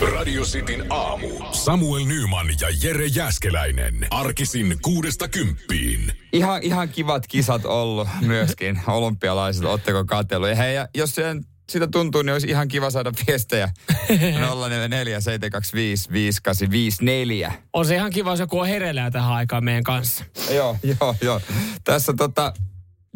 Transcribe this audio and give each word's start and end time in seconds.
Radio 0.00 0.42
Cityn 0.42 0.86
aamu. 0.90 1.28
Samuel 1.52 2.04
Nyman 2.04 2.46
ja 2.60 2.68
Jere 2.82 3.06
Jäskeläinen. 3.06 4.06
Arkisin 4.10 4.78
kuudesta 4.82 5.28
kymppiin. 5.28 6.12
Ihan, 6.32 6.62
ihan 6.62 6.88
kivat 6.88 7.26
kisat 7.26 7.64
ollut 7.64 8.08
myöskin. 8.20 8.80
Olympialaiset, 8.86 9.64
otteko 9.64 10.04
katsellut? 10.04 10.48
Ja 10.48 10.54
hei, 10.54 10.74
ja 10.74 10.88
jos 10.94 11.14
se 11.14 11.24
sitä 11.70 11.86
tuntuu, 11.86 12.22
niin 12.22 12.32
olisi 12.32 12.48
ihan 12.48 12.68
kiva 12.68 12.90
saada 12.90 13.12
viestejä 13.26 13.68
044 14.08 15.20
725 15.20 16.12
5854. 16.12 17.52
On 17.72 17.86
se 17.86 17.94
ihan 17.94 18.10
kiva, 18.10 18.30
jos 18.30 18.40
joku 18.40 18.58
on 18.58 18.66
hereillä 18.66 19.10
tähän 19.10 19.32
aikaan 19.32 19.64
meidän 19.64 19.84
kanssa. 19.84 20.24
Joo, 20.50 20.76
joo, 20.82 21.16
joo. 21.20 21.40
Tässä 21.84 22.12
tota, 22.12 22.52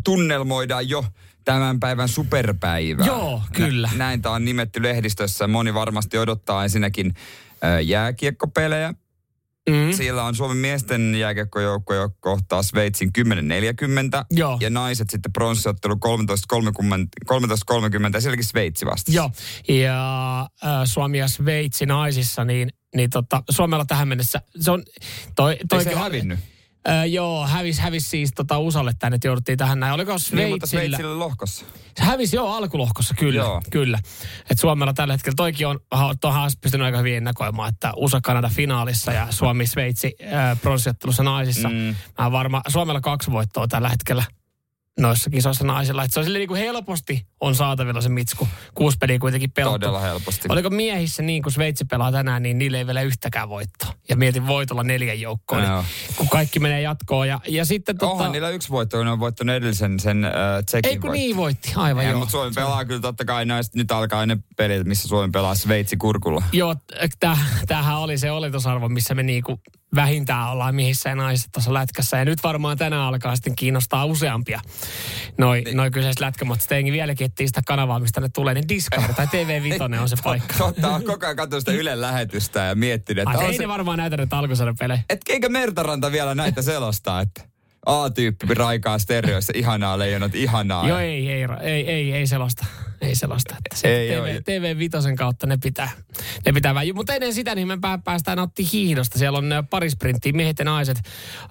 tunnelmoidaan 0.05 0.89
jo 0.89 1.05
tämän 1.49 1.81
päivän 1.81 2.09
superpäivää. 2.09 3.07
Joo, 3.07 3.43
kyllä. 3.53 3.89
Nä, 3.93 3.99
näin 3.99 4.23
tämä 4.23 4.35
on 4.35 4.45
nimetty 4.45 4.83
lehdistössä. 4.83 5.47
Moni 5.47 5.75
varmasti 5.75 6.19
odottaa 6.19 6.65
ensinnäkin 6.65 7.15
äh, 7.65 7.85
jääkiekkopelejä. 7.85 8.95
Mm. 9.71 9.93
Siellä 9.93 10.25
on 10.25 10.35
Suomen 10.35 10.57
miesten 10.57 11.15
jääkiekkojoukkue, 11.15 11.97
joka 11.97 12.15
kohtaa 12.21 12.63
Sveitsin 12.63 13.11
10.40. 13.19 13.25
Joo. 14.31 14.59
Ja 14.61 14.71
naiset 14.71 15.11
sitten 15.11 15.33
pronssiottelu 15.33 15.95
13.30, 15.95 16.01
13.30 17.33 18.11
ja 18.15 18.21
sielläkin 18.21 18.45
Sveitsi 18.45 18.87
vastasi. 18.87 19.17
Joo, 19.17 19.31
ja 19.69 20.41
äh, 20.41 20.71
Suomi 20.85 21.19
ja 21.19 21.29
Sveitsi 21.29 21.87
naisissa, 21.87 22.45
niin, 22.45 22.69
niin 22.95 23.11
tota, 23.11 23.43
Suomella 23.51 23.85
tähän 23.85 24.09
mennessä, 24.09 24.43
se 24.61 24.71
on... 24.71 24.83
Toi, 25.37 25.59
toi 25.69 25.79
Eikö 25.79 25.91
se 25.91 25.97
hävinnyt? 25.97 26.39
Öö, 26.89 27.05
joo, 27.05 27.47
hävis, 27.47 27.79
hävis 27.79 28.11
siis 28.11 28.31
tota 28.35 28.59
USAlle 28.59 28.93
tänne, 28.99 29.17
että 29.17 29.29
jouduttiin 29.29 29.59
tähän 29.59 29.81
näin. 29.81 29.95
Oliko 29.95 30.19
Sveitsillä? 30.19 30.43
Niin, 30.43 30.53
mutta 30.53 30.67
Sveitsillä 30.67 31.19
lohkossa. 31.19 31.65
Se 31.97 32.05
hävisi 32.05 32.37
joo 32.37 32.53
alkulohkossa, 32.53 33.15
kyllä. 33.15 33.41
Joo. 33.41 33.63
kyllä. 33.71 33.99
Et 34.51 34.59
Suomella 34.59 34.93
tällä 34.93 35.15
hetkellä, 35.15 35.37
toikin 35.37 35.67
on, 35.67 35.81
olisi 35.91 36.59
pystynyt 36.61 36.85
aika 36.85 36.99
hyvin 36.99 37.17
ennakoimaan, 37.17 37.69
että 37.69 37.93
USA-Kanada 37.97 38.49
finaalissa 38.49 39.13
ja 39.13 39.27
Suomi-Sveitsi 39.31 40.17
äh, 40.23 40.61
pronssiottelussa 40.61 41.23
naisissa. 41.23 41.69
Mm. 41.69 41.95
Mä 42.19 42.33
varma, 42.33 42.63
Suomella 42.69 43.01
kaksi 43.01 43.31
voittoa 43.31 43.69
tällä 43.69 43.89
hetkellä 43.89 44.25
noissa 44.99 45.31
kisoissa 45.31 45.65
naisilla. 45.65 46.05
Et 46.05 46.13
se 46.13 46.21
on 46.21 46.25
silleen 46.25 46.41
niin 46.41 46.49
kuin 46.49 46.61
helposti 46.61 47.27
on 47.41 47.55
saatavilla 47.55 48.01
se 48.01 48.09
mitsku. 48.09 48.49
Kuusi 48.75 48.99
peliä 49.01 49.19
kuitenkin 49.19 49.51
pelattu. 49.51 49.79
Todella 49.79 50.01
helposti. 50.01 50.49
Oliko 50.49 50.71
miehissä 50.71 51.23
niin, 51.23 51.43
kun 51.43 51.53
Sveitsi 51.53 51.85
pelaa 51.85 52.13
tänään, 52.13 52.43
niin 52.43 52.59
niille 52.59 52.79
ei 52.79 52.87
vielä 52.87 53.03
yhtäkään 53.03 53.49
voittoa. 53.49 53.93
Ja 54.09 54.17
mietin 54.17 54.47
voitolla 54.47 54.83
neljän 54.83 55.21
joukkoon, 55.21 55.63
Joo. 55.63 55.83
niin, 55.83 56.17
kun 56.17 56.29
kaikki 56.29 56.61
menee 56.61 56.81
jatkoon. 56.81 57.29
Ja, 57.29 57.41
ja 57.49 57.65
sitten 57.65 57.99
tota, 57.99 58.13
Onhan 58.13 58.33
niillä 58.33 58.51
yksi 58.51 58.69
voitto, 58.69 58.97
kun 58.97 59.07
ne 59.07 59.13
on 59.13 59.21
voittanut 59.21 59.55
edellisen 59.57 60.01
sen 60.01 60.25
äh, 60.25 60.33
Tsekin 60.67 60.91
ei 60.91 60.97
kun 60.97 61.03
voitto. 61.03 61.13
niin 61.13 61.37
voitti, 61.37 61.73
aivan 61.77 62.05
Ja, 62.05 62.11
joo. 62.11 62.19
mutta 62.19 62.33
Suomi 62.33 62.53
pelaa 62.55 62.85
kyllä 62.85 63.01
totta 63.01 63.25
kai 63.25 63.45
näistä, 63.45 63.79
nyt 63.79 63.93
alkaa 63.93 64.27
ne 64.27 64.37
pelit, 64.57 64.87
missä 64.87 65.09
Suomi 65.09 65.31
pelaa 65.31 65.55
Sveitsi 65.55 65.97
kurkulla. 65.97 66.43
Joo, 66.53 66.77
tämähän 67.69 67.99
oli 67.99 68.19
se 68.19 68.31
oletusarvo, 68.31 68.89
missä 68.89 69.15
me 69.15 69.23
niinku 69.23 69.61
vähintään 69.95 70.51
ollaan 70.51 70.75
miehissä 70.75 71.09
ja 71.09 71.15
naisissa 71.15 71.49
tuossa 71.53 71.75
lätkässä. 71.75 72.17
Ja 72.17 72.25
nyt 72.25 72.43
varmaan 72.43 72.79
tänään 72.79 73.03
alkaa 73.03 73.37
sitten 73.37 73.57
kiinnostaa 73.57 74.05
useampia 74.05 74.61
noi, 75.39 75.61
niin. 75.61 75.77
noi 75.77 75.91
kyseiset 75.91 76.21
lätkämat. 76.21 76.61
Sitten 76.61 76.85
vieläkin 76.85 77.28
etsii 77.29 77.47
sitä 77.47 77.61
kanavaa, 77.67 78.01
mistä 78.01 78.21
ne 78.21 78.29
tulee, 78.29 78.55
niin 78.55 78.69
Discovery 78.69 79.15
tai 79.15 79.27
TV5 79.27 80.01
on 80.01 80.09
se 80.09 80.17
paikka. 80.25 80.55
Totta, 80.59 80.89
on 80.89 81.05
koko 81.05 81.27
ajan 81.27 81.37
katsonut 81.37 81.61
sitä 81.61 81.73
Ylen 81.73 82.01
lähetystä 82.01 82.61
ja 82.61 82.75
miettinyt, 82.75 83.23
että 83.23 83.39
Ai, 83.39 83.47
ei 83.47 83.53
se, 83.57 83.63
ne 83.63 83.69
varmaan 83.69 83.99
näytä 83.99 84.17
nyt 84.17 84.33
alkusarjan 84.33 84.77
pelejä. 84.79 85.03
et 85.11 85.21
eikö 85.29 85.49
Mertaranta 85.49 86.13
vielä 86.13 86.35
näitä 86.35 86.63
selostaa, 86.63 87.21
että 87.21 87.43
A-tyyppi 87.87 88.55
raikaa 88.55 88.99
stereoissa, 88.99 89.53
ihanaa 89.57 89.99
leijonat, 89.99 90.35
ihanaa. 90.35 90.89
Joo, 90.89 90.99
ei, 90.99 91.31
ei, 91.31 91.47
ei, 91.63 91.91
ei, 91.91 92.13
ei 92.13 92.27
selosta. 92.27 92.67
Ei 93.01 93.15
selosta. 93.15 93.55
Että 93.57 93.77
se 93.81 93.89
Ei 93.89 94.17
oo. 94.19 94.25
TV, 94.27 94.77
TV5 94.77 95.17
kautta 95.17 95.47
ne 95.47 95.57
pitää, 95.63 95.91
ne 96.47 96.53
pitää 96.53 96.75
väijy. 96.75 96.93
Mutta 96.93 97.15
ennen 97.15 97.35
sitä 97.35 97.55
niin 97.55 97.69
me 97.69 97.79
pää- 97.81 97.99
päästään 97.99 98.37
nauttimaan 98.37 98.71
hiihdosta. 98.73 99.19
Siellä 99.19 99.39
on 99.39 99.53
ö, 99.53 99.63
pari 99.63 99.91
sprinttiä, 99.91 100.33
miehet 100.33 100.59
ja 100.59 100.65
naiset. 100.65 100.99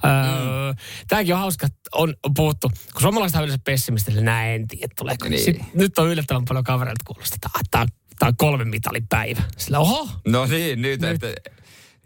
Öö, 0.05 0.73
Tämäkin 1.07 1.33
on 1.33 1.39
hauska, 1.39 1.67
on 1.91 2.13
puhuttu. 2.35 2.69
Kun 2.93 3.01
suomalaiset 3.01 3.35
on 3.37 3.43
yleensä 3.43 3.61
pessimistille, 3.65 4.21
näin 4.21 4.51
en 4.61 4.67
tiedä 4.67 4.93
tuleeko. 4.97 5.29
Niin. 5.29 5.43
Sit, 5.43 5.73
nyt 5.73 5.99
on 5.99 6.07
yllättävän 6.09 6.45
paljon 6.45 6.63
kavereilta 6.63 7.03
kuulosta, 7.07 7.35
että 7.35 7.85
tämä 8.19 8.27
on, 8.29 8.37
kolmen 8.37 8.67
mitalin 8.67 9.07
päivä. 9.07 9.41
Sillä 9.57 9.79
oho, 9.79 10.09
No 10.27 10.45
niin, 10.45 10.81
nyt, 10.81 11.01
Nyt. 11.01 11.23
että... 11.23 11.51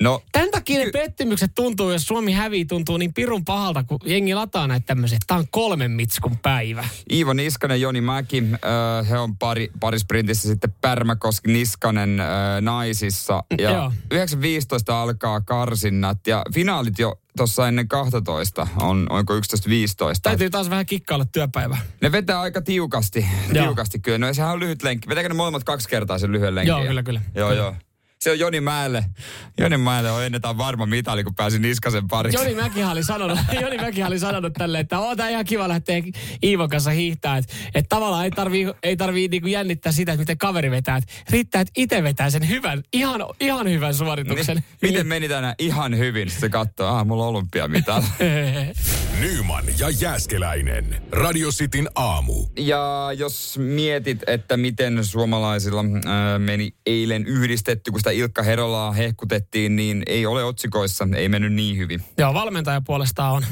No, 0.01 0.21
Tämän 0.31 0.51
takia 0.51 0.85
ne 0.85 0.91
pettymykset 0.91 1.51
tuntuu, 1.55 1.91
jos 1.91 2.03
Suomi 2.03 2.31
hävii, 2.31 2.65
tuntuu 2.65 2.97
niin 2.97 3.13
pirun 3.13 3.45
pahalta, 3.45 3.83
kun 3.83 3.99
jengi 4.05 4.33
lataa 4.33 4.67
näitä 4.67 4.85
tämmöisiä. 4.85 5.17
Tämä 5.27 5.37
on 5.39 5.45
kolmen 5.51 5.91
mitskun 5.91 6.37
päivä. 6.37 6.85
Iivo 7.11 7.33
Niskanen, 7.33 7.81
Joni 7.81 8.01
Mäki, 8.01 8.43
äh, 8.53 9.09
he 9.09 9.17
on 9.17 9.37
pari, 9.37 9.71
pari 9.79 9.99
sprintissä 9.99 10.47
sitten 10.47 10.73
Pärmäkoski, 10.81 11.51
Niskanen 11.51 12.19
äh, 12.19 12.27
naisissa. 12.61 13.43
Ja 13.59 13.71
Joo. 13.71 13.93
9.15 14.13 14.93
alkaa 14.93 15.41
karsinnat 15.41 16.27
ja 16.27 16.43
finaalit 16.53 16.99
jo 16.99 17.19
tuossa 17.37 17.67
ennen 17.67 17.87
12 17.87 18.67
on, 18.81 19.07
onko 19.09 19.35
11.15. 19.37 19.41
Täytyy 20.21 20.49
taas 20.49 20.69
vähän 20.69 20.85
kikkailla 20.85 21.25
työpäivää. 21.25 21.81
Ne 22.01 22.11
vetää 22.11 22.41
aika 22.41 22.61
tiukasti, 22.61 23.25
Joo. 23.53 23.65
tiukasti 23.65 23.99
kyllä. 23.99 24.17
No 24.17 24.33
sehän 24.33 24.51
on 24.51 24.59
lyhyt 24.59 24.83
lenkki. 24.83 25.09
Vetääkö 25.09 25.29
ne 25.29 25.35
molemmat 25.35 25.63
kaksi 25.63 25.89
kertaa 25.89 26.17
sen 26.19 26.31
lyhyen 26.31 26.55
lenkin? 26.55 26.69
Joo, 26.69 26.83
kyllä, 26.85 27.03
kyllä. 27.03 27.21
Joo, 27.35 27.49
Kyllä. 27.49 27.61
joo. 27.61 27.75
Se 28.21 28.31
on 28.31 28.39
Joni 28.39 28.61
Mäelle. 28.61 29.05
Joni 29.57 29.77
Mäelle 29.77 30.11
on 30.11 30.23
ennetaan 30.23 30.57
varma 30.57 30.85
mitali, 30.85 31.23
kun 31.23 31.35
pääsi 31.35 31.59
Niskasen 31.59 32.07
pariksi. 32.07 32.43
Joni 32.43 32.55
Mäkihän 32.55 32.91
oli 32.91 33.03
sanonut, 33.03 33.39
Joni 33.61 33.77
Mäkihän 33.77 34.11
oli 34.11 34.19
sanonut 34.19 34.53
tälleen, 34.53 34.81
että 34.81 34.99
on 34.99 35.17
tää 35.17 35.29
ihan 35.29 35.45
kiva 35.45 35.67
lähteä 35.67 36.03
Iivon 36.43 36.69
kanssa 36.69 36.91
hiihtää. 36.91 37.37
Että 37.37 37.53
et 37.75 37.85
tavallaan 37.89 38.23
ei 38.23 38.31
tarvii, 38.31 38.67
ei 38.83 38.97
tarvii 38.97 39.27
niinku 39.27 39.47
jännittää 39.47 39.91
sitä, 39.91 40.11
että 40.11 40.21
miten 40.21 40.37
kaveri 40.37 40.71
vetää. 40.71 40.97
Et 40.97 41.03
riittää, 41.29 41.61
että 41.61 41.71
itse 41.77 42.03
vetää 42.03 42.29
sen 42.29 42.49
hyvän, 42.49 42.83
ihan, 42.93 43.25
ihan 43.39 43.69
hyvän 43.69 43.93
suorituksen. 43.93 44.55
Niin, 44.55 44.65
miten 44.81 45.07
meni 45.07 45.29
tänään? 45.29 45.55
Ihan 45.59 45.97
hyvin. 45.97 46.29
Sitten 46.29 46.41
se 46.41 46.49
katsoo, 46.49 46.87
ah, 46.87 47.05
mulla 47.05 47.23
on 47.23 47.29
olympiamitali. 47.29 48.05
Nyman 49.21 49.65
ja 49.79 49.89
Jääskeläinen. 49.89 51.01
Radio 51.11 51.49
Cityn 51.49 51.89
aamu. 51.95 52.47
Ja 52.57 53.09
jos 53.17 53.57
mietit, 53.57 54.23
että 54.27 54.57
miten 54.57 55.05
suomalaisilla 55.05 55.83
ää, 56.05 56.39
meni 56.39 56.73
eilen 56.85 57.25
yhdistetty, 57.25 57.91
kun 57.91 57.99
sitä 57.99 58.10
Ilkka 58.11 58.43
Herolaa 58.43 58.91
hehkutettiin, 58.91 59.75
niin 59.75 60.03
ei 60.07 60.25
ole 60.25 60.43
otsikoissa, 60.43 61.07
ei 61.15 61.29
mennyt 61.29 61.53
niin 61.53 61.77
hyvin. 61.77 62.03
Joo, 62.17 62.33
valmentaja 62.33 62.81
puolestaan 62.81 63.33
on. 63.33 63.43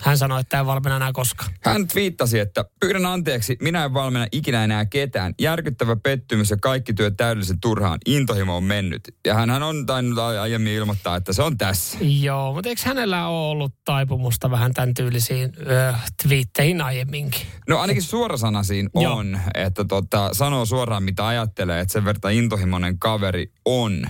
Hän 0.00 0.18
sanoi, 0.18 0.40
että 0.40 0.58
ei 0.58 0.66
valmenna 0.66 0.96
enää 0.96 1.12
koskaan. 1.12 1.52
Hän 1.60 1.88
twiittasi, 1.88 2.38
että 2.38 2.64
pyydän 2.80 3.06
anteeksi, 3.06 3.56
minä 3.62 3.84
en 3.84 3.94
valmenna 3.94 4.26
ikinä 4.32 4.64
enää 4.64 4.84
ketään. 4.84 5.34
Järkyttävä 5.40 5.96
pettymys 5.96 6.50
ja 6.50 6.56
kaikki 6.56 6.94
työ 6.94 7.10
täydellisen 7.10 7.60
turhaan. 7.60 7.98
Intohimo 8.06 8.56
on 8.56 8.64
mennyt. 8.64 9.14
Ja 9.26 9.34
hän 9.34 9.62
on 9.62 9.86
tainnut 9.86 10.18
aiemmin 10.18 10.72
ilmoittaa, 10.72 11.16
että 11.16 11.32
se 11.32 11.42
on 11.42 11.58
tässä. 11.58 11.98
Joo, 12.00 12.52
mutta 12.52 12.68
eikö 12.68 12.82
hänellä 12.84 13.28
ole 13.28 13.50
ollut 13.50 13.74
taipumusta 13.84 14.50
vähän 14.50 14.74
tämän 14.74 14.94
tyylisiin 14.94 15.52
ö, 15.60 15.94
twiitteihin 16.22 16.80
aiemminkin? 16.80 17.46
No 17.68 17.78
ainakin 17.78 18.02
suorasanaisiin 18.02 18.90
on, 18.94 19.40
että 19.54 19.84
tota, 19.84 20.30
sanoo 20.32 20.66
suoraan 20.66 21.02
mitä 21.02 21.26
ajattelee, 21.26 21.80
että 21.80 21.92
sen 21.92 22.04
verran 22.04 22.32
intohimoinen 22.32 22.98
kaveri 22.98 23.52
on. 23.64 24.06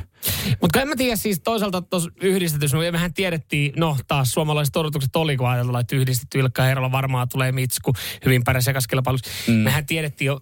Mutta 0.60 0.80
en 0.80 0.88
mä 0.88 0.96
tiedä 0.96 1.16
siis 1.16 1.40
toisaalta 1.40 1.82
tuossa 1.82 2.10
yhdistetyssä, 2.20 2.76
no 2.76 2.92
mehän 2.92 3.14
tiedettiin, 3.14 3.72
no 3.76 3.96
taas 4.08 4.32
suomalaiset 4.32 4.76
odotukset 4.76 5.16
oli, 5.16 5.36
kun 5.36 5.48
ajatellaan, 5.48 5.80
että 5.80 5.96
yhdistetty 5.96 6.38
Ilkka 6.38 6.62
Herolla 6.62 6.92
varmaan 6.92 7.28
tulee 7.28 7.52
Mitsku 7.52 7.92
hyvin 8.24 8.44
pärjäs 8.44 8.68
ekaskilpailussa. 8.68 9.30
Mm. 9.48 9.54
Mehän 9.54 9.86
tiedettiin 9.86 10.26
jo, 10.26 10.40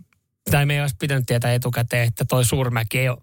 tai 0.51 0.67
me 0.67 0.75
ei 0.75 0.81
olisi 0.81 0.97
pitänyt 1.01 1.27
tietää 1.27 1.55
etukäteen, 1.55 2.09
että 2.09 2.25
toi 2.25 2.45
Suurmäki 2.45 2.99
ei 2.99 3.09
ole 3.09 3.19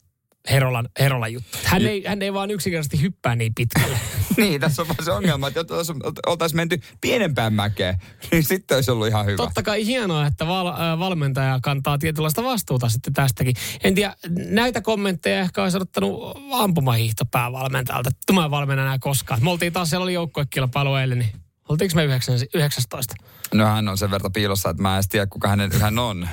Herolan, 0.49 0.89
Herolan 0.99 1.33
juttu. 1.33 1.57
Hän 1.63 1.85
ei, 1.85 2.03
hän 2.07 2.21
ei 2.21 2.33
vaan 2.33 2.51
yksinkertaisesti 2.51 3.01
hyppää 3.01 3.35
niin 3.35 3.55
pitkälle. 3.55 3.99
niin, 4.37 4.61
tässä 4.61 4.81
on 4.81 4.87
vaan 4.87 5.05
se 5.05 5.11
ongelma, 5.11 5.47
että 5.47 5.59
jos 5.69 5.91
oltaisiin 6.25 6.57
menty 6.57 6.81
pienempään 7.01 7.53
mäkeen, 7.53 7.97
niin 8.31 8.43
sitten 8.43 8.75
olisi 8.75 8.91
ollut 8.91 9.07
ihan 9.07 9.25
hyvä. 9.25 9.37
Totta 9.37 9.63
kai 9.63 9.85
hienoa, 9.85 10.27
että 10.27 10.47
val, 10.47 10.67
äh, 10.67 10.99
valmentaja 10.99 11.59
kantaa 11.63 11.97
tietynlaista 11.97 12.43
vastuuta 12.43 12.89
sitten 12.89 13.13
tästäkin. 13.13 13.55
En 13.83 13.95
tiedä, 13.95 14.15
näitä 14.49 14.81
kommentteja 14.81 15.39
ehkä 15.39 15.63
olisi 15.63 15.77
odottanut 15.77 16.37
ampumahiihtopäävalmentajalta. 16.51 18.09
että 18.09 18.33
Mä 18.33 18.45
en 18.45 18.51
valmenna 18.51 18.83
enää 18.83 18.99
koskaan. 18.99 19.43
Me 19.43 19.49
oltiin 19.49 19.73
taas, 19.73 19.89
siellä 19.89 20.03
oli 20.03 20.13
joukkuekilpailu 20.13 20.95
eilen, 20.95 21.19
niin 21.19 21.31
oltiinko 21.69 21.95
me 21.95 22.03
9, 22.03 22.35
19? 22.53 23.15
No 23.53 23.65
hän 23.65 23.87
on 23.87 23.97
sen 23.97 24.11
verran 24.11 24.33
piilossa, 24.33 24.69
että 24.69 24.81
mä 24.81 24.97
en 24.97 25.03
tiedä, 25.09 25.27
kuka 25.27 25.47
hänen, 25.47 25.71
hän 25.81 25.99
on. 25.99 26.27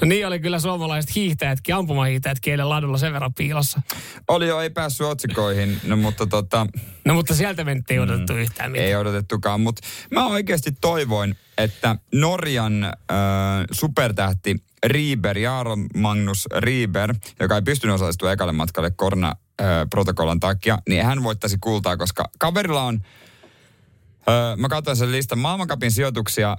No 0.00 0.06
niin 0.06 0.26
oli 0.26 0.40
kyllä 0.40 0.58
suomalaiset 0.58 1.14
hiihtäjätkin, 1.14 1.74
ampumahiihtäjätkin 1.74 2.50
eilen 2.50 2.68
ladulla 2.68 2.98
sen 2.98 3.12
verran 3.12 3.34
piilossa. 3.34 3.82
Oli 4.28 4.48
jo, 4.48 4.60
ei 4.60 4.70
päässyt 4.70 5.06
otsikoihin, 5.06 5.80
no 5.84 5.96
mutta 5.96 6.26
tota, 6.26 6.66
No 7.04 7.14
mutta 7.14 7.34
sieltä 7.34 7.64
mentiin 7.64 8.00
odotettu 8.00 8.32
mm. 8.32 8.38
yhtään 8.38 8.72
mitään. 8.72 8.88
ei 8.88 8.96
odotettukaan. 8.96 9.60
Mutta 9.60 9.82
mä 10.10 10.26
oikeasti 10.26 10.72
toivoin, 10.80 11.36
että 11.58 11.96
Norjan 12.14 12.84
äh, 12.84 12.92
supertähti 13.72 14.56
Rieber, 14.86 15.38
Jaaron 15.38 15.86
Magnus 15.96 16.48
Rieber, 16.56 17.14
joka 17.40 17.54
ei 17.54 17.62
pystynyt 17.62 17.94
osallistumaan 17.94 18.32
ekalle 18.32 18.52
matkalle 18.52 18.90
koronaprotokollan 18.90 20.40
takia, 20.40 20.78
niin 20.88 21.04
hän 21.04 21.22
voittaisi 21.22 21.56
kultaa, 21.60 21.96
koska 21.96 22.30
kaverilla 22.38 22.82
on, 22.82 23.00
äh, 24.28 24.56
mä 24.56 24.68
katsoin 24.68 24.96
sen 24.96 25.12
listan, 25.12 25.38
maailmankapin 25.38 25.90
sijoituksia 25.90 26.56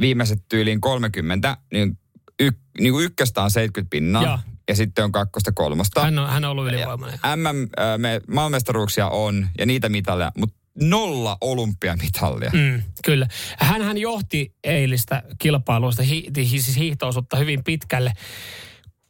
viimeiset 0.00 0.38
tyyliin 0.48 0.80
30, 0.80 1.56
niin, 1.72 1.98
y, 2.42 2.50
niin 2.80 2.92
kuin 2.92 3.04
ykköstä 3.04 3.42
on 3.42 3.50
70 3.50 3.90
pinnaa. 3.90 4.22
Joo. 4.22 4.38
ja 4.68 4.76
sitten 4.76 5.04
on 5.04 5.12
kakkosta 5.12 5.52
kolmosta. 5.52 6.02
Hän 6.02 6.18
on, 6.18 6.28
hän 6.28 6.44
on 6.44 6.50
ollut 6.50 6.68
ylivoimainen. 6.68 7.18
MM, 7.36 7.62
äh, 7.80 7.98
me, 7.98 8.20
maailmanmestaruuksia 8.28 9.08
on 9.08 9.48
ja 9.58 9.66
niitä 9.66 9.88
mitalleja, 9.88 10.32
mutta 10.38 10.56
nolla 10.80 11.36
olympiamitallia. 11.40 12.50
Mm, 12.50 12.82
kyllä. 13.04 13.26
Hän 13.58 13.98
johti 13.98 14.54
eilistä 14.64 15.22
kilpailuista, 15.38 16.02
hi, 16.02 16.30
siis 16.46 16.76
hiihtoosuutta 16.76 17.36
hyvin 17.36 17.64
pitkälle, 17.64 18.12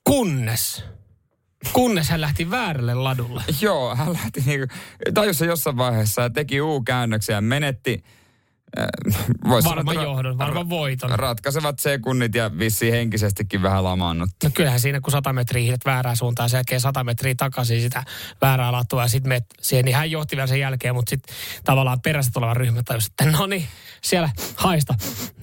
kunnes 0.04 0.84
Kunnes 1.72 2.08
hän 2.10 2.20
lähti 2.20 2.50
väärälle 2.50 2.94
ladulle. 2.94 3.44
Joo, 3.60 3.96
hän 3.96 4.12
lähti 4.12 4.42
niinku, 4.46 4.66
tajusi 5.14 5.46
jossain 5.46 5.76
vaiheessa 5.76 6.22
ja 6.22 6.30
teki 6.30 6.60
U-käännöksiä 6.60 7.34
ja 7.34 7.40
menetti 7.40 8.04
Vois 9.48 9.64
varman 9.64 9.94
sanoa, 9.94 10.10
johdon, 10.10 10.38
varman 10.38 10.70
voiton. 10.70 11.10
Ratkaisevat 11.10 11.78
sekunnit 11.78 12.34
ja 12.34 12.58
vissiin 12.58 12.92
henkisestikin 12.92 13.62
vähän 13.62 13.84
lamaannut. 13.84 14.30
No 14.44 14.50
kyllähän 14.54 14.80
siinä, 14.80 15.00
kun 15.00 15.12
100 15.12 15.32
metriä 15.32 15.62
hiilet 15.62 15.84
väärään 15.84 16.16
suuntaan, 16.16 16.50
sen 16.50 16.58
jälkeen 16.58 16.80
100 16.80 17.04
metriä 17.04 17.34
takaisin 17.36 17.80
sitä 17.80 18.04
väärää 18.40 18.72
latua 18.72 19.02
ja 19.02 19.08
sitten 19.08 19.28
meet 19.28 19.44
siihen, 19.60 19.84
niin 19.84 19.96
hän 19.96 20.10
johti 20.10 20.36
vielä 20.36 20.46
sen 20.46 20.60
jälkeen, 20.60 20.94
mutta 20.94 21.10
sitten 21.10 21.34
tavallaan 21.64 22.00
perässä 22.00 22.30
tuleva 22.34 22.54
ryhmä 22.54 22.82
tajusi, 22.84 23.08
että 23.10 23.38
no 23.38 23.46
niin, 23.46 23.66
siellä 24.04 24.30
haista. 24.56 24.94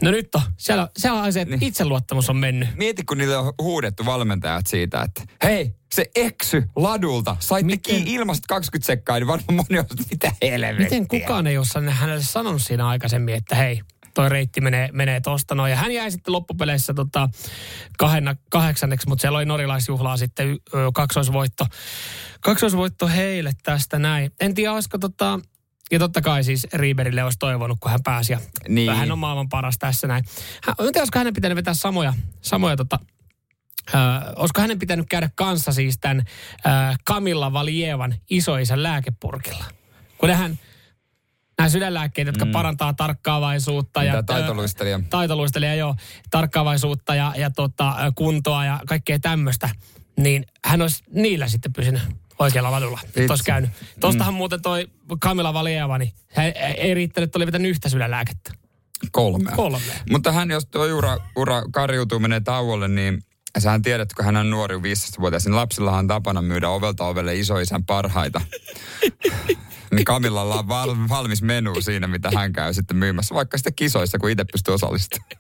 No 0.02 0.12
nyt 0.12 0.36
on, 0.36 0.42
siellä, 0.58 0.90
siellä 0.98 1.20
haisee, 1.20 1.42
että 1.42 1.56
niin. 1.56 1.68
itseluottamus 1.68 2.30
on 2.30 2.38
mennyt. 2.38 2.70
Mieti, 2.76 3.04
kun 3.04 3.18
niille 3.18 3.38
on 3.38 3.54
huudettu 3.62 4.06
valmentajat 4.06 4.68
siitä, 4.68 5.02
että 5.02 5.24
hei, 5.44 5.76
se 5.96 6.06
eksy 6.16 6.64
ladulta. 6.76 7.36
Saitte 7.40 7.66
Miten? 7.66 8.08
ilmasta 8.08 8.46
20 8.50 8.86
sekkaa, 8.86 9.20
niin 9.20 9.28
varmaan 9.28 9.54
moni 9.56 9.80
on, 9.80 9.86
mitä 10.12 10.32
helvettiä. 10.42 10.84
Miten 10.84 11.08
kukaan 11.08 11.48
ei 11.48 11.58
ole 11.58 11.92
hänelle 11.92 12.24
sanonut 12.24 12.62
siinä 12.62 12.88
aikaisemmin, 12.88 13.36
että 13.36 13.56
hei, 13.56 13.82
toi 14.14 14.30
reitti 14.30 14.62
menee, 14.62 14.90
menee 14.92 15.22
tosta 15.22 15.56
noin. 15.56 15.70
Ja 15.70 15.76
hän 15.76 15.92
jäi 15.92 16.12
sitten 16.12 16.32
loppupeleissä 16.34 16.94
tota, 16.94 17.30
kahenna, 17.98 18.36
kahdeksanneksi, 18.50 19.08
mutta 19.08 19.22
siellä 19.22 19.38
oli 19.38 19.46
norilaisjuhlaa 19.46 20.18
sitten 20.18 20.50
ö, 20.50 20.92
kaksoisvoitto. 20.94 21.66
Kaksoisvoitto 22.42 23.08
heille 23.08 23.52
tästä 23.64 24.00
näin. 24.00 24.32
En 24.40 24.54
tiedä, 24.54 24.74
olisiko 24.74 24.98
tota, 24.98 25.40
ja 25.92 26.00
totta 26.00 26.22
kai 26.22 26.44
siis 26.44 26.68
Riiberille 26.74 27.24
olisi 27.24 27.40
toivonut, 27.40 27.78
kun 27.80 27.92
hän 27.92 28.04
pääsi. 28.04 28.34
Ja 28.34 28.40
niin. 28.68 28.92
Hän 28.92 29.12
on 29.12 29.20
maailman 29.20 29.50
paras 29.50 29.78
tässä 29.78 30.08
näin. 30.08 30.24
Hän, 30.64 30.76
en 30.80 30.86
tiedä, 30.86 31.00
olisiko 31.00 31.20
hänen 31.20 31.34
pitänyt 31.34 31.56
vetää 31.56 31.74
samoja, 31.74 32.14
samoja 32.42 32.78
tota, 32.78 33.00
Äh, 33.96 34.34
olisiko 34.36 34.62
hänen 34.62 34.80
pitänyt 34.80 35.06
käydä 35.10 35.30
kanssa 35.36 35.72
siis 35.72 35.98
tämän 36.02 36.24
äh, 36.66 36.98
Kamilla 37.04 37.54
Valievan 37.54 38.16
isoisän 38.30 38.84
lääkepurkilla? 38.84 39.66
Kun 40.18 40.30
hän 40.30 40.60
nämä 41.58 41.70
sydänlääkkeet, 41.70 42.26
jotka 42.26 42.46
mm. 42.46 42.52
parantaa 42.52 42.94
tarkkaavaisuutta. 42.94 44.00
Mitä 44.00 44.16
ja, 44.16 44.24
taitoluistelija. 44.24 45.00
Taitoluistelija, 45.10 45.76
joo. 45.76 45.96
Tarkkaavaisuutta 46.32 47.16
ja, 47.16 47.34
ja 47.38 47.52
tota, 47.52 47.96
kuntoa 48.16 48.66
ja 48.66 48.80
kaikkea 48.88 49.20
tämmöistä. 49.20 49.70
Niin 50.18 50.46
hän 50.66 50.82
olisi 50.82 51.04
niillä 51.14 51.48
sitten 51.48 51.74
pysynyt 51.74 52.02
oikealla 52.40 52.72
ladulla. 52.72 53.00
Olisi 53.30 53.44
käynyt. 53.44 53.70
Tuostahan 54.00 54.34
mm. 54.34 54.38
muuten 54.38 54.62
toi 54.62 54.88
Kamila 55.20 55.54
Valieva, 55.54 55.98
niin 55.98 56.14
hän 56.34 56.54
ei 56.78 56.94
riittänyt, 56.94 57.28
että 57.28 57.40
oli 57.40 57.46
vetänyt 57.46 57.70
yhtä 57.70 57.90
sydänlääkettä. 57.90 58.52
Kolme. 59.12 59.52
Kolme. 59.56 59.80
Mutta 60.10 60.32
hän, 60.32 60.52
jos 60.52 60.66
tuo 60.66 60.86
ura, 60.98 61.18
ura 61.36 61.64
karjuutuu, 61.72 62.20
menee 62.20 62.40
tauolle, 62.40 62.88
niin 62.88 63.24
Sähän 63.58 63.82
tiedät, 63.82 64.14
kun 64.14 64.26
hän 64.26 64.38
on 64.38 64.50
nuori 64.50 64.76
15-vuotias, 64.76 65.46
niin 65.46 65.56
lapsillahan 65.56 66.00
on 66.00 66.08
tapana 66.08 66.42
myydä 66.42 66.70
ovelta 66.70 67.06
ovelle 67.06 67.36
isoisän 67.36 67.86
parhaita. 67.86 68.42
niin 69.92 70.06
Kamillalla 70.06 70.60
on 70.60 70.68
val- 70.68 70.96
valmis 71.10 71.42
menu 71.42 71.82
siinä, 71.82 72.08
mitä 72.08 72.32
hän 72.36 72.54
käy 72.54 72.74
sitten 72.74 72.98
myymässä, 72.98 73.36
vaikka 73.36 73.58
sitten 73.58 73.76
kisoissa, 73.76 74.20
kun 74.20 74.30
itse 74.30 74.46
pystyy 74.52 74.74
osallistumaan. 74.74 75.32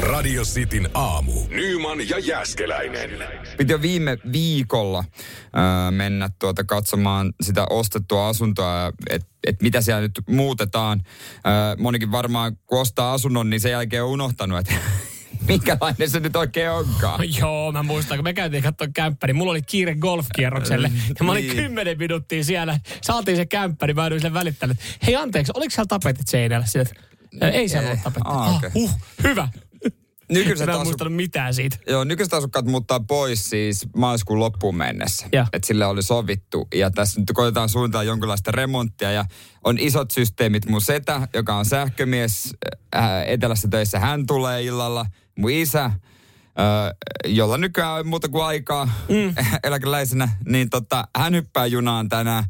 Radio 0.00 0.42
Cityn 0.42 0.88
aamu. 0.94 1.32
Nyman 1.48 2.08
ja 2.08 2.18
Jäskeläinen. 2.18 3.10
Piti 3.58 3.72
jo 3.72 3.82
viime 3.82 4.18
viikolla 4.32 4.98
äh, 4.98 5.92
mennä 5.92 6.30
tuota 6.38 6.64
katsomaan 6.64 7.32
sitä 7.42 7.66
ostettua 7.70 8.28
asuntoa, 8.28 8.92
että 9.10 9.28
et 9.46 9.62
mitä 9.62 9.80
siellä 9.80 10.00
nyt 10.00 10.20
muutetaan. 10.28 11.02
Äh, 11.36 11.78
monikin 11.78 12.12
varmaan, 12.12 12.56
kun 12.66 12.80
ostaa 12.80 13.12
asunnon, 13.12 13.50
niin 13.50 13.60
sen 13.60 13.72
jälkeen 13.72 14.04
on 14.04 14.10
unohtanut, 14.10 14.58
että 14.58 14.74
minkälainen 15.48 16.10
se 16.10 16.20
nyt 16.20 16.36
oikein 16.36 16.70
onkaan. 16.70 17.20
Joo, 17.40 17.72
mä 17.72 17.82
muistan, 17.82 18.18
kun 18.18 18.24
me 18.24 18.34
käytiin 18.34 18.62
katsoa 18.62 18.88
kämppäri. 18.94 19.32
Mulla 19.32 19.50
oli 19.50 19.62
kiire 19.62 19.94
golfkierrokselle 19.94 20.90
ja 21.18 21.24
mä 21.24 21.32
olin 21.32 21.46
niin. 21.46 21.56
kymmenen 21.56 21.98
minuuttia 21.98 22.44
siellä. 22.44 22.80
Saatiin 23.02 23.36
se 23.36 23.46
kämppäri, 23.46 23.94
mä 23.94 24.10
sen 24.22 24.34
välittänyt. 24.34 24.78
Hei 25.06 25.16
anteeksi, 25.16 25.52
oliko 25.54 25.70
siellä 25.70 25.86
tapetit 25.86 26.28
seinällä? 26.28 26.66
Sitten, 26.66 27.02
ei 27.40 27.68
siellä 27.68 27.90
ole 27.90 28.00
tapetit. 28.04 28.22
Ah, 28.26 28.56
okay. 28.56 28.70
huh, 28.74 28.90
hyvä. 29.24 29.48
Nykyiset 30.28 30.68
en 30.68 30.74
muistanut 30.84 31.14
mitään 31.14 31.54
siitä. 31.54 31.76
Joo, 31.86 32.04
nykyiset 32.04 32.34
asukkaat 32.34 32.66
muuttaa 32.66 33.00
pois 33.00 33.50
siis 33.50 33.86
maaliskuun 33.96 34.40
loppuun 34.40 34.76
mennessä. 34.76 35.26
Että 35.52 35.66
sille 35.66 35.86
oli 35.86 36.02
sovittu. 36.02 36.68
Ja 36.74 36.90
tässä 36.90 37.20
nyt 37.20 37.30
koitetaan 37.34 37.68
suunnitella 37.68 38.02
jonkinlaista 38.02 38.52
remonttia. 38.52 39.12
Ja 39.12 39.24
on 39.64 39.78
isot 39.78 40.10
systeemit. 40.10 40.66
Mun 40.66 40.80
setä, 40.80 41.28
joka 41.34 41.56
on 41.56 41.64
sähkömies 41.64 42.54
äh, 42.96 43.22
etelässä 43.26 43.68
töissä, 43.68 43.98
hän 43.98 44.26
tulee 44.26 44.62
illalla. 44.62 45.06
Mun 45.38 45.50
isä, 45.50 45.84
äh, 45.84 45.94
jolla 47.24 47.58
nykyään 47.58 47.92
on 47.92 48.06
muuta 48.06 48.28
kuin 48.28 48.44
aikaa 48.44 48.84
mm. 49.08 49.34
eläkeläisenä, 49.64 50.28
niin 50.48 50.70
tota, 50.70 51.08
hän 51.16 51.34
hyppää 51.34 51.66
junaan 51.66 52.08
tänään. 52.08 52.44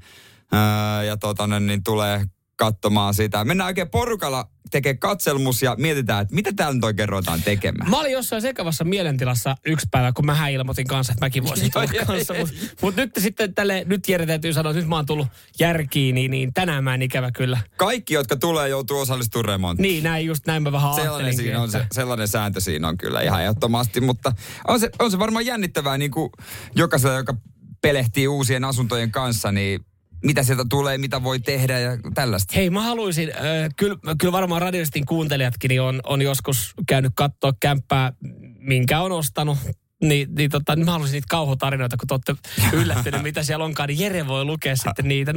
Äh, 0.54 1.04
ja 1.04 1.16
tota, 1.16 1.60
niin 1.60 1.82
tulee 1.82 2.24
katsomaan 2.56 3.14
sitä. 3.14 3.44
Mennään 3.44 3.66
oikein 3.66 3.90
porukalla 3.90 4.48
tekee 4.70 4.94
katselmus 4.94 5.62
ja 5.62 5.76
mietitään, 5.78 6.22
että 6.22 6.34
mitä 6.34 6.52
täällä 6.56 6.74
nyt 6.74 6.84
oikein 6.84 7.08
ruvetaan 7.08 7.42
tekemään. 7.42 7.90
Mä 7.90 8.00
olin 8.00 8.12
jossain 8.12 8.42
sekavassa 8.42 8.84
mielentilassa 8.84 9.56
yksi 9.66 9.86
päivä, 9.90 10.12
kun 10.12 10.26
mä 10.26 10.48
ilmoitin 10.48 10.86
kanssa, 10.86 11.12
että 11.12 11.26
mäkin 11.26 11.44
voisin 11.44 11.70
tulla 11.72 11.86
kanssa. 12.06 12.34
Mutta 12.34 12.54
mut 12.82 12.96
nyt 12.96 13.10
sitten 13.18 13.54
tälle, 13.54 13.84
nyt 13.86 14.08
Jere 14.08 14.26
täytyy 14.26 14.52
sanoa, 14.52 14.70
että 14.70 14.80
nyt 14.80 14.88
mä 14.88 14.96
oon 14.96 15.06
tullut 15.06 15.26
järkiin, 15.60 16.14
niin, 16.14 16.30
niin 16.30 16.54
tänään 16.54 16.84
mä 16.84 16.94
en 16.94 17.02
ikävä 17.02 17.30
kyllä. 17.30 17.58
Kaikki, 17.76 18.14
jotka 18.14 18.36
tulee, 18.36 18.68
joutuu 18.68 18.98
osallistumaan 18.98 19.44
remonttiin. 19.44 19.82
Niin, 19.82 20.04
näin 20.04 20.26
just 20.26 20.46
näin 20.46 20.62
mä 20.62 20.72
vähän 20.72 20.94
sellainen, 20.94 21.36
siinä 21.36 21.62
on 21.62 21.70
se, 21.70 21.86
sellainen 21.92 22.28
sääntö 22.28 22.60
siinä 22.60 22.88
on 22.88 22.98
kyllä 22.98 23.20
ihan 23.20 23.42
ehdottomasti, 23.42 24.00
mutta 24.00 24.32
on 24.68 24.80
se, 24.80 24.90
on 24.98 25.10
se 25.10 25.18
varmaan 25.18 25.46
jännittävää 25.46 25.98
niin 25.98 26.10
kuin 26.10 26.30
jokaisella, 26.74 27.16
joka 27.16 27.34
pelehtii 27.80 28.28
uusien 28.28 28.64
asuntojen 28.64 29.10
kanssa, 29.10 29.52
niin 29.52 29.80
mitä 30.24 30.42
sieltä 30.42 30.64
tulee, 30.70 30.98
mitä 30.98 31.22
voi 31.22 31.40
tehdä 31.40 31.78
ja 31.78 31.98
tällaista. 32.14 32.52
Hei, 32.56 32.70
mä 32.70 32.82
haluaisin, 32.82 33.30
äh, 33.30 33.42
kyllä, 33.76 33.96
kyllä 34.18 34.32
varmaan 34.32 34.62
radiostin 34.62 35.06
kuuntelijatkin 35.06 35.68
niin 35.68 35.82
on, 35.82 36.00
on 36.06 36.22
joskus 36.22 36.74
käynyt 36.88 37.12
katsoa 37.14 37.52
kämppää, 37.60 38.12
minkä 38.58 39.00
on 39.00 39.12
ostanut. 39.12 39.58
Niin, 40.02 40.34
niin 40.34 40.50
tota, 40.50 40.76
mä 40.76 40.90
haluaisin 40.90 41.14
niitä 41.14 41.26
kauhutarinoita, 41.30 41.96
kun 41.96 42.08
te 42.08 42.14
olette 42.14 42.34
yllättyneet, 42.72 43.22
mitä 43.22 43.42
siellä 43.42 43.64
onkaan, 43.64 43.88
niin 43.88 43.98
Jere 43.98 44.26
voi 44.26 44.44
lukea 44.44 44.76
sitten 44.76 45.08
niitä 45.08 45.32
0447255854, 45.32 45.36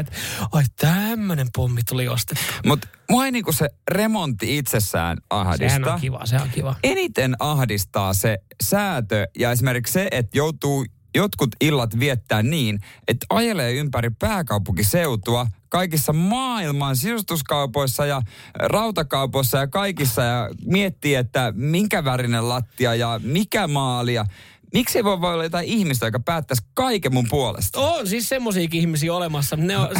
että 0.00 0.12
ai 0.52 0.64
tämmönen 0.80 1.46
pommi 1.56 1.80
tuli 1.88 2.08
ostettu. 2.08 2.44
Mutta 2.66 2.88
mua 3.10 3.24
ei 3.24 3.32
niinku 3.32 3.52
se 3.52 3.68
remontti 3.90 4.58
itsessään 4.58 5.18
ahdista. 5.30 5.68
Sehän 5.68 5.88
on 5.88 6.00
kiva, 6.00 6.26
se 6.26 6.36
on 6.36 6.50
kiva. 6.50 6.76
Eniten 6.82 7.36
ahdistaa 7.38 8.14
se 8.14 8.38
säätö 8.62 9.26
ja 9.38 9.50
esimerkiksi 9.50 9.92
se, 9.92 10.08
että 10.10 10.38
joutuu 10.38 10.86
jotkut 11.14 11.50
illat 11.60 11.98
viettää 11.98 12.42
niin, 12.42 12.78
että 13.08 13.26
ajelee 13.30 13.72
ympäri 13.72 14.10
pääkaupunkiseutua 14.18 15.46
kaikissa 15.68 16.12
maailman 16.12 16.96
sisustuskaupoissa 16.96 18.06
ja 18.06 18.22
rautakaupoissa 18.54 19.58
ja 19.58 19.66
kaikissa 19.66 20.22
ja 20.22 20.50
miettii, 20.64 21.14
että 21.14 21.52
minkä 21.56 22.04
värinen 22.04 22.48
lattia 22.48 22.94
ja 22.94 23.20
mikä 23.24 23.66
maalia. 23.66 24.24
Miksi 24.72 24.98
ei 24.98 25.04
voi 25.04 25.12
olla 25.12 25.44
jotain 25.44 25.66
ihmistä, 25.66 26.06
joka 26.06 26.20
päättäisi 26.20 26.62
kaiken 26.74 27.14
mun 27.14 27.26
puolesta? 27.28 27.80
On 27.80 28.06
siis 28.06 28.28
semmoisiakin 28.28 28.80
ihmisiä 28.80 29.14
olemassa. 29.14 29.56
Ne 29.56 29.78
on, 29.78 29.88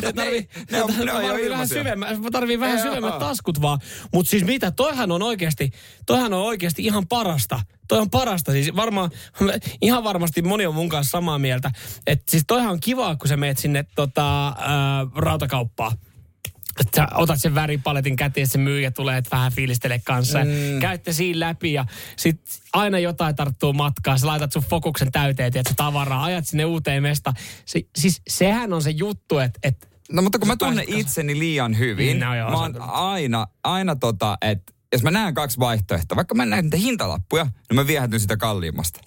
ne, 0.00 0.12
tarvii, 0.12 0.48
ne, 0.70 0.82
on, 0.82 0.90
ne, 1.04 1.12
on, 1.12 1.22
tarvii 1.22 1.50
vähän 1.50 1.68
syvemmät, 1.68 2.08
tarvii 2.32 2.60
vähän 2.60 2.82
syvemmät 2.82 3.18
taskut 3.18 3.62
vaan. 3.62 3.78
Mutta 4.14 4.30
siis 4.30 4.44
mitä, 4.44 4.70
toihan 4.70 5.12
on 5.12 5.22
oikeasti, 5.22 5.70
toihan 6.06 6.32
on 6.32 6.42
oikeasti 6.42 6.84
ihan 6.84 7.08
parasta. 7.08 7.60
Toi 7.88 7.98
on 7.98 8.10
parasta. 8.10 8.52
Siis 8.52 8.76
varmaan, 8.76 9.10
ihan 9.82 10.04
varmasti 10.04 10.42
moni 10.42 10.66
on 10.66 10.74
mun 10.74 10.88
kanssa 10.88 11.10
samaa 11.10 11.38
mieltä. 11.38 11.70
Että 12.06 12.30
siis 12.30 12.44
toihan 12.46 12.70
on 12.70 12.80
kivaa, 12.80 13.16
kun 13.16 13.28
sä 13.28 13.36
meet 13.36 13.58
sinne 13.58 13.84
tota, 13.94 14.48
ää, 14.48 15.06
rautakauppaan 15.16 15.98
sä 16.96 17.08
otat 17.14 17.40
sen 17.40 17.54
väripaletin 17.54 18.16
käteen, 18.16 18.46
se 18.46 18.58
myyjä 18.58 18.90
tulee, 18.90 19.18
että 19.18 19.36
vähän 19.36 19.52
fiilistele 19.52 20.00
kanssa. 20.04 20.38
Mm. 20.38 20.80
Käytte 20.80 21.12
siinä 21.12 21.40
läpi 21.40 21.72
ja 21.72 21.84
sit 22.16 22.40
aina 22.72 22.98
jotain 22.98 23.36
tarttuu 23.36 23.72
matkaa. 23.72 24.18
Sä 24.18 24.26
laitat 24.26 24.52
sun 24.52 24.62
fokuksen 24.62 25.12
täyteen, 25.12 25.46
että 25.46 25.74
tavaraa, 25.76 26.24
ajat 26.24 26.46
sinne 26.46 26.64
uuteen 26.64 27.02
mesta. 27.02 27.32
Se, 27.64 27.80
siis 27.96 28.22
sehän 28.28 28.72
on 28.72 28.82
se 28.82 28.90
juttu, 28.90 29.38
että, 29.38 29.58
että 29.62 29.88
No 30.12 30.22
mutta 30.22 30.38
kun 30.38 30.48
mä 30.48 30.56
tunnen 30.56 30.84
itseni 30.88 31.38
liian 31.38 31.78
hyvin, 31.78 32.06
niin, 32.06 32.20
no 32.20 32.36
joo, 32.36 32.50
mä 32.50 32.56
oon 32.56 32.80
aina, 32.80 33.46
aina 33.64 33.96
tota, 33.96 34.38
että 34.40 34.72
jos 34.92 35.02
mä 35.02 35.10
näen 35.10 35.34
kaksi 35.34 35.58
vaihtoehtoa, 35.58 36.16
vaikka 36.16 36.34
mä 36.34 36.46
näen 36.46 36.64
niitä 36.64 36.76
hintalappuja, 36.76 37.44
niin 37.44 37.74
mä 37.74 37.86
viehätyn 37.86 38.20
sitä 38.20 38.36
kalliimmasta. 38.36 39.00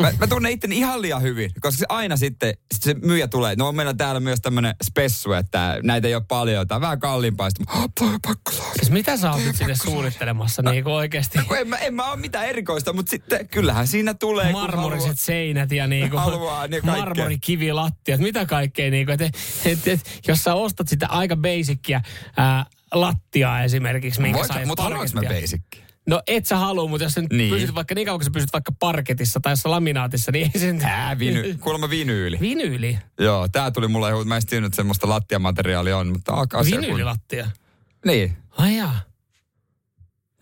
Mä, 0.00 0.12
mä 0.18 0.26
tunnen 0.26 0.52
itteni 0.52 0.78
ihan 0.78 1.02
liian 1.02 1.22
hyvin, 1.22 1.50
koska 1.60 1.78
se 1.78 1.86
aina 1.88 2.16
sitten 2.16 2.54
sit 2.74 2.82
se 2.82 2.94
myyjä 2.94 3.28
tulee. 3.28 3.56
No 3.56 3.68
on 3.68 3.76
meillä 3.76 3.94
täällä 3.94 4.20
myös 4.20 4.40
tämmönen 4.40 4.74
spessu, 4.84 5.32
että 5.32 5.78
näitä 5.82 6.08
ei 6.08 6.14
ole 6.14 6.24
paljon, 6.28 6.68
tai 6.68 6.80
vähän 6.80 7.00
kalliimpaa. 7.00 7.50
Sitten, 7.50 7.66
mä, 7.76 7.82
"Oh, 7.82 8.20
pakko 8.26 8.52
saada. 8.52 8.72
Siis 8.76 8.90
mitä 8.90 9.16
sä 9.16 9.32
oot 9.32 9.40
sinne 9.54 9.74
suunnittelemassa 9.74 10.62
niin 10.62 10.84
kuin 10.84 10.94
oikeasti? 10.94 11.38
Kun 11.48 11.58
en, 11.58 11.68
mä, 11.68 11.76
en 11.76 11.94
mä 11.94 12.10
ole 12.10 12.16
mitään 12.20 12.46
erikoista, 12.46 12.92
mutta 12.92 13.10
sitten 13.10 13.48
kyllähän 13.48 13.86
siinä 13.86 14.14
tulee. 14.14 14.52
Marmoriset 14.52 15.00
haluaa- 15.02 15.14
seinät 15.16 15.72
ja 15.72 15.86
niinku 15.86 16.16
Haluaa 16.16 16.68
kaikkea. 16.68 16.82
marmorikivilattiat, 16.96 18.20
mitä 18.20 18.46
kaikkea 18.46 18.90
niinku, 18.90 19.12
et, 19.12 19.20
et, 19.64 19.88
et, 19.88 20.20
jos 20.28 20.44
sä 20.44 20.54
ostat 20.54 20.88
sitä 20.88 21.06
aika 21.08 21.36
basicia 21.36 22.00
ää, 22.36 22.66
lattiaa 22.94 23.62
esimerkiksi, 23.62 24.20
minkä 24.20 24.38
Voit, 24.38 24.66
mutta 24.66 24.82
haluanko 24.82 25.12
mä. 25.14 25.20
No 26.06 26.22
et 26.26 26.46
sä 26.46 26.56
halua, 26.56 26.88
mutta 26.88 27.04
jos 27.04 27.12
sä 27.12 27.22
Niin. 27.32 27.54
pysyt 27.54 27.74
vaikka 27.74 27.94
niin 27.94 28.06
kauan, 28.06 28.18
kun 28.18 28.24
sä 28.24 28.30
pysyt 28.30 28.52
vaikka 28.52 28.72
parketissa 28.78 29.40
tai 29.40 29.52
jossain 29.52 29.70
laminaatissa, 29.70 30.32
niin 30.32 30.50
ei 30.54 30.60
sen... 30.60 30.80
Ää, 30.84 31.18
viny, 31.18 31.54
kuulemma 31.60 31.90
vinyyli. 31.90 32.38
Vinyyli. 32.40 32.98
Joo, 33.20 33.48
tää 33.48 33.70
tuli 33.70 33.88
mulle, 33.88 34.24
mä 34.24 34.36
en 34.36 34.46
tiennyt, 34.46 34.66
että 34.68 34.76
semmoista 34.76 35.08
lattiamateriaalia 35.08 35.98
on, 35.98 36.08
mutta 36.12 36.34
alkaa 36.34 36.64
se 36.64 36.70
kun- 36.70 36.80
Vinyylilattia. 36.80 37.50
Niin. 38.06 38.36
Ai 38.50 38.76
jaa. 38.76 39.00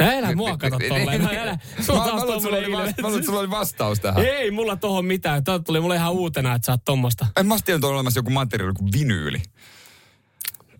No 0.02 0.06
älä 0.10 0.34
mua 0.34 0.56
kato 0.56 0.78
tolleen. 0.88 1.22
No 1.22 1.28
älä. 1.38 1.58
Sulla 1.80 2.04
Mä, 2.14 2.24
luulen, 2.24 2.40
sulla 2.42 2.56
oli, 2.56 2.68
mä 2.68 2.78
luulen, 3.02 3.24
sulla 3.24 3.40
oli 3.40 3.50
vastaus 3.50 4.00
tähän. 4.00 4.24
Ei 4.24 4.50
mulla 4.50 4.76
tohon 4.76 5.04
mitään. 5.04 5.44
Tää 5.44 5.58
tuli 5.58 5.80
mulle 5.80 5.96
ihan 5.96 6.12
uutena, 6.12 6.54
että 6.54 6.66
sä 6.66 6.72
oot 6.72 6.84
tommosta. 6.84 7.26
En 7.36 7.46
mä 7.46 7.56
tiedä, 7.64 7.76
että 7.76 7.86
on 7.86 7.94
olemassa 7.94 8.18
joku 8.18 8.30
materiaali 8.30 8.74
kuin 8.74 8.92
vinyyli. 8.98 9.42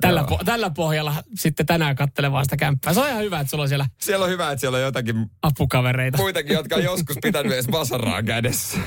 Tällä, 0.07 0.25
Joo. 0.31 0.39
po- 0.39 0.45
tällä 0.45 0.71
pohjalla 0.71 1.15
sitten 1.35 1.67
tänään 1.67 1.97
kattelevaan 1.97 2.45
sitä 2.45 2.57
kämppää. 2.57 2.95
Se 2.95 3.01
on 3.01 3.09
ihan 3.09 3.23
hyvä, 3.23 3.41
että 3.41 3.51
sulla 3.51 3.63
on 3.63 3.69
siellä 3.69 3.87
Siellä 4.01 4.25
on 4.25 4.31
hyvä, 4.31 4.51
että 4.51 4.61
siellä 4.61 4.77
on 4.77 4.83
jotakin 4.83 5.27
apukavereita. 5.43 6.19
muitakin, 6.19 6.55
jotka 6.55 6.77
on 6.77 6.85
joskus 6.85 7.17
pitänyt 7.23 7.53
edes 7.53 7.71
vasaraa 7.71 8.23
kädessä. 8.23 8.79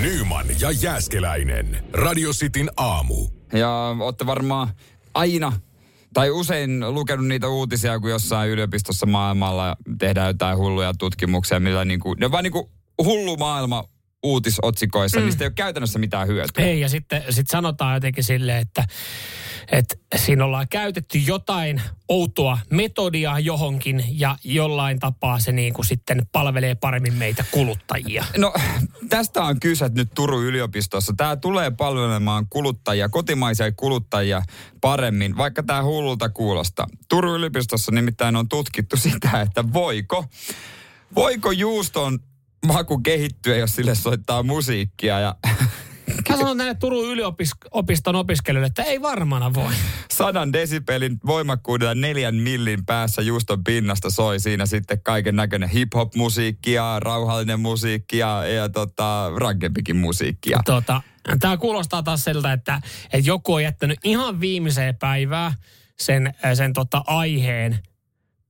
Nyman 0.00 0.46
ja 0.60 0.70
Jääskeläinen. 0.70 1.84
Radio 1.92 2.30
Cityn 2.32 2.70
aamu. 2.76 3.28
Ja 3.52 3.96
olette 4.00 4.26
varmaan 4.26 4.68
aina 5.14 5.52
tai 6.14 6.30
usein 6.30 6.94
lukenut 6.94 7.26
niitä 7.26 7.48
uutisia, 7.48 8.00
kun 8.00 8.10
jossain 8.10 8.50
yliopistossa 8.50 9.06
maailmalla 9.06 9.76
tehdään 9.98 10.26
jotain 10.26 10.58
hulluja 10.58 10.92
tutkimuksia, 10.98 11.60
millä 11.60 11.84
niinku, 11.84 12.14
ne 12.14 12.26
on 12.26 12.32
vaan 12.32 12.44
niinku 12.44 12.70
hullu 13.04 13.36
maailma 13.36 13.84
uutisotsikoissa, 14.22 15.18
mm. 15.20 15.24
niistä 15.24 15.44
ei 15.44 15.46
ole 15.46 15.52
käytännössä 15.54 15.98
mitään 15.98 16.28
hyötyä. 16.28 16.64
Ei, 16.64 16.80
ja 16.80 16.88
sitten 16.88 17.22
sit 17.30 17.48
sanotaan 17.50 17.94
jotenkin 17.94 18.24
silleen, 18.24 18.58
että, 18.58 18.84
että 19.72 19.96
siinä 20.16 20.44
ollaan 20.44 20.68
käytetty 20.68 21.18
jotain 21.18 21.82
outoa 22.08 22.58
metodia 22.70 23.38
johonkin 23.38 24.04
ja 24.08 24.36
jollain 24.44 24.98
tapaa 24.98 25.38
se 25.38 25.52
niin 25.52 25.74
kuin 25.74 25.86
sitten 25.86 26.26
palvelee 26.32 26.74
paremmin 26.74 27.14
meitä 27.14 27.44
kuluttajia. 27.50 28.24
No, 28.36 28.54
tästä 29.08 29.42
on 29.42 29.60
kyse 29.60 29.90
nyt 29.94 30.10
Turun 30.14 30.44
yliopistossa. 30.44 31.14
Tämä 31.16 31.36
tulee 31.36 31.70
palvelemaan 31.70 32.46
kuluttajia, 32.50 33.08
kotimaisia 33.08 33.72
kuluttajia 33.72 34.42
paremmin, 34.80 35.36
vaikka 35.36 35.62
tämä 35.62 35.82
hullulta 35.82 36.28
kuulostaa. 36.28 36.86
Turun 37.08 37.36
yliopistossa 37.36 37.92
nimittäin 37.92 38.36
on 38.36 38.48
tutkittu 38.48 38.96
sitä, 38.96 39.40
että 39.40 39.72
voiko, 39.72 40.24
voiko 41.14 41.50
juuston 41.50 42.18
maku 42.66 42.98
kehittyä, 42.98 43.56
jos 43.56 43.74
sille 43.74 43.94
soittaa 43.94 44.42
musiikkia. 44.42 45.20
Ja 45.20 45.34
Mä 46.28 46.36
sanon 46.36 46.56
näille 46.56 46.74
Turun 46.74 47.04
yliopiston 47.04 48.16
opiskelijoille, 48.16 48.66
että 48.66 48.82
ei 48.82 49.02
varmana 49.02 49.54
voi. 49.54 49.72
sadan 50.10 50.52
desibelin 50.52 51.18
voimakkuudella 51.26 51.94
neljän 51.94 52.34
millin 52.34 52.86
päässä 52.86 53.22
juuston 53.22 53.64
pinnasta 53.64 54.10
soi 54.10 54.40
siinä 54.40 54.66
sitten 54.66 55.02
kaiken 55.02 55.36
näköinen 55.36 55.68
hip-hop-musiikkia, 55.68 57.00
rauhallinen 57.00 57.60
musiikki 57.60 58.18
ja, 58.18 58.46
ja 58.46 58.68
tota, 58.68 59.30
rankempikin 59.36 59.96
musiikkia. 59.96 60.60
Tota, 60.64 61.02
Tämä 61.40 61.56
kuulostaa 61.56 62.02
taas 62.02 62.24
siltä, 62.24 62.52
että, 62.52 62.80
että 63.12 63.28
joku 63.28 63.54
on 63.54 63.62
jättänyt 63.62 63.98
ihan 64.04 64.40
viimeiseen 64.40 64.96
päivään 64.96 65.52
sen, 65.98 66.34
sen 66.54 66.72
tota 66.72 67.04
aiheen, 67.06 67.78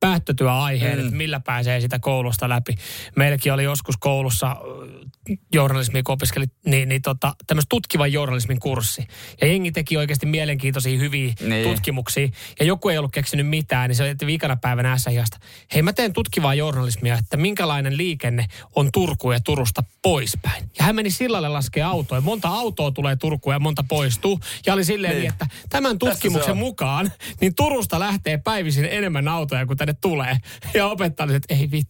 päättötyöaiheen, 0.01 0.99
mm. 0.99 1.05
että 1.05 1.17
millä 1.17 1.41
pääsee 1.41 1.81
sitä 1.81 1.99
koulusta 1.99 2.49
läpi. 2.49 2.75
Meilläkin 3.17 3.53
oli 3.53 3.65
joskus 3.65 3.97
koulussa 3.97 4.47
äh, 4.47 4.57
journalismi, 5.55 6.03
kun 6.03 6.13
opiskeli, 6.13 6.45
niin, 6.67 6.89
niin 6.89 7.03
tota, 7.03 7.35
tämmöistä 7.47 7.69
tutkivan 7.69 8.13
journalismin 8.13 8.61
kurssi. 8.61 9.07
Ja 9.41 9.47
jengi 9.47 9.73
teki 9.73 9.97
oikeasti 9.97 10.27
mielenkiintoisia, 10.27 10.99
hyviä 10.99 11.35
Niin. 11.41 11.69
tutkimuksia. 11.69 12.29
Ja 12.61 12.67
joku 12.67 12.89
ei 12.89 12.99
ollut 12.99 13.13
keksinyt 13.13 13.49
mitään, 13.49 13.89
niin 13.89 13.97
se 13.97 14.03
oli 14.03 14.15
viikana 14.27 14.57
päivänä 14.57 14.99
SIasta. 14.99 15.39
Hei, 15.75 15.83
mä 15.83 15.93
teen 15.93 16.13
tutkivaa 16.13 16.55
journalismia, 16.55 17.19
että 17.19 17.37
minkälainen 17.37 17.97
liikenne 17.97 18.47
on 18.77 18.89
Turkuun 18.93 19.35
ja 19.35 19.41
Turusta 19.41 19.83
poispäin. 20.03 20.65
Ja 20.79 20.85
hän 20.85 20.97
meni 20.97 21.11
sillalle 21.11 21.49
laskee 21.49 21.83
autoja. 21.83 22.21
Monta 22.21 22.49
autoa 22.49 22.91
tulee 22.91 23.17
Turkuun 23.17 23.55
ja 23.55 23.59
monta 23.59 23.85
poistuu. 23.89 24.41
Ja 24.67 24.75
oli 24.75 24.85
silleen 24.85 25.13
niin, 25.13 25.21
Niin. 25.21 25.33
että 25.33 25.47
tämän 25.69 25.93
se 25.93 25.99
tutkimuksen 25.99 26.57
mukaan, 26.57 27.13
niin 27.41 27.55
Turusta 27.55 28.01
lähtee 28.01 28.39
päivisin 28.45 28.85
enemmän 28.85 29.29
autoja 29.29 29.67
kuin 29.67 29.77
tänne 29.87 29.99
tulee. 30.01 30.37
Ja 30.75 30.87
opettaja 30.87 31.25
oli, 31.25 31.35
että 31.35 31.55
ei 31.55 31.71
vit. 31.71 31.87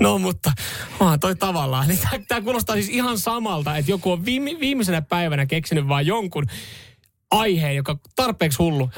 No 0.00 0.18
mutta, 0.18 0.52
onhan 1.00 1.20
toi 1.20 1.36
tavallaan. 1.36 1.88
Niin 1.88 1.98
Tämä 2.28 2.40
kuulostaa 2.40 2.76
siis 2.76 2.88
ihan 2.88 3.18
samalta, 3.18 3.76
että 3.76 3.90
joku 3.90 4.12
on 4.12 4.24
viime, 4.24 4.50
viimeisenä 4.60 5.02
päivänä 5.02 5.46
keksinyt 5.46 5.88
vaan 5.88 6.06
jonkun 6.06 6.46
aiheen, 7.30 7.76
joka 7.76 7.98
tarpeeksi 8.16 8.58
hullu. 8.58 8.90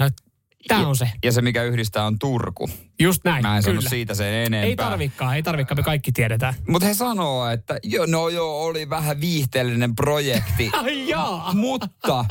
Tämä 0.69 0.89
on 0.89 0.97
se. 0.97 1.11
Ja 1.25 1.33
se, 1.33 1.43
mikä 1.43 1.63
yhdistää, 1.63 2.07
on 2.07 2.19
Turku. 2.19 2.71
Just 3.01 3.25
näin. 3.25 3.43
Mä 3.43 3.57
en 3.57 3.63
sano 3.63 3.77
kyllä. 3.77 3.91
siitä 3.91 4.15
sen 4.15 4.35
enempää. 4.35 4.63
Ei 4.63 4.77
tarvikaan, 4.77 5.37
ei 5.37 5.43
tarvikaan, 5.43 5.79
me 5.79 5.83
kaikki 5.83 6.13
tiedetään. 6.13 6.55
Mutta 6.69 6.87
he 6.87 6.95
sanoo, 6.95 7.49
että 7.49 7.79
jo, 7.83 8.07
no 8.07 8.29
joo, 8.29 8.65
oli 8.65 8.91
vähän 8.91 9.21
viihteellinen 9.21 9.97
projekti. 9.97 10.71
Jaa. 11.07 11.55
Mutta 11.55 12.25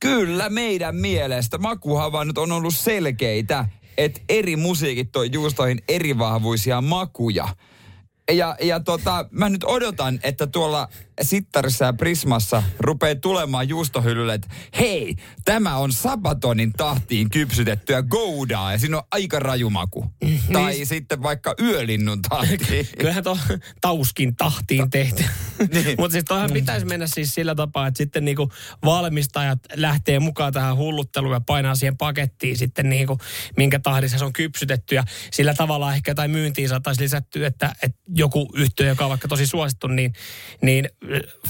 kyllä 0.00 0.48
meidän 0.48 0.96
mielestä 0.96 1.58
makuhavainnot 1.58 2.38
on 2.38 2.52
ollut 2.52 2.74
selkeitä, 2.74 3.68
että 3.98 4.20
eri 4.28 4.56
musiikit 4.56 5.12
toi 5.12 5.28
juustoihin 5.32 5.82
eri 5.88 6.18
vahvuisia 6.18 6.80
makuja. 6.80 7.48
Ja, 8.32 8.56
ja 8.62 8.80
tota, 8.80 9.28
mä 9.30 9.48
nyt 9.48 9.64
odotan, 9.64 10.20
että 10.22 10.46
tuolla 10.46 10.88
Sittarissa 11.22 11.84
ja 11.84 11.92
Prismassa 11.92 12.62
rupeaa 12.78 13.14
tulemaan 13.14 13.68
juustohyllylle, 13.68 14.34
että 14.34 14.48
hei, 14.78 15.16
tämä 15.44 15.76
on 15.76 15.92
Sabatonin 15.92 16.72
tahtiin 16.72 17.30
kypsytettyä 17.30 18.02
Goudaa 18.02 18.72
ja 18.72 18.78
siinä 18.78 18.96
on 18.96 19.02
aika 19.10 19.38
raju 19.38 19.70
maku. 19.70 20.06
Tai 20.52 20.84
sitten 20.84 21.22
vaikka 21.22 21.54
Yölinnun 21.62 22.22
tahtiin. 22.22 22.88
Kyllähän 22.98 23.24
tuo 23.24 23.38
tauskin 23.80 24.36
tahtiin 24.36 24.90
tehty. 24.90 25.24
Niin. 25.72 25.94
Mutta 25.98 26.12
siis 26.12 26.24
toihan 26.24 26.52
pitäisi 26.52 26.86
mennä 26.86 27.06
siis 27.06 27.34
sillä 27.34 27.54
tapaa, 27.54 27.86
että 27.86 27.98
sitten 27.98 28.24
niinku 28.24 28.52
valmistajat 28.84 29.58
lähtee 29.74 30.18
mukaan 30.18 30.52
tähän 30.52 30.76
hullutteluun 30.76 31.34
ja 31.34 31.40
painaa 31.40 31.74
siihen 31.74 31.96
pakettiin 31.96 32.56
sitten 32.56 32.88
niinku, 32.88 33.18
minkä 33.56 33.78
tahdissa 33.78 34.18
se 34.18 34.24
on 34.24 34.32
kypsytetty. 34.32 34.94
Ja 34.94 35.04
sillä 35.32 35.54
tavalla 35.54 35.94
ehkä 35.94 36.10
jotain 36.10 36.30
myyntiin 36.30 36.68
saataisiin 36.68 37.04
lisättyä, 37.04 37.46
että, 37.46 37.74
että 37.82 37.98
joku 38.14 38.48
yhtiö, 38.54 38.86
joka 38.86 39.04
on 39.04 39.10
vaikka 39.10 39.28
tosi 39.28 39.46
suosittu, 39.46 39.86
niin, 39.86 40.12
niin 40.62 40.88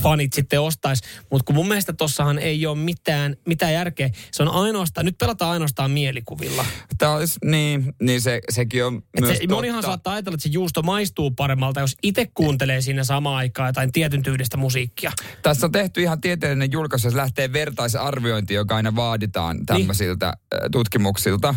fanit 0.03 0.33
sitten 0.33 0.61
ostaisi. 0.61 1.03
Mutta 1.31 1.45
kun 1.45 1.55
mun 1.55 1.69
mielestä 1.69 1.93
tossahan 1.93 2.39
ei 2.39 2.67
ole 2.67 2.79
mitään, 2.79 3.37
mitään 3.47 3.73
järkeä. 3.73 4.11
Se 4.33 4.43
on 4.43 4.49
ainoastaan, 4.49 5.07
nyt 5.07 5.19
pelataan 5.19 5.51
ainoastaan 5.51 5.91
mielikuvilla. 5.91 6.67
Tämä 6.99 7.13
olisi, 7.13 7.39
niin, 7.45 7.95
niin 8.03 8.21
se, 8.21 8.41
sekin 8.51 8.85
on 8.85 9.03
Et 9.15 9.21
myös 9.21 9.39
se, 9.39 9.47
monihan 9.47 9.77
totta. 9.77 9.89
saattaa 9.89 10.13
ajatella, 10.13 10.35
että 10.35 10.43
se 10.43 10.49
juusto 10.53 10.83
maistuu 10.83 11.31
paremmalta, 11.31 11.81
jos 11.81 11.97
itse 12.03 12.27
kuuntelee 12.35 12.81
siinä 12.81 13.05
samaan 13.05 13.37
aikaan 13.37 13.69
jotain 13.69 13.93
tietyn 13.93 14.23
tyylistä 14.23 14.57
musiikkia. 14.57 15.13
Tässä 15.43 15.67
on 15.67 15.73
tehty 15.73 16.03
ihan 16.03 16.21
tieteellinen 16.21 16.73
julkaisu, 16.73 17.07
jos 17.07 17.15
lähtee 17.15 17.53
vertaisarviointi, 17.53 18.55
joka 18.55 18.77
aina 18.77 18.97
vaaditaan 18.97 19.67
tämmöisiltä 19.67 20.27
niin. 20.55 20.73
tutkimuksilta. 20.73 21.55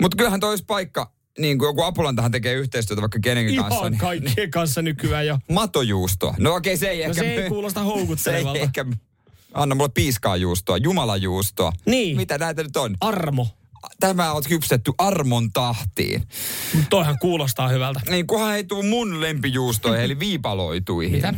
Mutta 0.00 0.16
kyllähän 0.16 0.40
toi 0.40 0.50
olisi 0.50 0.64
paikka, 0.64 1.12
niin 1.38 1.58
kuin 1.58 1.66
joku 1.68 1.82
Apulantahan 1.82 2.30
tekee 2.30 2.54
yhteistyötä 2.54 3.00
vaikka 3.02 3.18
kenenkin 3.22 3.56
kanssa. 3.56 3.78
Ihan 3.80 3.90
Niin, 3.92 4.00
kaikkien 4.00 4.50
kanssa 4.50 4.82
nykyään 4.82 5.26
jo. 5.26 5.38
matojuusto. 5.50 6.34
No 6.38 6.54
okei, 6.54 6.76
se 6.76 6.88
ei 6.88 6.98
No 6.98 7.02
ehkä... 7.02 7.14
se 7.14 7.34
ei 7.34 7.48
kuulosta 7.48 7.80
se 7.84 7.86
ei 7.86 7.92
houkuttelevalta. 7.94 8.58
ehkä... 8.60 8.84
Anna 9.54 9.74
mulle 9.74 9.90
piiskaa 9.94 10.36
juustoa, 10.36 10.76
jumalajuustoa. 10.76 11.72
Niin. 11.86 12.16
Mitä 12.16 12.38
näitä 12.38 12.62
nyt 12.62 12.76
on? 12.76 12.96
Armo. 13.00 13.46
Tämä 14.00 14.32
on 14.32 14.42
kypsetty 14.48 14.92
armon 14.98 15.52
tahtiin. 15.52 16.22
Mut 16.74 16.84
Toihan 16.90 17.18
kuulostaa 17.18 17.68
hyvältä. 17.68 18.00
Niin 18.10 18.26
kunhan 18.26 18.56
ei 18.56 18.64
tuu 18.64 18.82
mun 18.82 19.20
lempijuustoihin, 19.20 20.04
eli 20.04 20.18
viipaloituihin. 20.18 21.12
Mitä? 21.16 21.34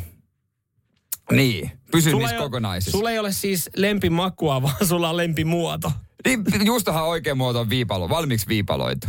Niin, 1.32 1.70
pysy 1.92 2.10
Sulla 2.10 2.18
niissä 2.22 2.34
ei 2.36 2.40
ole- 2.40 2.46
kokonaisissa. 2.48 2.90
Sulla 2.98 3.10
ei 3.10 3.18
ole 3.18 3.32
siis 3.32 3.70
lempimakua, 3.76 4.62
vaan 4.62 4.86
sulla 4.86 5.10
on 5.10 5.16
lempimuoto. 5.16 5.92
Niin, 6.26 6.44
juustohan 6.64 7.04
oikein 7.04 7.36
muoto 7.36 7.60
on 7.60 7.70
viipalo, 7.70 8.08
valmiiksi 8.08 8.46
viipaloitu. 8.48 9.06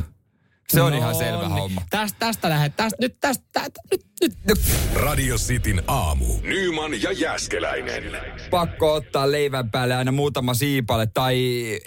Se 0.70 0.82
on 0.82 0.92
No 0.92 0.98
ihan 0.98 1.16
selvä 1.16 1.42
niin. 1.42 1.52
homma. 1.52 1.82
Tästä, 1.90 2.16
tästä 2.20 2.50
lähdet. 2.50 2.76
Tästä, 2.76 2.98
nyt 3.02 3.16
tästä, 3.22 3.44
tästä, 3.54 3.82
nyt, 3.92 4.02
nyt. 4.48 4.60
Radio 4.94 5.38
Cityn 5.38 5.84
aamu. 5.88 6.26
Nyman 6.42 7.02
ja 7.02 7.12
Jääskeläinen. 7.12 8.04
Pakko 8.50 8.94
ottaa 8.94 9.32
leivän 9.32 9.72
päälle 9.72 9.96
aina 9.96 10.12
muutama 10.12 10.54
siipale 10.54 11.08
tai 11.14 11.38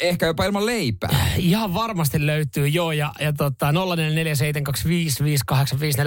ehkä 0.01 0.27
jopa 0.27 0.45
ilman 0.45 0.67
leipää. 0.67 1.27
Ihan 1.37 1.75
varmasti 1.75 2.27
löytyy, 2.27 2.69
joo. 2.69 2.93
Ja, 2.93 3.13
ja 3.21 3.33
tota, 3.33 3.73
0447255854 3.73 3.77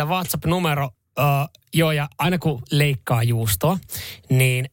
WhatsApp-numero. 0.07 0.85
uh, 0.85 0.91
joo, 1.73 1.91
ja 1.91 2.07
aina 2.17 2.37
kun 2.37 2.61
leikkaa 2.71 3.23
juustoa, 3.23 3.77
niin 4.29 4.65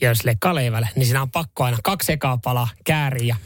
ja 0.00 0.08
jos 0.08 0.24
leikkaa 0.24 0.54
leivälle, 0.54 0.88
niin 0.96 1.06
siinä 1.06 1.22
on 1.22 1.30
pakko 1.30 1.64
aina 1.64 1.78
kaksi 1.84 2.12
ekaa 2.12 2.38
palaa 2.38 2.68
kääriä 2.84 3.26
ja 3.26 3.36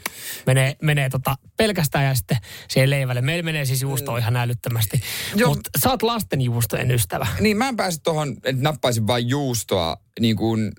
menee, 0.45 0.75
menee 0.81 1.09
tota 1.09 1.35
pelkästään 1.57 2.05
ja 2.05 2.15
sitten 2.15 2.37
siihen 2.69 2.89
leivälle. 2.89 3.21
Meillä 3.21 3.43
menee 3.43 3.65
siis 3.65 3.81
juusto 3.81 4.17
ihan 4.17 4.35
älyttömästi. 4.35 5.01
Mutta 5.45 5.69
sä 5.79 5.89
oot 5.89 6.03
lasten 6.03 6.41
juustojen 6.41 6.91
ystävä. 6.91 7.27
Niin 7.39 7.57
mä 7.57 7.67
en 7.67 7.77
pääse 7.77 8.01
tuohon, 8.01 8.29
että 8.43 8.61
nappaisin 8.61 9.07
vain 9.07 9.27
juustoa 9.27 9.97
niin 10.19 10.35
kuin 10.35 10.71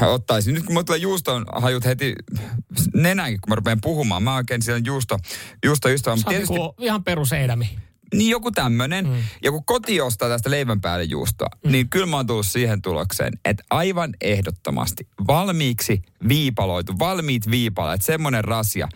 ottaisin. 0.00 0.54
Nyt 0.54 0.64
kun 0.64 0.72
mulla 0.72 0.84
tulee 0.84 0.98
juuston 0.98 1.46
hajut 1.52 1.84
heti 1.84 2.14
nenänkin, 2.94 3.40
kun 3.40 3.50
mä 3.50 3.54
rupean 3.54 3.80
puhumaan. 3.80 4.22
Mä 4.22 4.36
oikein 4.36 4.62
siellä 4.62 4.82
juusto, 4.84 5.18
juusto 5.64 5.88
ystävä. 5.88 6.16
Sä 6.16 6.22
tietysti, 6.28 6.54
niinku 6.54 6.74
ihan 6.78 7.04
peruseidämi. 7.04 7.78
Niin 8.14 8.30
joku 8.30 8.50
tämmönen. 8.50 9.06
Mm. 9.06 9.14
Ja 9.42 9.50
kun 9.50 9.64
koti 9.64 10.00
ostaa 10.00 10.28
tästä 10.28 10.50
leivän 10.50 10.80
päälle 10.80 11.04
juustoa, 11.04 11.48
mm. 11.64 11.72
niin 11.72 11.88
kyllä 11.88 12.06
mä 12.06 12.16
oon 12.16 12.26
tullut 12.26 12.46
siihen 12.46 12.82
tulokseen, 12.82 13.32
että 13.44 13.64
aivan 13.70 14.14
ehdottomasti 14.20 15.08
valmiiksi 15.26 16.02
viipaloitu, 16.28 16.92
valmiit 16.98 17.50
viipaleet, 17.50 18.02
semmonen 18.02 18.44
rasia, 18.44 18.88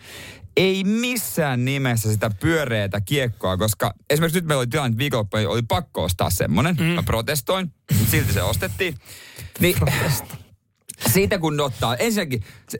ei 0.57 0.83
missään 0.83 1.65
nimessä 1.65 2.11
sitä 2.11 2.31
pyöreätä 2.39 3.01
kiekkoa, 3.01 3.57
koska 3.57 3.93
esimerkiksi 4.09 4.39
nyt 4.39 4.47
meillä 4.47 4.59
oli 4.59 4.67
tilanne, 4.67 4.87
että 4.87 4.97
viikonloppuna 4.97 5.49
oli 5.49 5.61
pakko 5.61 6.03
ostaa 6.03 6.29
semmonen. 6.29 6.75
Mm. 6.79 6.85
Mä 6.85 7.03
protestoin, 7.03 7.73
silti 8.11 8.33
se 8.33 8.43
ostettiin. 8.43 8.95
Niin, 9.59 9.75
siitä 11.13 11.39
kun 11.39 11.59
ottaa, 11.59 11.95
ensinnäkin 11.95 12.43
se, 12.69 12.79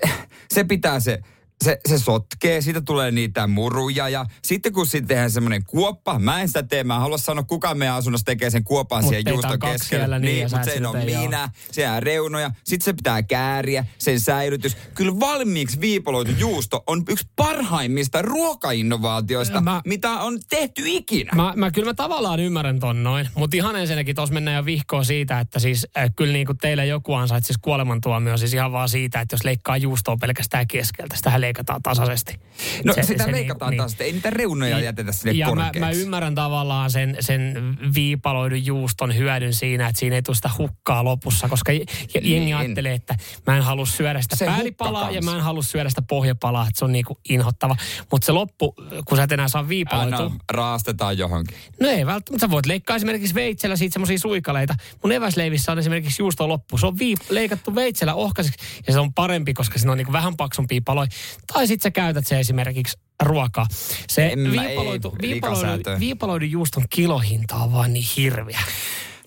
se 0.53 0.63
pitää 0.63 0.99
se 0.99 1.19
se, 1.63 1.79
se 1.89 1.99
sotkee, 1.99 2.61
siitä 2.61 2.81
tulee 2.81 3.11
niitä 3.11 3.47
muruja 3.47 4.09
ja 4.09 4.25
sitten 4.41 4.73
kun 4.73 4.87
sitten 4.87 5.07
tehdään 5.07 5.31
semmoinen 5.31 5.63
kuoppa, 5.63 6.19
mä 6.19 6.41
en 6.41 6.47
sitä 6.47 6.63
tee, 6.63 6.83
mä 6.83 6.95
en 6.95 7.01
halua 7.01 7.17
sanoa 7.17 7.43
kuka 7.43 7.75
meidän 7.75 7.95
asunnossa 7.95 8.25
tekee 8.25 8.49
sen 8.49 8.63
kuopan 8.63 9.03
siihen 9.03 9.23
juuston 9.29 9.59
keskelle. 9.59 10.19
Niin, 10.19 10.35
niin 10.35 10.47
mutta 10.51 10.71
se 10.71 10.87
on 10.87 11.05
minä, 11.05 11.49
se 11.71 11.89
on 11.89 12.03
reunoja, 12.03 12.51
sitten 12.63 12.85
se 12.85 12.93
pitää 12.93 13.23
kääriä, 13.23 13.85
sen 13.97 14.19
säilytys. 14.19 14.77
Kyllä 14.93 15.19
valmiiksi 15.19 15.81
viipaloitu 15.81 16.31
juusto 16.37 16.83
on 16.87 17.03
yksi 17.09 17.27
parhaimmista 17.35 18.21
ruokainnovaatioista, 18.21 19.61
mä, 19.61 19.81
mitä 19.85 20.11
on 20.11 20.39
tehty 20.49 20.83
ikinä. 20.85 21.31
Mä, 21.35 21.53
mä 21.55 21.71
kyllä 21.71 21.89
mä 21.89 21.93
tavallaan 21.93 22.39
ymmärrän 22.39 22.79
ton 22.79 23.03
noin, 23.03 23.29
mutta 23.35 23.57
ihan 23.57 23.75
ensinnäkin 23.75 24.15
tuossa 24.15 24.33
mennään 24.33 24.57
jo 24.57 24.65
vihkoon 24.65 25.05
siitä, 25.05 25.39
että 25.39 25.59
siis 25.59 25.87
äh, 25.97 26.11
kyllä 26.15 26.33
niin 26.33 26.45
kuin 26.45 26.57
teillä 26.57 26.83
joku 26.83 27.13
ansaitsisi 27.13 27.59
kuolemantuomio 27.61 28.37
siis 28.37 28.53
ihan 28.53 28.71
vaan 28.71 28.89
siitä, 28.89 29.21
että 29.21 29.33
jos 29.33 29.43
leikkaa 29.43 29.77
juustoa 29.77 30.17
pelkästään 30.17 30.67
keskeltä, 30.67 31.15
sitä 31.15 31.29
leikataan 31.53 31.81
tasaisesti. 31.81 32.39
No 32.85 32.93
se, 32.93 33.03
sitä 33.03 33.23
se, 33.23 33.31
leikataan 33.31 33.71
niin, 33.71 33.77
tasaisesti, 33.77 34.03
ei 34.03 34.11
niitä 34.11 34.29
reunoja 34.29 34.75
niin, 34.75 34.85
jätetä 34.85 35.11
sinne 35.11 35.31
Ja 35.31 35.55
mä, 35.55 35.71
mä 35.79 35.89
ymmärrän 35.89 36.35
tavallaan 36.35 36.91
sen, 36.91 37.17
sen 37.19 37.53
viipaloidun 37.95 38.65
juuston 38.65 39.17
hyödyn 39.17 39.53
siinä, 39.53 39.87
että 39.87 39.99
siinä 39.99 40.15
ei 40.15 40.21
tule 40.21 40.35
sitä 40.35 40.49
hukkaa 40.57 41.03
lopussa, 41.03 41.49
koska 41.49 41.71
jengi 41.71 42.39
niin. 42.39 42.55
ajattelee, 42.55 42.93
että 42.93 43.15
mä 43.47 43.57
en 43.57 43.63
halua 43.63 43.85
syödä 43.85 44.21
sitä 44.21 44.35
se 44.35 44.45
päälipalaa 44.45 45.11
ja 45.11 45.21
mä 45.21 45.35
en 45.35 45.41
halua 45.41 45.63
syödä 45.63 45.89
sitä 45.89 46.01
pohjapalaa, 46.01 46.67
että 46.67 46.79
se 46.79 46.85
on 46.85 46.91
niinku 46.91 47.19
inhottava. 47.29 47.75
Mutta 48.11 48.25
se 48.25 48.31
loppu, 48.31 48.75
kun 49.05 49.17
sä 49.17 49.23
et 49.23 49.31
enää 49.31 49.47
saa 49.47 49.69
viipaloitua. 49.69 50.19
No, 50.19 50.31
raastetaan 50.51 51.17
johonkin. 51.17 51.57
No 51.79 51.89
ei 51.89 52.05
välttämättä. 52.05 52.47
Sä 52.47 52.51
voit 52.51 52.65
leikkaa 52.65 52.95
esimerkiksi 52.95 53.35
veitsellä 53.35 53.75
siitä 53.75 53.93
semmoisia 53.93 54.19
suikaleita. 54.19 54.75
Mun 55.03 55.11
eväsleivissä 55.11 55.71
on 55.71 55.79
esimerkiksi 55.79 56.21
juusto 56.21 56.47
loppu. 56.47 56.77
Se 56.77 56.85
on 56.85 56.93
viip- 56.93 57.25
leikattu 57.29 57.75
veitsellä 57.75 58.13
ohkaiseksi 58.13 58.59
ja 58.87 58.93
se 58.93 58.99
on 58.99 59.13
parempi, 59.13 59.53
koska 59.53 59.79
siinä 59.79 59.91
on 59.91 59.97
niinku 59.97 60.13
vähän 60.13 60.37
paksumpia 60.37 60.81
paloja. 60.85 61.07
Tai 61.53 61.67
sitten 61.67 61.83
sä 61.83 61.91
käytät 61.91 62.27
se 62.27 62.39
esimerkiksi 62.39 62.97
ruokaa. 63.23 63.67
Se 64.09 64.25
en 64.25 64.51
viipaloitu, 64.51 65.15
ei, 65.21 65.29
viipaloidu, 65.29 65.83
viipaloidu 65.99 66.45
juuston 66.45 66.83
kilohinta 66.89 67.55
on 67.55 67.73
vaan 67.73 67.93
niin 67.93 68.05
hirviä. 68.17 68.59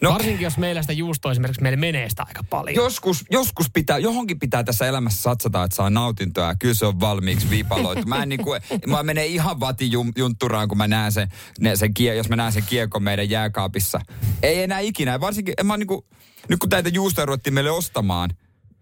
No, 0.01 0.13
Varsinkin 0.13 0.45
jos 0.45 0.59
meillä 0.59 0.83
sitä 0.83 0.93
juustoa 0.93 1.33
esimerkiksi 1.33 1.63
meille 1.63 1.77
menee 1.77 2.09
sitä 2.09 2.25
aika 2.29 2.45
paljon. 2.51 2.85
Joskus, 2.85 3.25
joskus 3.31 3.67
pitää, 3.73 3.99
johonkin 3.99 4.39
pitää 4.39 4.65
tässä 4.65 4.87
elämässä 4.87 5.23
satsata, 5.23 5.65
että 5.65 5.77
saa 5.77 5.91
nautintoa. 5.91 6.55
Kyllä 6.55 6.75
se 6.75 6.87
on 6.87 7.01
valmiiksi 7.01 7.51
viipaloitu. 7.51 8.03
Mä, 8.07 8.23
en 8.23 8.29
niinku, 8.29 8.51
mä 8.87 9.03
menee 9.03 9.27
ihan 9.27 9.61
vatijuntturaan, 9.61 10.69
kun 10.69 10.79
mä 10.79 10.89
näen 10.89 11.13
sen, 11.13 11.29
ne, 11.61 11.77
sen 11.77 11.95
kie, 11.95 12.15
jos 12.15 12.29
mä 12.29 12.37
näen 12.37 12.53
sen 12.53 12.63
kiekon 12.67 13.03
meidän 13.03 13.31
jääkaapissa. 13.31 14.01
Ei 14.43 14.63
enää 14.63 14.79
ikinä. 14.79 15.21
Varsinkin, 15.21 15.55
mä 15.65 15.77
niinku, 15.77 16.07
nyt 16.49 16.59
kun 16.59 16.69
näitä 16.71 16.89
juustoja 16.89 17.27
ruvettiin 17.27 17.55
meille 17.55 17.71
ostamaan, 17.71 18.31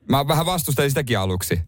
mä 0.09 0.29
vähän 0.29 0.47
vastustelin 0.47 0.91
sitäkin 0.91 1.19
aluksi. 1.19 1.61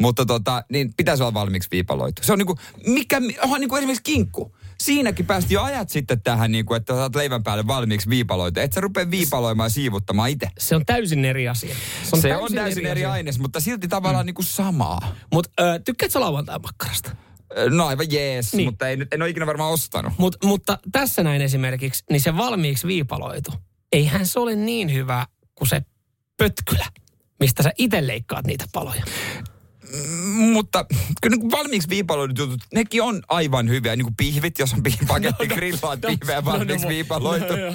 Mutta 0.00 0.26
tota, 0.26 0.64
niin 0.72 0.94
pitäisi 0.96 1.22
olla 1.22 1.34
valmiiksi 1.34 1.68
viipaloitu. 1.72 2.22
Se 2.22 2.32
on 2.32 2.38
niinku, 2.38 2.58
mikä, 2.86 3.20
onhan 3.42 3.60
niinku 3.60 3.76
esimerkiksi 3.76 4.02
kinkku. 4.02 4.56
Siinäkin 4.80 5.26
päästi 5.26 5.54
jo 5.54 5.62
ajat 5.62 5.90
sitten 5.90 6.22
tähän, 6.22 6.52
niinku, 6.52 6.74
että 6.74 6.94
saat 6.94 7.16
leivän 7.16 7.42
päälle 7.42 7.66
valmiiksi 7.66 8.08
viipaloitu. 8.08 8.60
Et 8.60 8.72
sä 8.72 8.80
rupea 8.80 9.10
viipaloimaan 9.10 9.66
ja 9.66 9.70
siivuttamaan 9.70 10.30
itse. 10.30 10.48
Se 10.58 10.76
on 10.76 10.86
täysin 10.86 11.24
eri 11.24 11.48
asia. 11.48 11.74
Se 12.02 12.08
on, 12.12 12.22
se 12.22 12.28
täysin, 12.28 12.44
on 12.44 12.54
täysin 12.54 12.86
eri, 12.86 12.90
eri 12.90 13.04
aines, 13.04 13.38
mutta 13.38 13.60
silti 13.60 13.88
tavallaan 13.88 14.24
mm. 14.24 14.26
niinku 14.26 14.42
samaa. 14.42 15.14
Mutta 15.32 15.50
tykkäätkö 15.84 16.20
lauantai 16.20 16.58
makkarasta? 16.58 17.16
No 17.70 17.86
aivan 17.86 18.06
jees, 18.10 18.54
niin. 18.54 18.68
mutta 18.68 18.88
ei, 18.88 18.96
en 19.12 19.22
ole 19.22 19.30
ikinä 19.30 19.46
varmaan 19.46 19.72
ostanut. 19.72 20.12
Mut, 20.18 20.36
mutta 20.44 20.78
tässä 20.92 21.22
näin 21.22 21.42
esimerkiksi, 21.42 22.04
niin 22.10 22.20
se 22.20 22.36
valmiiksi 22.36 22.86
viipaloitu, 22.86 23.52
eihän 23.92 24.26
se 24.26 24.40
ole 24.40 24.56
niin 24.56 24.92
hyvä 24.92 25.26
kuin 25.54 25.68
se 25.68 25.82
pötkylä, 26.36 26.86
mistä 27.40 27.62
sä 27.62 27.72
itse 27.78 28.06
leikkaat 28.06 28.46
niitä 28.46 28.64
paloja. 28.72 29.04
Mutta 30.34 30.86
kyllä 31.22 31.36
niin 31.36 31.50
valmiiksi 31.50 31.88
viipaloidut 31.88 32.38
jutut, 32.38 32.60
nekin 32.74 33.02
on 33.02 33.22
aivan 33.28 33.68
hyviä. 33.68 33.96
Niin 33.96 34.04
kuin 34.04 34.16
pihvit, 34.16 34.58
jos 34.58 34.72
on 34.72 34.82
paketti 35.08 35.46
no, 35.46 35.50
no, 35.50 35.56
grillaat 35.56 36.02
no, 36.02 36.08
pihveä 36.08 36.44
valmiiksi 36.44 36.86
no, 36.86 36.90
no, 36.90 36.94
viipaloitu. 36.94 37.52
No, 37.56 37.72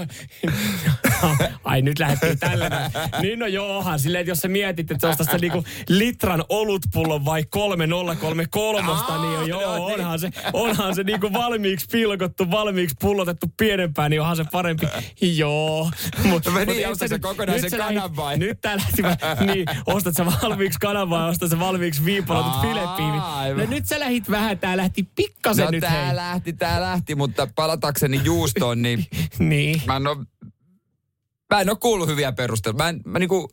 no, 1.24 1.36
Ai 1.64 1.82
nyt 1.82 2.00
lähdettiin 2.00 2.40
tällä. 2.40 2.92
niin 3.22 3.40
no 3.40 3.48
joohan, 3.48 4.00
silleen, 4.00 4.20
että 4.20 4.32
jos 4.32 4.40
sä 4.40 4.48
mietit, 4.48 4.92
että 4.92 5.08
se 5.08 5.12
ostaa 5.12 5.26
se 5.32 5.38
niinku 5.38 5.64
litran 5.90 6.44
olutpullon 6.50 7.26
vai 7.26 7.44
3033, 7.44 8.88
niin 9.22 9.50
jo, 9.50 9.62
joo, 9.62 9.78
no, 9.78 9.88
niin. 9.88 10.00
onhan 10.00 10.20
se, 10.20 10.30
onhan 10.54 10.96
se 10.96 11.04
niinku 11.04 11.34
valmiiksi 11.34 11.88
pilkottu, 11.92 12.52
valmiiksi 12.52 12.96
pullotettu 13.00 13.48
pienempään, 13.58 14.12
niin 14.12 14.22
onhan 14.22 14.38
se 14.38 14.46
parempi. 14.52 14.88
joo. 15.22 15.92
Mutta 16.24 16.52
mut, 16.52 16.66
niin, 16.68 16.90
ostat 16.90 17.10
se 17.10 17.20
kokonaisen 17.20 17.72
kanan 17.80 18.16
vai? 18.16 18.38
Nyt 18.38 18.62
tää 18.62 18.78
lähti, 18.78 19.02
niin, 19.46 19.66
ostat 19.86 20.16
sä 20.16 20.26
valmiiksi 20.26 20.80
kanan 20.80 21.10
vai 21.10 21.30
ostat 21.30 21.50
sä 21.50 21.60
valmiiksi 21.60 22.03
viipalotut 22.06 22.62
filepiivit. 22.62 23.58
No 23.58 23.76
nyt 23.76 23.86
sä 23.86 24.00
lähit 24.00 24.30
vähän, 24.30 24.60
tää 24.60 24.78
lähti 24.78 25.08
pikkasen 25.16 25.66
no, 25.66 25.72
nyt 25.72 25.82
tää 25.82 26.06
hei. 26.06 26.16
lähti, 26.16 26.54
tää 26.54 26.82
lähti, 26.82 27.16
mutta 27.16 27.48
palatakseni 27.56 28.22
juustoon, 28.24 28.82
niin, 28.82 29.06
niin. 29.40 29.82
mä 29.88 29.96
en 29.96 30.08
oo, 30.08 30.24
mä 31.54 31.62
en 31.62 31.70
oo 31.70 31.76
kuullut 31.76 32.08
hyviä 32.08 32.32
perusteluja. 32.32 32.84
Mä 32.84 32.90
en, 32.90 33.02
mä 33.06 33.20
niinku, 33.20 33.50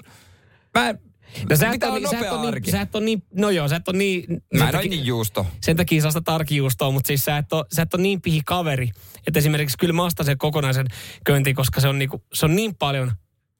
mä 0.74 0.88
en, 0.88 0.98
No 1.50 1.56
sä 1.56 1.70
et, 1.70 1.82
on, 1.82 2.00
sä, 2.10 2.18
et 2.18 2.32
on 2.32 2.42
niin, 2.42 2.70
sä 2.70 2.80
et 2.80 2.94
on 2.94 3.04
niin, 3.04 3.22
no 3.34 3.50
joo, 3.50 3.68
sä 3.68 3.76
et 3.76 3.88
on 3.88 3.98
niin... 3.98 4.42
Mä 4.58 4.70
en 4.70 4.90
niin 4.90 5.06
juusto. 5.06 5.46
Sen 5.60 5.76
takia 5.76 6.02
saa 6.02 6.10
sitä 6.10 6.20
tarkijuustoa, 6.20 6.90
mutta 6.90 7.06
siis 7.06 7.24
sä 7.24 7.38
et, 7.38 7.52
ole, 7.52 7.64
sä 7.72 7.82
et 7.82 7.94
ole 7.94 8.02
niin 8.02 8.20
pihi 8.20 8.40
kaveri, 8.46 8.90
että 9.26 9.38
esimerkiksi 9.38 9.78
kyllä 9.78 9.92
mä 9.92 10.04
ostan 10.04 10.26
sen 10.26 10.38
kokonaisen 10.38 10.86
köntin, 11.24 11.54
koska 11.54 11.80
se 11.80 11.88
on, 11.88 11.98
niinku, 11.98 12.22
se 12.32 12.46
on 12.46 12.56
niin 12.56 12.74
paljon 12.74 13.12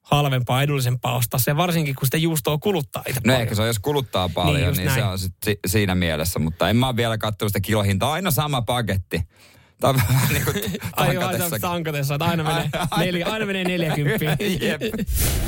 halvempaa, 0.02 0.62
edullisempaa 0.62 1.16
ostaa 1.16 1.40
se, 1.40 1.56
varsinkin 1.56 1.94
kun 1.94 2.06
sitä 2.06 2.16
juustoa 2.16 2.58
kuluttaa 2.58 3.02
itse 3.08 3.20
No 3.20 3.22
paljon. 3.24 3.42
ehkä 3.42 3.54
se 3.54 3.60
on, 3.62 3.66
jos 3.68 3.78
kuluttaa 3.78 4.28
paljon, 4.28 4.72
niin, 4.72 4.76
niin 4.86 4.94
se 4.94 5.04
on 5.04 5.18
sit 5.18 5.32
si- 5.44 5.58
siinä 5.66 5.94
mielessä, 5.94 6.38
mutta 6.38 6.68
en 6.70 6.76
mä 6.76 6.86
ole 6.86 6.96
vielä 6.96 7.18
katsonut 7.18 7.50
sitä 7.50 7.60
kilohintaa, 7.60 8.12
aina 8.12 8.30
sama 8.30 8.62
paketti. 8.62 9.22
Tämä 9.80 9.90
on 9.90 9.96
vähän 9.96 10.28
niin 10.32 10.44
kuin 10.44 11.60
tankatessa. 11.60 12.16
aina 12.20 12.44
menee, 12.44 12.70
neljä, 12.98 13.26
aina 13.26 13.46
menee 13.46 13.64
40. 13.64 14.36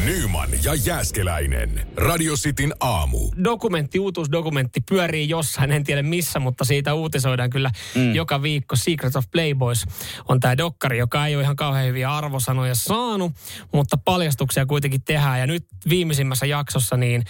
Nyman 0.05 0.49
ja 0.63 0.75
Jääskeläinen. 0.75 1.87
Radio 1.97 2.35
Cityn 2.35 2.75
aamu. 2.81 3.19
Dokumentti, 3.45 3.99
uutuusdokumentti 3.99 4.81
pyörii 4.89 5.29
jossain, 5.29 5.73
en 5.73 5.85
tiedä 5.85 6.03
missä, 6.03 6.39
mutta 6.39 6.65
siitä 6.65 6.95
uutisoidaan 6.95 7.51
kyllä 7.51 7.71
mm. 7.95 8.15
joka 8.15 8.43
viikko. 8.43 8.77
Secret 8.77 9.17
of 9.17 9.25
Playboys 9.33 9.85
on 10.29 10.41
tämä 10.41 10.57
dokkari, 10.57 10.99
joka 10.99 11.27
ei 11.27 11.37
ole 11.37 11.43
ihan 11.43 11.57
kauhean 11.57 11.87
hyviä 11.87 12.17
arvosanoja 12.17 12.75
saanut, 12.75 13.33
mutta 13.73 13.97
paljastuksia 13.97 14.67
kuitenkin 14.67 15.03
tehdään. 15.03 15.41
Ja 15.41 15.47
nyt 15.47 15.67
viimeisimmässä 15.89 16.47
jaksossa 16.47 16.97
niin 16.97 17.25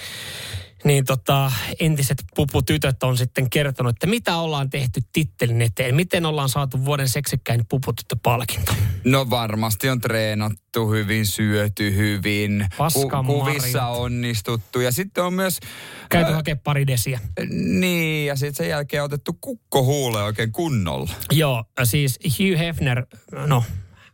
niin 0.85 1.05
tota, 1.05 1.53
entiset 1.81 2.25
puputytöt 2.37 3.03
on 3.03 3.17
sitten 3.17 3.51
kertonut, 3.51 3.91
että 3.91 4.07
mitä 4.07 4.37
ollaan 4.37 4.71
tehty 4.71 5.01
tittelin 5.13 5.63
eteen. 5.63 5.95
Miten 5.95 6.27
ollaan 6.27 6.49
saatu 6.49 6.85
vuoden 6.85 7.09
seksikkäin 7.09 7.67
puputyttöpalkinto? 7.69 8.73
No 9.05 9.31
varmasti 9.31 9.89
on 9.89 10.01
treenattu 10.01 10.91
hyvin, 10.91 11.27
syöty 11.27 11.97
hyvin, 11.97 12.67
ku- 12.93 13.11
kuvissa 13.27 13.87
onnistuttu. 13.87 14.81
Ja 14.81 14.93
sitten 14.93 15.25
on 15.25 15.35
myös... 15.35 15.61
Käyty 16.09 16.31
äh, 16.31 16.37
hakemaan 16.37 16.61
pari 16.65 16.87
desiä. 16.87 17.21
Niin, 17.51 18.27
ja 18.27 18.37
sitten 18.37 18.55
sen 18.55 18.69
jälkeen 18.69 19.03
otettu 19.03 19.39
kukko 19.41 19.85
huule 19.85 20.23
oikein 20.23 20.53
kunnolla. 20.53 21.11
Joo, 21.31 21.65
siis 21.85 22.19
Hugh 22.25 22.59
Hefner, 22.59 23.07
no, 23.47 23.65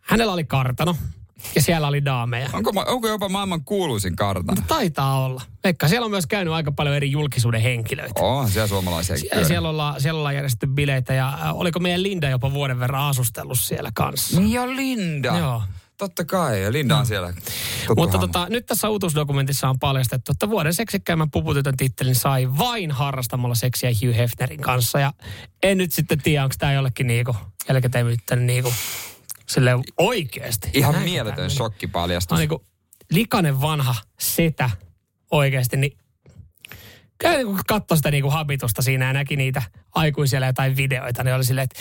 hänellä 0.00 0.32
oli 0.32 0.44
kartano 0.44 0.96
ja 1.54 1.62
siellä 1.62 1.88
oli 1.88 2.04
daameja. 2.04 2.50
Onko, 2.52 2.72
onko 2.86 3.08
jopa 3.08 3.28
maailman 3.28 3.64
kuuluisin 3.64 4.16
kartano? 4.16 4.60
No, 4.60 4.66
taitaa 4.68 5.24
olla. 5.24 5.42
Veikka, 5.64 5.88
siellä 5.88 6.04
on 6.04 6.10
myös 6.10 6.26
käynyt 6.26 6.54
aika 6.54 6.72
paljon 6.72 6.96
eri 6.96 7.10
julkisuuden 7.10 7.60
henkilöitä. 7.60 8.20
Oh, 8.20 8.50
siellä 8.50 8.66
suomalaisia 8.66 9.16
Sie- 9.16 9.44
siellä, 9.44 9.68
ollaan, 9.68 10.00
siellä 10.00 10.18
ollaan 10.18 10.34
järjestetty 10.34 10.66
bileitä 10.66 11.14
ja 11.14 11.28
äh, 11.28 11.56
oliko 11.56 11.78
meidän 11.78 12.02
Linda 12.02 12.28
jopa 12.28 12.52
vuoden 12.52 12.80
verran 12.80 13.02
asustellut 13.02 13.58
siellä 13.58 13.90
kanssa. 13.94 14.40
Niin 14.40 14.52
jo 14.52 14.66
Linda. 14.76 15.38
Joo. 15.38 15.62
totta 15.98 16.24
kai. 16.24 16.62
Ja 16.62 16.72
Linda 16.72 16.96
on 16.96 17.06
siellä. 17.06 17.32
tuttu 17.32 17.94
Mutta 17.96 18.18
tota, 18.18 18.46
nyt 18.48 18.66
tässä 18.66 18.88
uutuusdokumentissa 18.88 19.68
on 19.68 19.78
paljastettu, 19.78 20.32
että 20.32 20.50
vuoden 20.50 20.74
seksikkäimmän 20.74 21.30
puputytön 21.30 21.76
tittelin 21.76 22.14
sai 22.14 22.48
vain 22.58 22.90
harrastamalla 22.90 23.54
seksiä 23.54 23.90
Hugh 23.90 24.16
Hefnerin 24.16 24.60
kanssa. 24.60 25.00
Ja 25.00 25.12
en 25.62 25.78
nyt 25.78 25.92
sitten 25.92 26.22
tiedä, 26.22 26.42
onko 26.42 26.54
tämä 26.58 26.72
jollekin 26.72 27.06
niinku, 27.06 27.36
jälkikäteen 27.68 28.46
niinku, 28.46 28.72
sille 29.48 29.70
oikeasti. 29.98 30.70
Ihan 30.74 30.92
Näinkö 30.92 31.10
mieletön 31.10 31.50
shokkipaljastus. 31.50 32.32
on 32.32 32.38
niinku 32.38 32.64
likainen 33.10 33.60
vanha 33.60 33.94
setä 34.18 34.70
oikeasti, 35.30 35.76
niin 35.76 35.98
käy 37.18 37.36
niinku 37.36 37.62
katso 37.68 37.96
sitä 37.96 38.10
niinku 38.10 38.30
habitusta 38.30 38.82
siinä 38.82 39.06
ja 39.06 39.12
näki 39.12 39.36
niitä 39.36 39.62
aikuisia 39.94 40.46
jotain 40.46 40.76
videoita, 40.76 41.24
niin 41.24 41.34
oli 41.34 41.44
silleen, 41.44 41.64
että 41.64 41.80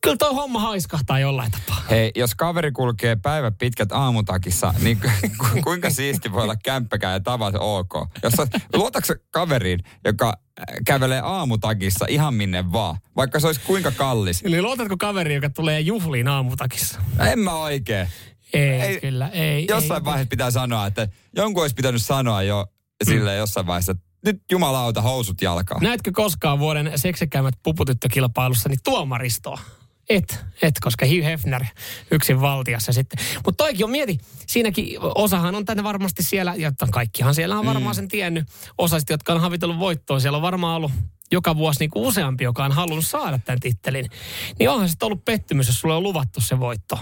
kyllä 0.00 0.16
tuo 0.16 0.34
homma 0.34 0.60
haiskahtaa 0.60 1.18
jollain 1.18 1.50
tapaa. 1.50 1.82
Hei, 1.90 2.10
jos 2.16 2.34
kaveri 2.34 2.72
kulkee 2.72 3.16
päivä 3.16 3.50
pitkät 3.50 3.92
aamutakissa, 3.92 4.74
niin 4.82 4.98
ku- 5.38 5.62
kuinka 5.64 5.90
siisti 5.90 6.32
voi 6.32 6.42
olla 6.42 6.56
kämppäkään 6.56 7.12
ja 7.12 7.20
tavat 7.20 7.54
ok? 7.58 7.92
Jos 8.22 8.32
sä, 8.32 8.46
luotatko 8.74 9.06
sä 9.06 9.16
kaveriin, 9.30 9.80
joka 10.04 10.26
äh, 10.60 10.64
kävelee 10.86 11.20
aamutakissa 11.24 12.06
ihan 12.08 12.34
minne 12.34 12.72
vaan, 12.72 12.96
vaikka 13.16 13.40
se 13.40 13.46
olisi 13.46 13.60
kuinka 13.60 13.90
kallis? 13.90 14.42
Eli 14.44 14.62
luotatko 14.62 14.96
kaveri, 14.98 15.34
joka 15.34 15.50
tulee 15.50 15.80
juhliin 15.80 16.28
aamutakissa? 16.28 17.00
En 17.32 17.38
mä 17.38 17.54
oikein. 17.54 18.08
Ei, 18.52 18.62
Ei, 18.62 18.80
ei 18.80 19.00
kyllä, 19.00 19.28
ei. 19.28 19.66
Jossain 19.68 20.00
ei. 20.00 20.04
vaiheessa 20.04 20.28
pitää 20.30 20.50
sanoa, 20.50 20.86
että 20.86 21.08
jonkun 21.36 21.62
olisi 21.62 21.74
pitänyt 21.74 22.02
sanoa 22.02 22.42
jo 22.42 22.66
sille 23.04 23.34
jossain 23.36 23.66
vaiheessa, 23.66 23.92
että 23.92 24.04
nyt 24.24 24.42
jumalauta 24.50 25.02
housut 25.02 25.42
jalkaan. 25.42 25.82
Näetkö 25.82 26.10
koskaan 26.14 26.58
vuoden 26.58 26.92
seksikkäimmät 26.96 27.54
puputyttökilpailussa 27.62 28.68
niin 28.68 28.78
tuomaristoa? 28.84 29.60
Et, 30.08 30.44
et, 30.62 30.74
koska 30.80 31.06
Hugh 31.06 31.24
Hefner 31.24 31.64
yksin 32.10 32.40
valtiassa 32.40 32.92
sitten. 32.92 33.24
Mutta 33.44 33.64
toikin 33.64 33.84
on, 33.84 33.90
mieti, 33.90 34.18
siinäkin 34.46 34.98
osahan 35.00 35.54
on 35.54 35.64
tänne 35.64 35.84
varmasti 35.84 36.22
siellä, 36.22 36.54
ja 36.56 36.72
kaikkihan 36.90 37.34
siellä 37.34 37.58
on 37.58 37.66
varmaan 37.66 37.94
sen 37.94 38.08
tiennyt, 38.08 38.46
osa 38.78 38.98
sitten, 38.98 39.14
jotka 39.14 39.32
on 39.32 39.40
havitellut 39.40 39.78
voittoa, 39.78 40.20
siellä 40.20 40.36
on 40.36 40.42
varmaan 40.42 40.76
ollut 40.76 40.92
joka 41.32 41.56
vuosi 41.56 41.80
niin 41.80 41.90
kuin 41.90 42.06
useampi, 42.06 42.44
joka 42.44 42.64
on 42.64 42.72
halunnut 42.72 43.06
saada 43.06 43.38
tämän 43.38 43.60
tittelin. 43.60 44.10
Niin 44.58 44.70
onhan 44.70 44.88
se 44.88 44.96
ollut 45.02 45.24
pettymys, 45.24 45.66
jos 45.66 45.80
sulle 45.80 45.94
on 45.94 46.02
luvattu 46.02 46.40
se 46.40 46.60
voitto. 46.60 46.98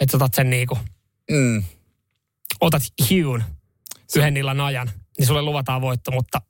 Että 0.00 0.16
otat 0.16 0.34
sen 0.34 0.50
niin 0.50 0.66
kuin, 0.66 0.80
Mm. 1.30 1.62
otat 2.60 2.82
Hughen 3.00 3.44
yhden 4.16 4.36
illan 4.36 4.60
ajan, 4.60 4.90
niin 5.18 5.26
sulle 5.26 5.42
luvataan 5.42 5.80
voitto, 5.80 6.10
mutta 6.10 6.40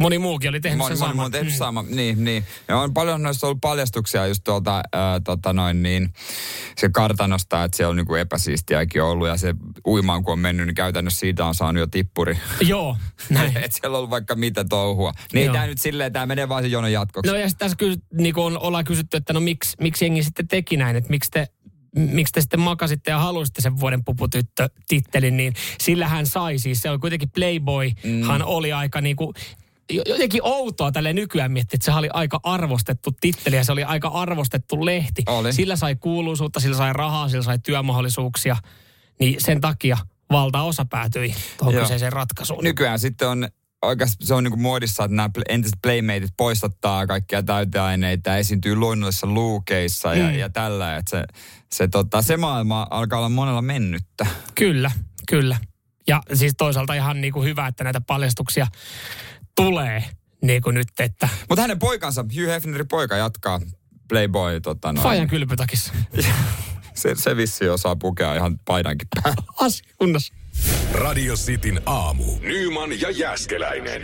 moni 0.00 0.18
muukin 0.18 0.48
oli 0.48 0.60
tehnyt 0.60 0.78
Moni, 0.78 0.96
sen 0.96 1.06
moni, 1.06 1.16
moni 1.16 1.30
tehnyt 1.30 1.52
Mm. 1.52 1.56
sama. 1.56 1.84
Niin, 1.88 2.24
niin. 2.24 2.44
Ja 2.68 2.78
on 2.78 2.94
paljon 2.94 3.22
noista 3.22 3.46
ollut 3.46 3.60
paljastuksia 3.60 4.26
just 4.26 4.44
tuolta, 4.44 4.82
ää, 4.92 5.20
tota 5.20 5.52
noin 5.52 5.82
niin, 5.82 6.12
se 6.76 6.88
kartanosta, 6.88 7.64
että 7.64 7.76
siellä 7.76 7.90
on 7.90 7.96
niinku 7.96 8.14
epäsiistiäkin 8.14 9.02
ollut 9.02 9.28
ja 9.28 9.36
se 9.36 9.54
uimaan 9.86 10.24
kun 10.24 10.32
on 10.32 10.38
mennyt, 10.38 10.66
niin 10.66 10.74
käytännössä 10.74 11.20
siitä 11.20 11.46
on 11.46 11.54
saanut 11.54 11.80
jo 11.80 11.86
tippuri. 11.86 12.38
Joo, 12.60 12.96
näin. 13.30 13.56
että 13.64 13.76
siellä 13.80 13.94
on 13.94 13.98
ollut 13.98 14.10
vaikka 14.10 14.34
mitä 14.34 14.64
touhua. 14.64 15.12
Niin 15.32 15.52
tämä 15.52 15.66
nyt 15.66 15.78
silleen, 15.80 16.12
tämä 16.12 16.26
menee 16.26 16.48
vaan 16.48 16.62
se 16.62 16.68
jonon 16.68 16.92
jatkoksi. 16.92 17.32
No 17.32 17.38
ja 17.38 17.48
sitten 17.48 17.64
tässä 17.64 17.76
kysy, 17.76 18.00
niin 18.12 18.38
on, 18.38 18.58
ollaan 18.58 18.84
kysytty, 18.84 19.16
että 19.16 19.32
no 19.32 19.40
miksi, 19.40 19.76
miksi 19.80 20.04
jengi 20.04 20.22
sitten 20.22 20.48
teki 20.48 20.76
näin, 20.76 20.96
että 20.96 21.10
miksi 21.10 21.30
te, 21.30 21.48
miksi 21.96 22.32
te 22.32 22.40
sitten 22.40 22.60
makasitte 22.60 23.10
ja 23.10 23.18
halusitte 23.18 23.62
sen 23.62 23.80
vuoden 23.80 24.04
puputyttö-tittelin, 24.04 25.36
niin 25.36 25.52
sillä 25.80 26.08
hän 26.08 26.26
sai 26.26 26.58
siis, 26.58 26.80
se 26.82 26.90
oli 26.90 26.98
kuitenkin 26.98 27.30
Playboy, 27.30 27.90
mm. 28.04 28.22
hän 28.22 28.42
oli 28.42 28.72
aika 28.72 29.00
niin 29.00 29.16
kuin, 29.16 29.34
jotenkin 29.90 30.40
outoa 30.44 30.92
tälle 30.92 31.12
nykyään 31.12 31.52
miettiä, 31.52 31.76
että 31.76 31.84
se 31.84 31.98
oli 31.98 32.08
aika 32.12 32.40
arvostettu 32.42 33.10
titteli 33.20 33.56
ja 33.56 33.64
se 33.64 33.72
oli 33.72 33.84
aika 33.84 34.08
arvostettu 34.08 34.84
lehti. 34.84 35.22
Oli. 35.26 35.52
Sillä 35.52 35.76
sai 35.76 35.96
kuuluisuutta, 35.96 36.60
sillä 36.60 36.76
sai 36.76 36.92
rahaa, 36.92 37.28
sillä 37.28 37.42
sai 37.42 37.58
työmahdollisuuksia, 37.58 38.56
niin 39.20 39.40
sen 39.40 39.60
takia 39.60 39.96
valtaosa 40.30 40.84
päätyi 40.84 41.34
tuohon 41.58 41.74
Joo. 41.74 41.82
kyseiseen 41.82 42.12
ratkaisuun. 42.12 42.64
Nykyään 42.64 42.98
sitten 42.98 43.28
on 43.28 43.48
oikeasti 43.82 44.26
se 44.26 44.34
on 44.34 44.44
niinku 44.44 44.56
muodissa, 44.58 45.04
että 45.04 45.16
nämä 45.16 45.30
entiset 45.48 45.78
playmateit 45.82 46.30
poistattaa 46.36 47.06
kaikkia 47.06 47.42
täyteaineita 47.42 48.36
esiintyy 48.36 48.76
luonnollisissa 48.76 49.26
luukeissa 49.26 50.14
ja, 50.14 50.28
Mm. 50.28 50.34
ja 50.38 50.48
tällä. 50.50 50.96
Että 50.96 51.10
se, 51.10 51.24
se, 51.72 51.88
tota, 51.88 52.22
se 52.22 52.36
maailma 52.36 52.86
alkaa 52.90 53.18
olla 53.18 53.28
monella 53.28 53.62
mennyttä. 53.62 54.26
Kyllä, 54.54 54.90
kyllä. 55.28 55.56
Ja 56.06 56.22
siis 56.34 56.54
toisaalta 56.58 56.94
ihan 56.94 57.20
niin 57.20 57.32
kuin 57.32 57.44
hyvä, 57.48 57.66
että 57.66 57.84
näitä 57.84 58.00
paljastuksia 58.00 58.66
tulee 59.56 60.04
niin 60.42 60.62
kuin 60.62 60.74
nyt, 60.74 60.88
että 60.98 61.28
Mutta 61.48 61.62
hänen 61.62 61.78
poikansa, 61.78 62.22
Hugh 62.22 62.48
Hefnerin 62.48 62.88
poika 62.88 63.16
jatkaa 63.16 63.60
Playboy. 64.08 64.60
Tota, 64.60 64.92
noin. 64.92 65.02
Fajan 65.02 65.28
kylpytakissa. 65.28 65.92
se, 66.94 67.14
se 67.14 67.36
vissi 67.36 67.68
osaa 67.68 67.96
pukea 67.96 68.34
ihan 68.34 68.58
paidankin 68.58 69.08
päälle. 69.14 69.42
Asia 69.60 69.94
kunnossa. 69.98 70.34
Radio 70.92 71.34
Cityn 71.34 71.80
aamu. 71.86 72.24
Nyman 72.40 73.00
ja 73.00 73.10
Jäskeläinen. 73.10 74.02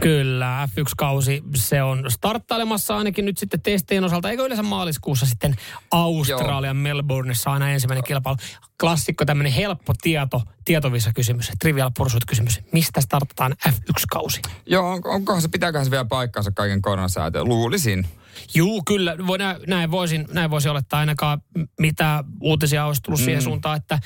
Kyllä, 0.00 0.68
F1-kausi, 0.72 1.42
se 1.54 1.82
on 1.82 2.04
starttailemassa 2.08 2.96
ainakin 2.96 3.24
nyt 3.24 3.38
sitten 3.38 3.62
testien 3.62 4.04
osalta. 4.04 4.30
Eikö 4.30 4.44
yleensä 4.44 4.62
maaliskuussa 4.62 5.26
sitten 5.26 5.56
Australian 5.90 6.76
Melbourneissa 6.76 7.50
aina 7.50 7.70
ensimmäinen 7.70 8.04
kilpailu? 8.04 8.36
Klassikko, 8.80 9.24
tämmöinen 9.24 9.52
helppo 9.52 9.92
tieto, 10.02 10.42
tietovisa 10.64 11.10
kysymys, 11.14 11.50
trivial 11.58 11.90
pursuit 11.96 12.24
kysymys. 12.24 12.60
Mistä 12.72 13.00
startataan 13.00 13.54
F1-kausi? 13.68 14.40
Joo, 14.66 14.92
on, 14.92 15.00
onkohan 15.04 15.42
se, 15.42 15.48
pitääköhän 15.48 15.84
se 15.84 15.90
vielä 15.90 16.04
paikkaansa 16.04 16.50
kaiken 16.50 16.82
koronasäätöön? 16.82 17.48
Luulisin. 17.48 18.06
Juu, 18.54 18.82
kyllä. 18.86 19.16
Voi, 19.26 19.38
nä, 19.38 19.56
näin, 19.66 19.90
voisin, 19.90 20.26
näin 20.32 20.50
voisi 20.50 20.68
olettaa 20.68 21.00
ainakaan 21.00 21.42
mitä 21.80 22.24
uutisia 22.40 22.86
olisi 22.86 23.02
tullut 23.02 23.20
mm. 23.20 23.24
siihen 23.24 23.42
suuntaan, 23.42 23.76
että 23.76 23.98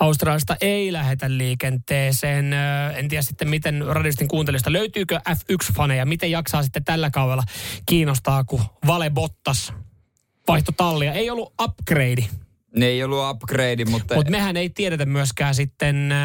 Australiasta 0.00 0.56
ei 0.60 0.92
lähetä 0.92 1.38
liikenteeseen. 1.38 2.52
En 2.96 3.08
tiedä 3.08 3.22
sitten, 3.22 3.48
miten 3.48 3.86
radistin 3.86 4.28
kuuntelijoista 4.28 4.72
löytyykö 4.72 5.20
F1-faneja, 5.30 6.04
miten 6.04 6.30
jaksaa 6.30 6.62
sitten 6.62 6.84
tällä 6.84 7.10
kaudella 7.10 7.42
kiinnostaa, 7.86 8.44
kun 8.44 8.60
Vale 8.86 9.10
Bottas 9.10 9.72
vaihto 10.48 10.72
tallia. 10.76 11.12
Ei 11.12 11.30
ollut 11.30 11.54
upgrade, 11.62 12.24
Ne 12.76 12.86
ei 12.86 13.04
ollut 13.04 13.30
upgrade, 13.30 13.84
mutta 13.84 14.14
mutta 14.14 14.30
mehän 14.30 14.56
ei 14.56 14.70
tiedetä 14.70 15.06
myöskään 15.06 15.54
sitten 15.54 16.12
ö, 16.12 16.16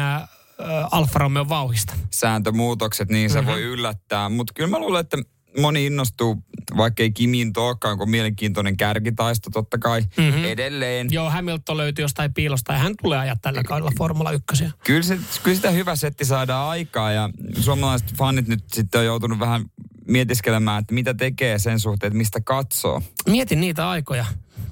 Alfa 0.90 1.18
Romeo 1.18 1.48
vauhista. 1.48 1.94
sääntömuutokset, 2.10 3.08
niin 3.08 3.30
se 3.30 3.40
mm-hmm. 3.40 3.52
voi 3.52 3.62
yllättää. 3.62 4.28
Mutta 4.28 4.52
kyllä 4.56 4.70
mä 4.70 4.78
luulen, 4.78 5.00
että 5.00 5.16
moni 5.60 5.86
innostuu, 5.86 6.44
vaikka 6.76 7.02
ei 7.02 7.10
Kimiin 7.10 7.52
olekaan, 7.56 7.98
kun 7.98 8.10
mielenkiintoinen 8.10 8.76
kärkitaisto 8.76 9.50
totta 9.50 9.78
kai 9.78 10.02
mm-hmm. 10.16 10.44
edelleen. 10.44 11.08
Joo, 11.10 11.30
Hamilton 11.30 11.76
löytyy 11.76 12.02
jostain 12.04 12.34
piilosta 12.34 12.72
ja 12.72 12.78
hän 12.78 12.94
tulee 13.02 13.18
ajaa 13.18 13.36
tällä 13.42 13.62
kaudella 13.62 13.92
Formula 13.98 14.32
1. 14.32 14.64
Kyllä, 14.84 15.02
se, 15.02 15.18
kyllä 15.42 15.56
sitä 15.56 15.70
hyvä 15.70 15.96
setti 15.96 16.24
saadaan 16.24 16.68
aikaa 16.68 17.12
ja 17.12 17.30
suomalaiset 17.60 18.14
fanit 18.16 18.48
nyt 18.48 18.64
sitten 18.72 18.98
on 18.98 19.04
joutunut 19.04 19.38
vähän 19.38 19.64
mietiskelemään, 20.08 20.80
että 20.80 20.94
mitä 20.94 21.14
tekee 21.14 21.58
sen 21.58 21.80
suhteen, 21.80 22.08
että 22.08 22.16
mistä 22.18 22.40
katsoo. 22.40 23.02
Mietin 23.26 23.60
niitä 23.60 23.88
aikoja. 23.90 24.24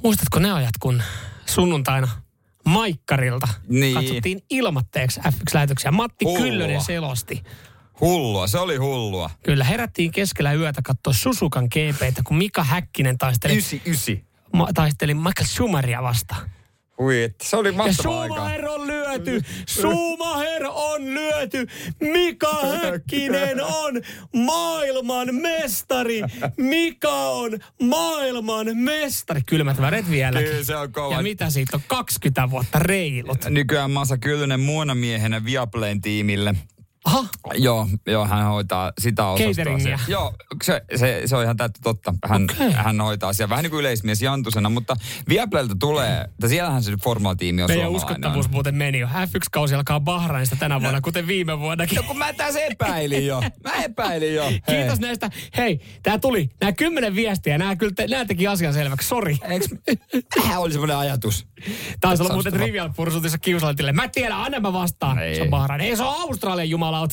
Muistatko 0.02 0.38
ne 0.38 0.52
ajat, 0.52 0.74
kun 0.80 1.02
sunnuntaina 1.46 2.08
Maikkarilta 2.64 3.48
Niin. 3.68 3.94
katsottiin 3.94 4.42
ilmatteeksi 4.50 5.20
F1-lähetyksiä. 5.20 5.90
Matti 5.90 6.24
Hullua. 6.24 6.42
Kyllönen 6.42 6.80
selosti. 6.80 7.42
Hullua, 8.02 8.46
se 8.46 8.58
oli 8.58 8.76
hullua. 8.76 9.30
Kyllä, 9.42 9.64
herättiin 9.64 10.10
keskellä 10.12 10.52
yötä 10.52 10.82
katsoa 10.84 11.12
Susukan 11.12 11.64
GPtä, 11.64 12.22
kun 12.24 12.36
Mika 12.36 12.64
Häkkinen 12.64 13.18
taisteli, 13.18 13.56
Ysi, 13.58 13.82
ysi. 13.86 14.24
ma, 14.52 14.68
taisteli 14.74 15.14
Michael 15.14 15.46
Schumacheria 15.46 16.02
vastaan. 16.02 16.50
Hui, 16.98 17.22
että 17.22 17.44
se 17.48 17.56
oli 17.56 17.68
Ja 17.68 17.72
mahtava 17.74 18.20
aika. 18.20 18.34
Schumacher 18.34 18.68
on 18.68 18.86
lyöty! 18.86 19.42
Schumacher 19.68 20.66
on 20.66 21.14
lyöty! 21.14 21.66
Mika 22.00 22.58
Häkkinen 22.82 23.64
on 23.64 24.00
maailman 24.36 25.34
mestari! 25.34 26.22
Mika 26.56 27.28
on 27.30 27.58
maailman 27.82 28.66
mestari! 28.76 29.40
Kylmät 29.46 29.80
väret 29.80 30.10
vieläkin. 30.10 30.48
Kyllä 30.48 30.64
se 30.64 30.76
on 30.76 30.92
kova. 30.92 31.14
Ja 31.14 31.22
mitä 31.22 31.50
siitä 31.50 31.76
on 31.76 31.82
20 31.86 32.50
vuotta 32.50 32.78
reilut? 32.78 33.44
Nykyään 33.48 33.90
Masa 33.90 34.18
Kyllönen 34.18 34.60
muonamiehenä 34.60 35.44
Viaplayn 35.44 36.00
tiimille. 36.00 36.54
Aha, 37.04 37.24
Joo, 37.54 37.88
joo, 38.06 38.26
hän 38.26 38.44
hoitaa 38.44 38.92
sitä 38.98 39.26
osastoa. 39.26 39.98
Joo, 40.08 40.34
se, 40.64 40.82
se, 40.96 41.22
se 41.26 41.36
on 41.36 41.42
ihan 41.44 41.56
täyttä 41.56 41.80
totta. 41.82 42.14
Hän, 42.24 42.44
Okei. 42.44 42.72
hän 42.72 43.00
hoitaa 43.00 43.32
siellä 43.32 43.50
vähän 43.50 43.62
niin 43.62 43.70
kuin 43.70 43.80
yleismies 43.80 44.22
Jantusena, 44.22 44.68
mutta 44.68 44.96
Viaplaylta 45.28 45.74
tulee, 45.80 46.20
että 46.20 46.48
siellähän 46.48 46.82
se 46.82 46.92
Formula-tiimi 47.02 47.62
on 47.62 47.70
meidän 47.70 47.90
uskottavuus 47.90 48.50
muuten 48.50 48.74
meni 48.74 48.98
jo. 48.98 49.06
F1-kausi 49.06 49.74
alkaa 49.74 50.00
Bahrainista 50.00 50.56
tänä 50.56 50.80
vuonna, 50.80 51.00
kuten 51.00 51.26
viime 51.26 51.58
vuonnakin. 51.58 51.96
No 51.96 52.02
kun 52.02 52.18
mä 52.18 52.32
tässä 52.32 52.60
epäilin 52.60 53.26
jo. 53.26 53.42
Mä 53.64 53.72
epäilin 53.84 54.34
jo. 54.34 54.44
Hei. 54.50 54.60
Kiitos 54.66 55.00
näistä. 55.00 55.30
Hei, 55.56 55.80
tää 56.02 56.18
tuli. 56.18 56.50
Nämä 56.60 56.72
kymmenen 56.72 57.14
viestiä, 57.14 57.58
nämä 57.58 57.76
kyllä 57.76 57.92
te, 57.96 58.06
nämä 58.06 58.24
teki 58.24 58.46
asian 58.46 58.74
selväksi. 58.74 59.08
Sori. 59.08 59.38
Tähän 60.34 60.60
oli 60.60 60.72
semmoinen 60.72 60.96
ajatus. 60.96 61.46
Taisi 62.00 62.22
olla 62.22 62.34
muuten 62.34 62.52
Trivial 62.52 62.90
Pursuitissa 62.96 63.38
kiusallitille. 63.38 63.92
Mä 63.92 64.08
tiedän, 64.08 64.38
anna 64.38 64.60
mä 64.60 64.72
vastaan. 64.72 65.18
Ei. 65.18 65.34
Se 65.34 65.42
on 65.42 65.50
Bahrain. 65.50 65.80
Ei 65.80 65.96
se 65.96 66.02
on 66.02 66.14
Australian 66.20 66.70
jumalaut. 66.92 67.12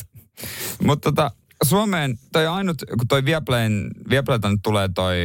Mutta 0.84 1.12
tota, 1.12 1.30
Suomeen, 1.62 2.18
toi 2.32 2.46
ainut, 2.46 2.84
kun 2.98 3.08
toi 3.08 3.24
Viaplayn, 3.24 3.90
Viaplayta 4.10 4.48
nyt 4.48 4.60
tulee 4.62 4.88
toi 4.94 5.16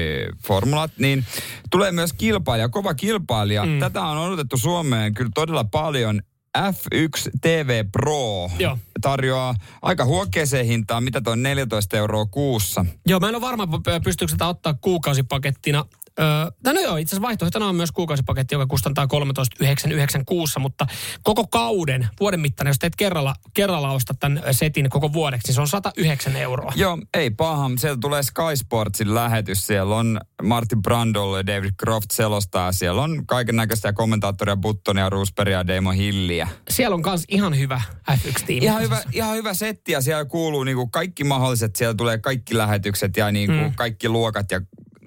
formulat, 0.48 0.92
niin 1.00 1.26
tulee 1.72 1.92
myös 1.92 2.14
kilpailija, 2.14 2.70
kova 2.70 2.94
kilpailija. 2.94 3.66
Mm. 3.66 3.80
Tätä 3.80 4.02
on 4.02 4.18
odotettu 4.18 4.58
Suomeen 4.58 5.14
kyllä 5.14 5.32
todella 5.36 5.64
paljon. 5.64 6.22
F1 6.58 7.30
TV 7.42 7.86
Pro 7.92 8.50
Joo. 8.60 8.78
tarjoaa 9.02 9.56
aika 9.82 10.06
huokeeseen 10.06 10.66
hintaan, 10.66 11.04
mitä 11.04 11.22
toi 11.22 11.38
14 11.38 11.98
euroa 11.98 12.26
kuussa. 12.26 12.86
Joo, 13.06 13.20
mä 13.20 13.30
en 13.30 13.36
ole 13.36 13.42
varma, 13.42 13.68
pystyykö 14.04 14.32
sitä 14.32 14.48
ottaa 14.48 14.74
kuukausipakettina. 14.74 15.86
Öö, 16.20 16.74
no 16.74 16.82
joo, 16.82 16.98
itse 16.98 17.16
asiassa 17.16 17.28
vaihtoehtona 17.28 17.68
on 17.68 17.76
myös 17.76 17.92
kuukausipaketti, 17.92 18.56
joka 18.56 18.68
kustantaa 18.68 19.08
13,996, 19.08 20.60
mutta 20.60 20.88
koko 21.24 21.48
kauden, 21.48 22.08
vuoden 22.20 22.40
mittainen, 22.40 22.70
jos 22.70 22.80
teet 22.80 22.96
kerralla, 22.96 23.36
kerralla 23.54 23.92
ostat 23.92 24.20
tämän 24.20 24.44
setin 24.52 24.90
koko 24.90 25.14
vuodeksi, 25.14 25.48
niin 25.48 25.56
se 25.56 25.62
on 25.62 25.68
109 25.68 26.36
euroa. 26.36 26.74
Joo, 26.76 26.98
ei 27.14 27.30
paha. 27.30 27.72
Sieltä 27.78 28.00
tulee 28.02 28.24
Sky 28.24 28.56
Sportsin 28.56 29.16
lähetys. 29.16 29.68
Siellä 29.68 29.96
on 29.96 30.20
Martin 30.44 30.82
Brandol 30.82 31.38
ja 31.38 31.48
David 31.48 31.72
Croft 31.80 32.12
selostaa. 32.12 32.72
Siellä 32.72 33.02
on 33.02 33.26
kaiken 33.26 33.56
näköisiä 33.56 33.94
kommentaattoria, 33.94 34.58
Buttonia, 34.58 35.10
Roosbergia 35.10 35.58
ja 35.58 35.68
Damon 35.68 35.96
Hilliä. 35.96 36.48
Siellä 36.70 36.94
on 36.94 37.02
myös 37.06 37.24
ihan 37.30 37.58
hyvä 37.58 37.82
F1-tiimi. 38.12 38.66
Ihan 38.66 38.82
hyvä, 38.82 39.02
ihan 39.12 39.36
hyvä 39.36 39.54
setti 39.54 39.92
ja 39.92 40.02
siellä 40.02 40.26
kuuluu 40.26 40.64
niinku 40.64 40.88
kaikki 40.88 41.24
mahdolliset. 41.24 41.76
Siellä 41.76 41.96
tulee 41.96 42.18
kaikki 42.18 42.58
lähetykset 42.58 43.18
ja 43.18 43.32
niinku 43.32 43.54
mm. 43.54 43.76
kaikki 43.76 44.10
luokat 44.10 44.52
ja 44.52 44.62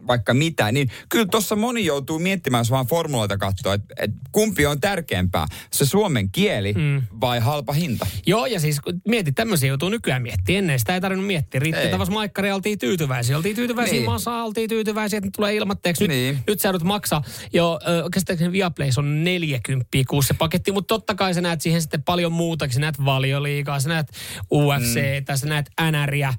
vaikka 0.09 0.35
mitä, 0.35 0.73
niin 0.73 0.91
kyllä 1.09 1.27
tuossa 1.31 1.57
moni 1.57 1.85
joutuu 1.85 2.19
miettimään, 2.19 2.61
jos 2.61 2.71
vaan 2.71 2.87
formuloita 2.87 3.39
katsoa, 3.39 3.75
että 3.75 3.95
et 3.99 4.11
kumpi 4.33 4.67
on 4.67 4.81
tärkeämpää, 4.81 5.47
se 5.73 5.85
suomen 5.87 6.31
kieli 6.31 6.73
mm. 6.73 7.03
vai 7.21 7.41
halpa 7.41 7.73
hinta. 7.73 8.07
Joo, 8.27 8.47
ja 8.47 8.61
siis 8.61 8.81
kun 8.81 9.01
mietit, 9.09 9.35
tämmöisiä 9.35 9.69
joutuu 9.69 9.89
nykyään 9.89 10.23
miettimään. 10.23 10.59
Ennen 10.59 10.79
sitä 10.79 10.95
ei 10.95 11.01
tarvinnut 11.01 11.27
miettiä. 11.27 11.61
Riitti 11.61 11.81
Ei. 11.81 11.91
tavas 11.91 12.11
maikkari, 12.11 12.53
oltiin 12.53 12.79
tyytyväisiä. 12.79 13.37
Oltiin 13.37 13.57
tyytyväisiä 13.57 13.95
Niin. 13.95 14.05
massa, 14.05 14.43
oltiin 14.43 14.69
tyytyväisiä, 14.69 15.17
että 15.19 15.31
tulee 15.37 15.55
ilmatteeksi. 15.55 16.05
Nyt, 16.05 16.11
Niin. 16.11 16.39
nyt 16.47 16.61
sä 16.61 16.69
joudut 16.69 16.83
maksaa. 16.83 17.23
Joo, 17.53 17.81
käsittääkseni 18.13 18.53
Viaplays 18.53 18.99
on 18.99 19.25
40 19.25 19.89
kuussa 20.09 20.35
se 20.35 20.39
paketti, 20.39 20.73
mutta 20.73 20.95
totta 20.95 21.15
kai 21.15 21.35
sä 21.35 21.41
näet 21.41 21.61
siihen 21.61 21.83
sitten 21.83 22.03
paljon 22.03 22.33
muutakin. 22.33 22.75
Sä 22.75 22.81
näet 22.81 23.05
valioliigaa, 23.05 23.81
sä 23.81 23.89
näet 23.89 24.07
UFC, 24.53 24.97
mm. 25.29 25.37
sä 25.37 25.47
näet 25.47 25.67
NRiä. 25.91 26.35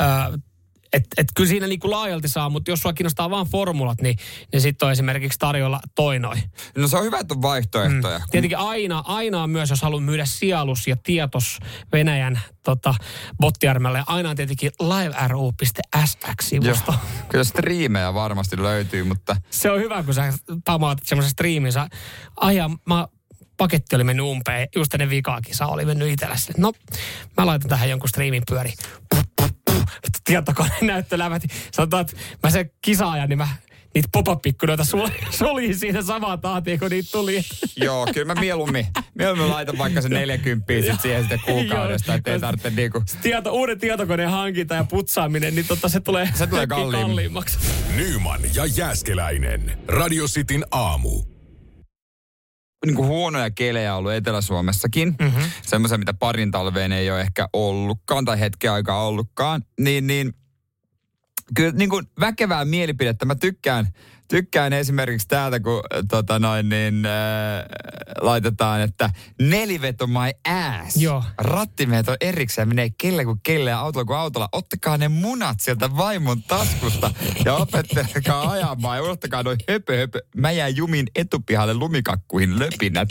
Ö, 0.00 0.02
et, 0.92 1.04
et 1.16 1.26
kyllä 1.36 1.48
siinä 1.48 1.66
niinku 1.66 1.90
laajalti 1.90 2.28
saa, 2.28 2.50
mutta 2.50 2.70
jos 2.70 2.80
sua 2.80 2.92
kiinnostaa 2.92 3.30
vaan 3.30 3.46
formulat, 3.46 4.00
niin, 4.00 4.16
niin 4.52 4.60
sitten 4.60 4.86
on 4.86 4.92
esimerkiksi 4.92 5.38
tarjolla 5.38 5.80
toi 5.94 6.18
noin. 6.18 6.42
No 6.76 6.88
se 6.88 6.96
on 6.96 7.04
hyvä, 7.04 7.18
että 7.18 7.34
on 7.34 7.42
vaihtoehtoja. 7.42 8.18
Mm. 8.18 8.24
Tietenkin 8.30 8.58
aina, 8.58 9.02
aina 9.06 9.42
on 9.42 9.50
myös, 9.50 9.70
jos 9.70 9.82
haluat 9.82 10.04
myydä 10.04 10.24
sielus 10.24 10.86
ja 10.86 10.96
tietos 10.96 11.58
Venäjän 11.92 12.40
tota, 12.62 12.94
bottiarmelle, 13.40 14.02
aina 14.06 14.30
on 14.30 14.36
tietenkin 14.36 14.70
liveru.sx-sivusto. 14.80 16.94
Kyllä 17.28 17.44
striimejä 17.44 18.14
varmasti 18.14 18.62
löytyy, 18.62 19.04
mutta 19.04 19.36
Se 19.50 19.70
on 19.70 19.80
hyvä, 19.80 20.02
kun 20.02 20.14
sä 20.14 20.32
tamaat 20.64 20.98
semmoisen 21.04 21.30
striimin. 21.30 21.72
Sä, 21.72 21.88
ai 22.36 22.56
ja, 22.56 22.70
mä, 22.86 23.08
paketti 23.56 23.96
oli 23.96 24.04
mennyt 24.04 24.26
umpeen, 24.26 24.68
just 24.76 24.94
ennen 24.94 25.10
vikakisa 25.10 25.66
oli 25.66 25.84
mennyt 25.84 26.08
itsellä. 26.08 26.36
No, 26.56 26.72
mä 27.36 27.46
laitan 27.46 27.68
tähän 27.68 27.90
jonkun 27.90 28.08
striimin 28.08 28.42
pyöri. 28.50 28.72
Vittu, 29.94 30.18
Tietokoneen 30.24 30.86
näyttö 30.86 31.18
läväti. 31.18 31.48
Sanotaan, 31.72 32.00
että 32.00 32.16
mä 32.42 32.50
se 32.50 32.70
kisaajan, 32.82 33.28
niin 33.28 33.38
mä 33.38 33.48
niitä 33.94 34.08
pop-up-ikkunoita 34.12 34.82
sul- 34.82 35.10
suljin 35.30 35.78
siinä 35.78 36.02
samaan 36.02 36.40
tahtiin, 36.40 36.78
kun 36.80 36.90
niitä 36.90 37.08
tuli. 37.12 37.42
joo, 37.76 38.06
kyllä 38.14 38.34
mä 38.34 38.40
mieluummin, 38.40 38.86
mieluummin 39.14 39.50
laitan 39.50 39.78
vaikka 39.78 40.00
se 40.00 40.08
40 40.08 40.72
sit 40.90 41.00
siihen 41.00 41.20
sitten 41.22 41.40
kuukaudesta, 41.40 42.14
ettei 42.14 42.40
tarvitse 42.40 42.70
niinku... 42.70 43.02
Tieto, 43.22 43.52
uuden 43.52 43.78
tietokoneen 43.78 44.30
hankinta 44.30 44.74
ja 44.74 44.84
putsaaminen, 44.84 45.54
niin 45.54 45.66
totta 45.66 45.88
se 45.88 46.00
tulee, 46.00 46.28
Se 46.34 46.46
tulee 46.46 46.66
kalliimmaksi. 46.66 47.58
Nyman 47.96 48.40
ja 48.54 48.66
Jääskeläinen. 48.66 49.78
Radio 49.88 50.26
Cityn 50.26 50.64
aamu. 50.70 51.31
Niin 52.86 52.96
kuin 52.96 53.08
huonoja 53.08 53.50
kelejä 53.50 53.96
ollut 53.96 54.12
Etelä-Suomessakin. 54.12 55.14
Mm-hmm. 55.20 55.42
Semmoisia, 55.62 55.98
mitä 55.98 56.14
parin 56.14 56.50
talveen 56.50 56.92
ei 56.92 57.10
ole 57.10 57.20
ehkä 57.20 57.48
ollutkaan 57.52 58.24
tai 58.24 58.40
hetken 58.40 58.72
aikaa 58.72 59.06
ollutkaan. 59.06 59.62
Niin, 59.80 60.06
niin 60.06 60.34
kyllä 61.56 61.72
niin 61.72 61.90
kuin 61.90 62.06
väkevää 62.20 62.64
mielipidettä. 62.64 63.24
Mä 63.24 63.34
tykkään, 63.34 63.88
tykkään 64.32 64.72
esimerkiksi 64.72 65.28
täältä, 65.28 65.60
kun 65.60 65.82
tota 66.10 66.38
noin, 66.38 66.68
niin, 66.68 67.06
äh, 67.06 67.12
laitetaan, 68.20 68.80
että 68.80 69.10
neliveto 69.40 70.06
my 70.06 70.52
ass. 70.52 70.96
Joo. 70.96 71.24
Rattimeet 71.38 72.08
on 72.08 72.16
erikseen, 72.20 72.68
menee 72.68 72.90
kelle 72.98 73.24
kuin 73.24 73.40
kelle 73.42 73.70
ja 73.70 73.80
autolla 73.80 74.04
kuin 74.04 74.16
autolla. 74.16 74.48
Ottakaa 74.52 74.96
ne 74.96 75.08
munat 75.08 75.60
sieltä 75.60 75.96
vaimon 75.96 76.42
taskusta 76.42 77.10
ja 77.44 77.54
opettakaa 77.54 78.50
ajamaan 78.50 78.96
ja 78.96 79.02
unohtakaa 79.02 79.42
noin 79.42 79.58
höpö, 79.70 79.98
höpö. 79.98 80.20
Mä 80.36 80.50
jään 80.50 80.76
jumin 80.76 81.06
etupihalle 81.14 81.74
lumikakkuihin 81.74 82.58
löpinät. 82.58 83.08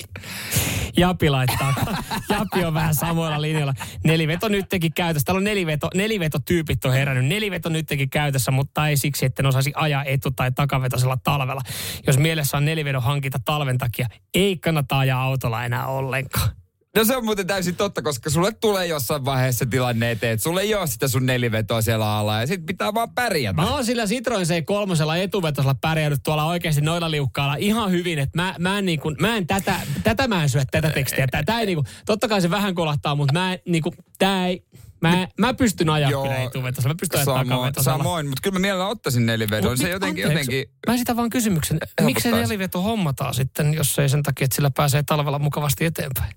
Japi 0.97 1.29
laittaa. 1.29 1.73
Japi 2.29 2.65
on 2.65 2.73
vähän 2.73 2.95
samoilla 2.95 3.41
linjoilla. 3.41 3.73
Neliveto 4.03 4.47
nytkin 4.47 4.93
käytössä. 4.93 5.25
Täällä 5.25 5.38
on 5.38 5.43
neliveto, 5.43 5.89
nelivetotyypit 5.95 6.86
on 6.86 6.93
herännyt. 6.93 7.25
Neliveto 7.25 7.69
nytkin 7.69 8.10
käytössä, 8.10 8.51
mutta 8.51 8.88
ei 8.88 8.97
siksi, 8.97 9.25
että 9.25 9.41
en 9.41 9.45
osaisi 9.45 9.71
ajaa 9.75 10.03
etu- 10.03 10.31
tai 10.31 10.51
takavetoisella 10.51 11.11
talvella. 11.24 11.62
Jos 12.08 12.17
mielessä 12.17 12.58
on 12.58 12.65
nelivedon 12.65 13.04
hankinta 13.04 13.39
talven 13.45 13.78
takia, 13.78 14.08
ei 14.34 14.58
kannata 14.58 15.00
ajaa 15.00 15.24
autolla 15.24 15.65
enää 15.65 15.88
ollenkaan. 15.88 16.50
No 16.95 17.04
se 17.04 17.17
on 17.17 17.26
muuten 17.26 17.47
täysin 17.47 17.76
totta, 17.76 18.02
koska 18.02 18.30
sulle 18.30 18.52
tulee 18.52 18.86
jossain 18.86 19.26
vaiheessa 19.26 19.65
tilanne 19.65 20.12
eteen, 20.12 20.34
että 20.34 20.43
sulle 20.43 20.62
ei 20.62 20.76
ole 20.76 20.88
sitä 20.88 21.08
sun 21.08 21.26
nelivetoa 21.26 21.82
siellä 21.82 22.17
alla 22.17 22.39
ja 22.39 22.47
sit 22.47 22.65
pitää 22.65 22.93
vaan 22.93 23.13
pärjätä. 23.15 23.62
Mä 23.62 23.74
oon 23.74 23.86
sillä 23.86 24.06
Citroen 24.06 24.45
C3 24.45 25.17
etuvetoisella 25.17 25.76
pärjännyt 25.82 26.19
tuolla 26.24 26.45
oikeasti 26.45 26.82
noilla 26.82 27.12
liukkailla 27.12 27.56
ihan 27.56 27.91
hyvin, 27.91 28.19
että 28.19 28.41
mä, 28.41 28.56
mä, 28.60 28.78
en, 28.78 28.86
niinku, 28.86 29.12
mä 29.19 29.38
en 29.38 29.47
tätä, 29.47 29.80
tätä 30.04 30.28
mä 30.28 30.43
en 30.43 30.50
syö 30.50 30.62
tätä 30.71 30.89
tekstiä. 30.89 31.28
Tää, 31.28 31.43
tää 31.43 31.60
ei 31.60 31.65
niinku, 31.65 31.84
totta 32.06 32.28
kai 32.28 32.41
se 32.41 32.50
vähän 32.50 32.76
kolahtaa, 32.76 33.15
mutta 33.15 33.34
mä 33.34 33.54
en, 33.54 33.60
niinku, 33.67 33.93
tää 34.19 34.47
ei, 34.47 34.63
mä, 35.01 35.27
mä 35.39 35.53
pystyn 35.53 35.89
ajaa 35.89 36.11
Joo, 36.11 36.23
kyllä 36.23 36.37
etuvetoisella, 36.37 36.93
mä 36.93 36.97
pystyn 36.99 37.17
ajaa 37.19 37.25
Samoin, 37.25 37.47
takavetosella. 37.49 37.97
samoin 37.97 38.25
mutta 38.25 38.41
kyllä 38.43 38.55
mä 38.55 38.59
mielellään 38.59 38.89
ottaisin 38.89 39.25
nelivedon. 39.25 39.71
Mut 39.71 39.77
Se 39.79 39.89
jotenkin, 39.89 40.27
anteeksi, 40.27 40.51
jotenkin, 40.55 40.75
Mä 40.87 40.93
esitän 40.93 41.17
vaan 41.17 41.29
kysymyksen. 41.29 41.77
Miksi 42.01 42.31
neliveto 42.31 42.81
hommataan 42.81 43.33
sitten, 43.33 43.73
jos 43.73 43.99
ei 43.99 44.09
sen 44.09 44.23
takia, 44.23 44.45
että 44.45 44.55
sillä 44.55 44.71
pääsee 44.71 45.03
talvella 45.03 45.39
mukavasti 45.39 45.85
eteenpäin? 45.85 46.33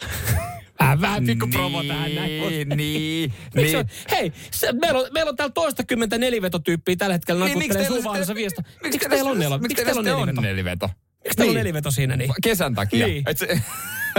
Vähän, 0.80 1.00
vähän 1.00 1.26
pikku 1.26 1.46
promo 1.46 1.82
tähän 1.84 2.14
näin. 2.14 2.30
Niin, 2.30 2.68
niin, 2.68 3.32
niin. 3.54 3.76
on, 3.78 3.84
hei, 4.10 4.32
se, 4.50 4.72
meillä, 4.72 5.00
on, 5.00 5.06
meillä 5.12 5.30
on 5.30 5.36
täällä 5.36 5.52
toistakymmentä 5.52 6.18
nelivetotyyppiä 6.18 6.96
tällä 6.96 7.12
hetkellä 7.14 7.44
Niin, 7.44 7.58
miksi 7.58 7.78
nakuttelee 7.78 8.02
teillä 8.02 8.26
sun 8.26 8.36
sitten- 8.50 8.64
Miksi 8.82 9.08
teillä 9.08 9.30
on 9.30 9.38
neliveto? 9.38 9.62
Miksi 9.62 9.84
teillä 9.84 9.98
on 9.98 10.04
neliveto? 10.04 10.40
neliveto? 10.40 10.90
Miksi 11.24 11.36
teillä 11.36 11.50
on 11.50 11.54
Niin. 11.54 11.58
neliveto 11.60 11.90
siinä 11.90 12.16
niin? 12.16 12.30
Kesän 12.42 12.74
takia. 12.74 13.06
Niin. 13.06 13.22
Et 13.26 13.38
se, 13.38 13.46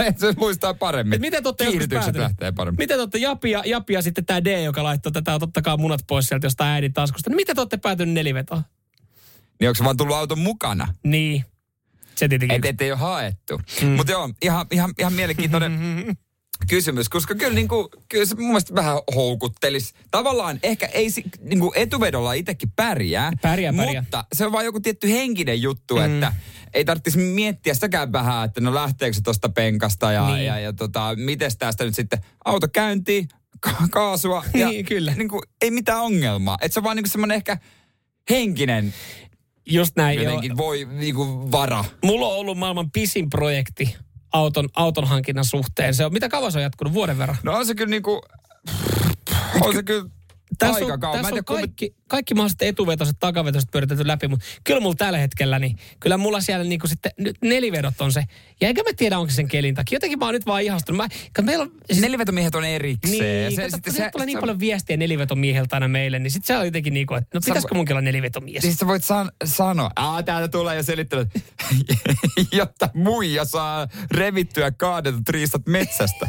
et 0.08 0.18
se 0.18 0.32
muistaa 0.36 0.74
paremmin. 0.74 1.16
Et 1.16 1.20
miten 1.20 1.42
te 1.42 1.48
joskus 1.48 1.66
Kiihdytykset 1.66 2.16
lähtee 2.16 2.52
paremmin. 2.52 2.78
Miten 2.78 2.96
te 2.96 3.00
olette 3.00 3.18
Japi 3.18 3.50
ja, 3.50 3.62
Japi 3.66 3.92
ja 3.92 4.02
sitten 4.02 4.24
tämä 4.24 4.44
D, 4.44 4.64
joka 4.64 4.84
laittoi 4.84 5.12
tätä, 5.12 5.34
ottakaa 5.34 5.76
munat 5.76 6.00
pois 6.06 6.28
sieltä 6.28 6.46
jostain 6.46 6.70
äidin 6.70 6.92
taskusta. 6.92 7.30
Niin 7.30 7.36
miten 7.36 7.56
te 7.56 7.60
olette 7.60 7.76
päätynyt 7.76 8.14
nelivetoon? 8.14 8.62
Niin 9.60 9.68
onko 9.68 9.74
se 9.74 9.84
vaan 9.84 9.96
tullut 9.96 10.16
auton 10.16 10.38
mukana? 10.38 10.94
Niin. 11.04 11.44
Se 12.14 12.28
tietenkin. 12.28 12.56
Et, 12.56 12.64
et 12.64 12.80
ei 12.80 12.92
ole 12.92 12.98
haettu. 12.98 13.60
Mm. 13.82 13.88
Mutta 13.88 14.12
joo, 14.12 14.30
ihan, 14.42 14.66
ihan, 14.70 14.92
ihan 14.98 15.12
mielenkiintoinen 15.12 15.72
kysymys, 16.68 17.08
koska 17.08 17.34
kyllä, 17.34 17.54
niin 17.54 17.68
kuin, 17.68 17.88
kyllä 18.08 18.24
se 18.24 18.34
mun 18.34 18.46
mielestä 18.46 18.74
vähän 18.74 18.98
houkuttelisi. 19.14 19.94
Tavallaan 20.10 20.58
ehkä 20.62 20.86
ei 20.86 21.08
niin 21.40 21.60
kuin 21.60 21.72
etuvedolla 21.74 22.32
itsekin 22.32 22.70
pärjää, 22.76 23.32
Pärjää, 23.42 23.72
pärjää. 23.72 24.02
mutta 24.02 24.24
se 24.32 24.46
on 24.46 24.52
vaan 24.52 24.64
joku 24.64 24.80
tietty 24.80 25.10
henkinen 25.10 25.62
juttu, 25.62 25.96
mm. 25.96 26.04
että 26.04 26.32
ei 26.74 26.84
tarvitsisi 26.84 27.18
miettiä 27.18 27.74
sitäkään 27.74 28.12
vähän, 28.12 28.44
että 28.44 28.60
no 28.60 28.74
lähteekö 28.74 29.14
se 29.14 29.22
tuosta 29.22 29.48
penkasta 29.48 30.12
ja, 30.12 30.26
Niin. 30.34 30.46
ja, 30.46 30.58
ja 30.58 30.72
tota, 30.72 31.14
miten 31.16 31.50
tästä 31.58 31.84
nyt 31.84 31.94
sitten 31.94 32.18
auto 32.44 32.68
käyntiin, 32.68 33.28
ka- 33.60 33.88
kaasua 33.90 34.44
ja 34.54 34.68
Niin, 34.68 34.84
kyllä. 34.84 35.14
Niin 35.14 35.28
kuin, 35.28 35.42
ei 35.60 35.70
mitään 35.70 36.00
ongelmaa. 36.00 36.58
Että 36.60 36.74
se 36.74 36.80
on 36.80 36.84
vaan 36.84 36.96
niin 36.96 37.08
semmoinen 37.08 37.36
ehkä 37.36 37.56
henkinen 38.30 38.94
Just 39.66 39.96
näin. 39.96 40.16
Joo. 40.16 40.24
jotenkin 40.24 40.56
voi 40.56 40.88
niin 40.92 41.14
kuin 41.14 41.52
vara. 41.52 41.84
Mulla 42.04 42.26
on 42.26 42.36
ollut 42.36 42.58
maailman 42.58 42.90
pisin 42.90 43.30
projekti 43.30 43.96
auton, 44.32 44.68
auton 44.74 45.08
hankinnan 45.08 45.44
suhteen. 45.44 45.94
Se 45.94 46.04
on, 46.04 46.12
mitä 46.12 46.28
kauan 46.28 46.52
se 46.52 46.58
on 46.58 46.62
jatkunut? 46.62 46.94
Vuoden 46.94 47.18
verran? 47.18 47.36
No 47.42 47.52
on 47.52 47.66
se 47.66 47.74
kyllä 47.74 47.90
niinku, 47.90 48.22
on 49.60 49.74
se 49.74 49.82
kyllä 49.82 50.08
tässä 50.58 50.74
Aika 50.74 50.92
on, 50.92 51.00
kauan. 51.00 51.18
Tässä 51.18 51.28
on 51.28 51.32
tiedä, 51.32 51.44
kumpi- 51.44 51.60
kaikki, 51.60 51.94
kaikki 52.08 52.34
mahdolliset 52.34 52.62
etuvetoset, 52.62 53.16
takavetoset 53.20 53.70
pyöritetty 53.70 54.06
läpi, 54.06 54.28
mutta 54.28 54.46
kyllä 54.64 54.80
mulla 54.80 54.94
tällä 54.94 55.18
hetkellä, 55.18 55.58
niin 55.58 55.78
kyllä 56.00 56.16
mulla 56.16 56.40
siellä 56.40 56.64
niinku 56.64 56.86
sitten 56.86 57.12
nyt 57.18 57.36
nelivedot 57.42 58.00
on 58.00 58.12
se. 58.12 58.24
Ja 58.60 58.68
enkä 58.68 58.82
mä 58.82 58.90
tiedä, 58.96 59.18
onko 59.18 59.30
se 59.30 59.42
sen 59.42 59.48
kelin 59.48 59.74
takia. 59.74 59.96
Jotenkin 59.96 60.18
mä 60.18 60.24
oon 60.24 60.34
nyt 60.34 60.46
vaan 60.46 60.62
ihastunut. 60.62 60.96
Mä, 60.96 61.08
meillä 61.42 61.62
on, 61.62 61.72
siis, 61.86 62.00
Nelivetomiehet 62.00 62.54
on 62.54 62.64
erikseen. 62.64 63.48
niin, 63.48 63.56
se, 63.56 63.70
kato, 63.70 63.92
se, 63.92 64.08
tulee 64.12 64.26
niin 64.26 64.38
paljon 64.38 64.60
viestiä 64.60 64.96
nelivetomieheltä 64.96 65.76
aina 65.76 65.88
meille, 65.88 66.18
niin 66.18 66.30
sitten 66.30 66.46
se 66.46 66.58
on 66.58 66.64
jotenkin 66.64 66.94
niin 66.94 67.06
kuin, 67.06 67.18
että 67.18 67.38
no 67.38 67.40
pitäisikö 67.44 67.74
munkin 67.74 67.94
olla 67.94 68.02
nelivetomies? 68.02 68.62
Siis 68.62 68.76
sä 68.76 68.86
voit 68.86 69.04
san- 69.04 69.32
sanoa, 69.44 69.90
aa 69.96 70.22
täältä 70.22 70.48
tulee 70.48 70.76
ja 70.76 70.82
selittää, 70.82 71.26
jotta 72.52 72.88
muija 72.94 73.44
saa 73.44 73.88
revittyä 74.10 74.70
kaadetut 74.70 75.28
riistat 75.28 75.66
metsästä. 75.66 76.28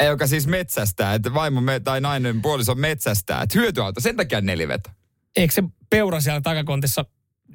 Joka 0.06 0.26
siis 0.26 0.46
metsästää, 0.46 1.14
että 1.14 1.34
vaimo 1.34 1.60
me, 1.60 1.80
tai 1.80 2.00
nainen 2.00 2.42
puoliso 2.42 2.74
metsästää. 3.08 3.42
Että 3.42 3.58
hyötyauto, 3.58 4.00
sen 4.00 4.16
takia 4.16 4.40
neliveto. 4.40 4.90
Eikö 5.36 5.54
se 5.54 5.62
peura 5.90 6.20
siellä 6.20 6.40
takakontissa 6.40 7.04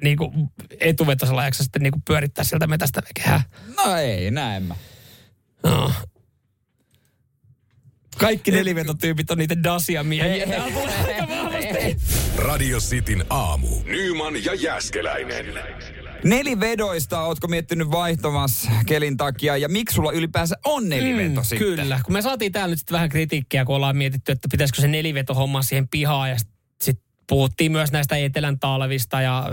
niin 0.02 0.16
kuin 0.16 0.30
etuvetosella 0.80 1.44
jaksa 1.44 1.62
sitten 1.62 1.82
niin 1.82 1.92
kuin 1.92 2.02
pyörittää 2.06 2.44
sieltä 2.44 2.66
metästä 2.66 3.02
kehää? 3.14 3.42
No 3.76 3.96
ei, 3.96 4.30
näin 4.30 4.62
mä. 4.62 4.74
No. 5.62 5.92
Kaikki 8.18 8.50
nelivetotyypit 8.50 9.30
on 9.30 9.38
niitä 9.38 9.62
dasia 9.62 10.02
miehiä. 10.02 10.46
Radio 12.36 12.78
Cityn 12.78 13.24
aamu. 13.30 13.82
Nyman 13.84 14.44
ja 14.44 14.54
Jäskeläinen. 14.54 15.46
Nelivedoista 16.24 17.20
ootko 17.22 17.46
miettinyt 17.48 17.90
vaihtamassa 17.90 18.70
kelin 18.86 19.16
takia 19.16 19.56
ja 19.56 19.68
miksi 19.68 19.94
sulla 19.94 20.12
ylipäänsä 20.12 20.56
on 20.64 20.88
neliveto 20.88 21.40
Mm, 21.40 21.44
sitten? 21.44 21.58
Kyllä, 21.58 22.00
kun 22.04 22.12
me 22.12 22.22
saatiin 22.22 22.52
täällä 22.52 22.72
nyt 22.72 22.78
sitten 22.78 22.94
vähän 22.94 23.08
kritiikkiä, 23.08 23.64
kun 23.64 23.76
ollaan 23.76 23.96
mietitty, 23.96 24.32
että 24.32 24.48
pitäisikö 24.50 24.80
se 24.80 24.88
neliveto 24.88 25.34
homma 25.34 25.62
siihen 25.62 25.88
pihaan 25.88 26.30
ja 26.30 26.38
sitten 26.38 26.53
puhuttiin 27.28 27.72
myös 27.72 27.92
näistä 27.92 28.16
etelän 28.16 28.58
talvista 28.58 29.20
ja 29.20 29.46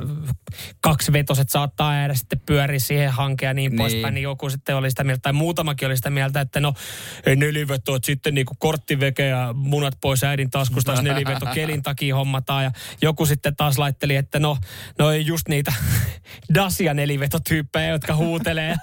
kaksivetoset 0.82 1.50
saattaa 1.50 1.96
jäädä 1.96 2.14
sitten 2.14 2.42
pyöriä 2.46 2.80
siihen 2.80 3.12
hankeen 3.12 3.50
ja 3.50 3.54
niin, 3.54 3.62
Niin. 3.72 3.72
niin. 3.72 3.78
poispäin. 3.78 4.14
Niin 4.14 4.24
joku 4.24 4.50
sitten 4.50 4.76
oli 4.76 4.90
sitä 4.90 5.04
mieltä, 5.04 5.22
tai 5.22 5.34
muutamakin 5.34 5.86
oli 5.86 5.96
sitä 5.96 6.10
mieltä, 6.10 6.42
että 6.42 6.60
no 6.60 6.74
neliveto, 7.36 7.96
että 7.96 8.06
sitten 8.06 8.34
niinku 8.34 8.56
korttiveke 8.60 9.28
ja 9.28 9.54
munat 9.54 9.94
pois 10.02 10.24
äidin 10.24 10.50
taskusta, 10.50 10.92
jos 10.92 11.02
neliveto 11.02 11.46
kelin 11.54 11.84
takia 11.84 12.16
hommataan. 12.16 12.64
Ja 12.64 12.72
joku 13.02 13.26
sitten 13.26 13.56
taas 13.56 13.78
laitteli, 13.78 14.16
että 14.16 14.40
no, 14.40 14.58
no 15.00 15.12
ei 15.12 15.26
just 15.26 15.48
niitä 15.48 15.74
Dacia 16.56 16.94
nelivetotyyppejä, 16.94 17.88
jotka 17.88 18.16
huutelee. 18.16 18.76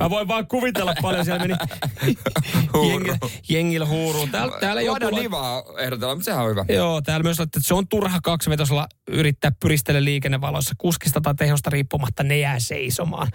Mä 0.00 0.10
voin 0.10 0.28
vaan 0.28 0.46
kuvitella 0.46 0.94
paljon 1.02 1.24
siellä 1.24 1.46
meni 1.46 1.54
jengillä, 3.48 3.86
huuruun. 3.86 4.30
Täällä, 4.30 4.56
täällä 4.60 4.82
joku... 4.82 5.16
Nivaa 5.16 5.62
ehdotella, 5.78 6.14
mutta 6.14 6.24
sehän 6.24 6.44
on 6.44 6.50
hyvä. 6.50 6.64
Joo, 6.68 7.02
täällä 7.02 7.22
myös 7.22 7.40
että 7.40 7.60
se 7.62 7.74
on 7.74 7.88
turha 7.88 8.20
kaksivetosella 8.22 8.88
yrittää 9.08 9.52
pyristellä 9.60 10.04
liikennevaloissa. 10.04 10.74
Kuskista 10.78 11.20
tai 11.20 11.34
tehosta 11.34 11.70
riippumatta 11.70 12.22
ne 12.22 12.38
jää 12.38 12.60
seisomaan. 12.60 13.28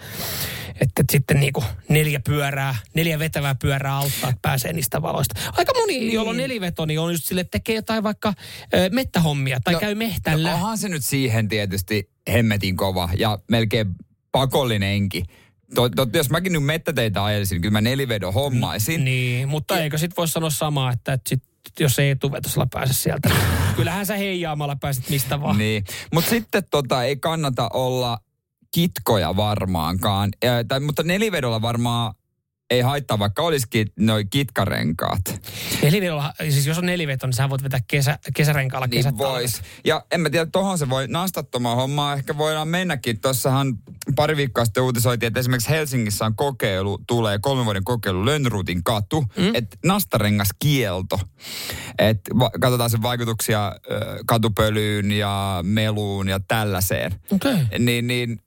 Että 0.80 1.02
sitten 1.12 1.40
niinku 1.40 1.64
neljä 1.88 2.20
pyörää, 2.20 2.76
neljä 2.94 3.18
vetävää 3.18 3.54
pyörää 3.54 3.96
auttaa, 3.96 4.30
että 4.30 4.42
pääsee 4.42 4.72
niistä 4.72 5.02
valoista. 5.02 5.40
Aika 5.52 5.72
moni, 5.80 6.12
jolla 6.12 6.30
on 6.30 6.36
neliveto, 6.36 6.86
niin 6.86 7.00
on 7.00 7.12
just 7.12 7.24
sille, 7.24 7.40
että 7.40 7.50
tekee 7.50 7.74
jotain 7.74 8.02
vaikka 8.02 8.34
ö, 8.74 8.90
mettähommia 8.92 9.60
tai 9.64 9.74
no, 9.74 9.80
käy 9.80 9.94
mehtällä. 9.94 10.50
No, 10.50 10.54
onhan 10.54 10.78
se 10.78 10.88
nyt 10.88 11.04
siihen 11.04 11.48
tietysti 11.48 12.10
hemmetin 12.32 12.76
kova 12.76 13.08
ja 13.18 13.38
melkein 13.50 13.94
pakollinenkin. 14.32 15.24
To, 15.74 15.88
to, 15.88 16.06
jos 16.12 16.30
mäkin 16.30 16.52
nyt 16.52 16.64
mettäteitä 16.64 17.24
ajelisin, 17.24 17.54
niin 17.54 17.62
kyllä 17.62 17.72
mä 17.72 17.80
nelivedon 17.80 18.34
hommaisin. 18.34 19.04
Niin, 19.04 19.48
mutta 19.48 19.80
eikö 19.80 19.98
sit 19.98 20.16
voi 20.16 20.28
sanoa 20.28 20.50
samaa, 20.50 20.92
että, 20.92 21.12
että 21.12 21.28
sit, 21.28 21.42
jos 21.80 21.98
ei 21.98 22.10
etuvetosella 22.10 22.66
pääse 22.72 22.92
sieltä. 22.92 23.28
niin 23.28 23.40
Kyllähän 23.76 24.06
sä 24.06 24.16
heijaamalla 24.16 24.76
pääset 24.76 25.10
mistä 25.10 25.40
vaan. 25.40 25.58
Niin. 25.58 25.84
Mutta 26.14 26.30
sitten 26.30 26.62
tota, 26.70 27.04
ei 27.04 27.16
kannata 27.16 27.70
olla 27.72 28.18
kitkoja 28.74 29.36
varmaankaan. 29.36 30.30
Ja, 30.44 30.64
tai, 30.68 30.80
mutta 30.80 31.02
nelivedolla 31.02 31.62
varmaan 31.62 32.14
ei 32.70 32.80
haittaa, 32.80 33.18
vaikka 33.18 33.42
olisikin 33.42 33.92
noi 33.96 34.24
kitkarenkaat. 34.24 35.40
Nelivedolla, 35.82 36.32
siis 36.50 36.66
jos 36.66 36.78
on 36.78 36.86
neliveto, 36.86 37.26
niin 37.26 37.34
sä 37.34 37.50
voit 37.50 37.62
vetää 37.62 37.80
kesä, 37.88 38.18
kesärenkaalla 38.34 38.88
kesät 38.88 39.14
Niin 39.14 39.18
vois. 39.18 39.62
Ja 39.84 40.04
en 40.10 40.20
mä 40.20 40.30
tiedä, 40.30 40.46
tohon 40.46 40.78
se 40.78 40.90
voi 40.90 41.08
nastattomaan 41.08 41.76
hommaa 41.76 42.14
ehkä 42.14 42.38
voidaan 42.38 42.68
mennäkin. 42.68 43.20
Tuossahan 43.20 43.78
pari 44.16 44.36
viikkoa 44.36 44.64
sitten 44.64 44.82
uutisoitiin, 44.82 45.28
että 45.28 45.40
esimerkiksi 45.40 45.70
Helsingissä 45.70 46.24
on 46.26 46.36
kokeilu, 46.36 46.98
tulee 47.06 47.38
kolmen 47.38 47.64
vuoden 47.64 47.84
kokeilu 47.84 48.24
Lönnrutin 48.24 48.84
katu, 48.84 49.24
mm. 49.36 49.54
että 49.54 49.76
nastarengas 49.84 50.48
kielto. 50.58 51.20
Että 51.98 52.38
va- 52.38 52.50
katsotaan 52.60 52.90
sen 52.90 53.02
vaikutuksia 53.02 53.72
katupölyyn 54.26 55.12
ja 55.12 55.60
meluun 55.62 56.28
ja 56.28 56.40
tällaiseen. 56.48 57.14
Okei. 57.32 57.52
Okay. 57.52 57.78
Niin, 57.78 58.06
niin 58.06 58.40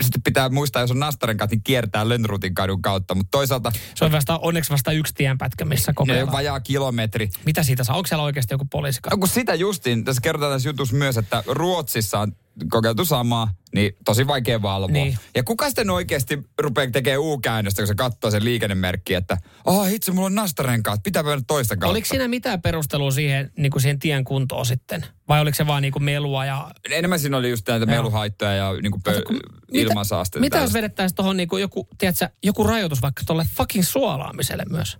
sitten 0.00 0.22
pitää 0.22 0.48
muistaa, 0.48 0.82
jos 0.82 0.90
on 0.90 0.98
nastarenkaat, 0.98 1.50
niin 1.50 1.62
kiertää 1.62 2.08
Lönnrutin 2.08 2.54
kadun 2.54 2.82
kautta. 2.82 3.14
Mutta 3.14 3.30
toisaalta 3.30 3.72
Se 3.94 4.04
on 4.04 4.12
vasta, 4.12 4.38
onneksi 4.38 4.70
vasta 4.70 4.92
yksi 4.92 5.14
tienpätkä, 5.14 5.64
missä 5.64 5.92
kokeillaan. 5.92 6.32
vajaa 6.32 6.60
kilometri. 6.60 7.28
Mitä 7.44 7.62
siitä 7.62 7.84
saa? 7.84 7.96
Onko 7.96 8.06
siellä 8.06 8.22
oikeasti 8.22 8.54
joku 8.54 8.64
poliisi? 8.64 9.00
No 9.10 9.16
kun 9.16 9.28
sitä 9.28 9.54
justiin, 9.54 10.04
tässä 10.04 10.22
kerrotaan 10.22 10.52
tässä 10.52 10.68
jutussa 10.68 10.96
myös, 10.96 11.16
että 11.16 11.42
Ruotsissa 11.46 12.20
on 12.20 12.32
kokeiltu 12.70 13.04
samaa, 13.04 13.54
niin 13.74 13.96
tosi 14.04 14.26
vaikea 14.26 14.62
valvoa. 14.62 14.92
Niin. 14.92 15.18
Ja 15.34 15.42
kuka 15.42 15.66
sitten 15.66 15.90
oikeasti 15.90 16.38
rupeaa 16.58 16.90
tekemään 16.90 17.20
U-käännöstä, 17.20 17.82
kun 17.82 17.86
se 17.86 17.94
katsoo 17.94 18.30
sen 18.30 18.44
liikennemerkki, 18.44 19.14
että 19.14 19.36
oh 19.64 19.92
itse 19.92 20.12
mulla 20.12 20.26
on 20.26 20.34
nastarenkaat, 20.34 21.02
pitää 21.02 21.22
mennä 21.22 21.44
toista 21.46 21.76
kautta. 21.76 21.90
Oliko 21.90 22.06
siinä 22.06 22.28
mitään 22.28 22.62
perustelua 22.62 23.10
siihen, 23.10 23.52
niin 23.56 23.70
kuin 23.70 23.82
siihen 23.82 23.98
tien 23.98 24.24
kuntoon 24.24 24.66
sitten? 24.66 25.06
Vai 25.28 25.40
oliko 25.40 25.54
se 25.54 25.66
vaan 25.66 25.82
niin 25.82 25.92
kuin 25.92 26.02
melua 26.02 26.44
ja... 26.44 26.70
Enemmän 26.90 27.20
siinä 27.20 27.36
oli 27.36 27.50
just 27.50 27.68
näitä 27.68 27.84
Joo. 27.84 27.96
meluhaittoja 27.96 28.54
ja 28.54 28.72
niin 28.82 28.92
kuin 28.92 29.02
Kato, 29.02 29.18
pö- 29.18 29.38
ilmansaasteita. 29.72 30.40
Mitä 30.40 30.56
jos 30.56 30.60
tällaista. 30.60 30.76
vedettäisiin 30.76 31.16
tuohon 31.16 31.36
niin 31.36 31.48
kuin 31.48 31.60
joku, 31.60 31.88
tiedätkö, 31.98 32.28
joku 32.42 32.64
rajoitus 32.64 33.02
vaikka 33.02 33.22
tuolle 33.26 33.46
fucking 33.56 33.84
suolaamiselle 33.84 34.64
myös? 34.70 34.98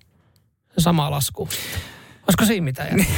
Sama 0.79 1.11
lasku. 1.11 1.49
Olisiko 2.29 2.45
siinä 2.45 2.65
mitään 2.65 2.89
järkeä? 2.89 3.15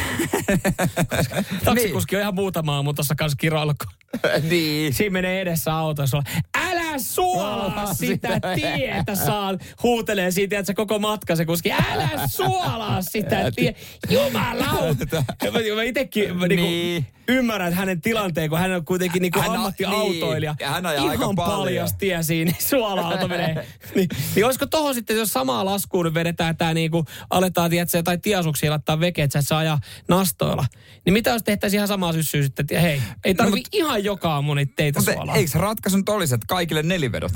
Taksikuski 1.65 2.17
on 2.17 2.23
ihan 2.23 2.35
muutama 2.35 2.75
aamu 2.77 2.93
tuossa 2.93 3.15
kanssa 3.15 3.37
kiroilla, 3.37 3.75
kun 3.75 4.13
niin. 4.51 4.95
siinä 4.95 5.13
menee 5.13 5.41
edessä 5.41 5.75
auto 5.77 6.03
ja 6.03 6.07
sulla, 6.07 6.25
älä 6.59 6.80
suolaa 6.99 7.65
Suolaa 7.71 7.95
sitä 7.95 8.41
tietä, 8.55 9.15
saa 9.15 9.55
huutelee 9.83 10.31
siitä, 10.31 10.59
että 10.59 10.67
se 10.67 10.75
koko 10.75 10.99
matka 10.99 11.37
se 11.37 11.45
kuski, 11.47 11.73
älä 11.73 12.09
suolaa 12.31 13.03
sitä 13.03 13.51
tietä, 13.57 13.79
jumalauta. 14.11 15.25
Mä, 15.45 15.75
mä 15.77 15.83
itekin 15.83 16.37
mä 16.37 16.47
niinku 16.49 16.65
Niin. 16.67 17.07
ymmärrän 17.29 17.73
hänen 17.73 18.01
tilanteen, 18.01 18.51
kun 18.51 18.59
hän 18.59 18.73
on 18.73 18.85
kuitenkin 18.85 19.23
niinku 19.23 19.41
Hän 19.41 19.51
on- 19.51 19.57
ammattiautoilija. 19.57 20.53
niin, 20.53 20.67
ja 20.67 20.71
hän 20.71 20.87
ajaa 20.87 20.99
Ihan 21.05 21.11
aika 21.11 21.33
paljon. 21.37 21.59
paljas 21.59 21.95
tie 21.95 22.23
siinä, 22.23 22.53
suola-auto 22.69 23.29
menee. 23.29 23.67
niin, 23.95 24.09
niin 24.35 24.45
olisiko 24.47 24.67
tohon 24.67 24.95
sitten, 24.95 25.17
jos 25.17 25.33
samaa 25.33 25.65
laskuun 25.65 26.05
nyt 26.05 26.15
vedetään 26.15 26.57
tää 26.57 26.75
niinku, 26.75 27.05
aletaan, 27.31 27.71
tiedätkö, 27.71 27.99
jotain 27.99 28.21
tiasuksia 28.21 28.71
laittaa 28.71 29.01
veke, 29.01 29.23
että 29.23 29.33
sä 29.33 29.39
et 29.39 29.49
saa 29.49 29.59
ajaa 29.59 29.81
nastoilla. 30.09 30.67
Niin 31.05 31.13
mitä 31.13 31.31
jos 31.31 31.43
tehtäisiin 31.43 31.79
ihan 31.79 31.89
samaa 31.89 32.13
syssyä 32.13 32.43
sitten, 32.43 32.63
että 32.65 32.81
hei, 32.81 33.03
ei 33.25 33.35
tarvi 33.35 33.57
mut- 33.57 33.69
ihan 33.73 34.05
joka 34.05 34.33
aamu 34.33 34.55
niitä 34.55 34.73
teitä 34.77 34.99
Mutta 34.99 35.13
suolaa. 35.13 35.37
eikö 35.37 35.59
ratkaisu 35.59 35.97
nyt 35.97 36.09
olisi, 36.09 36.35
että 36.35 36.47
kaikille 36.49 36.80
nelivedot? 36.89 37.33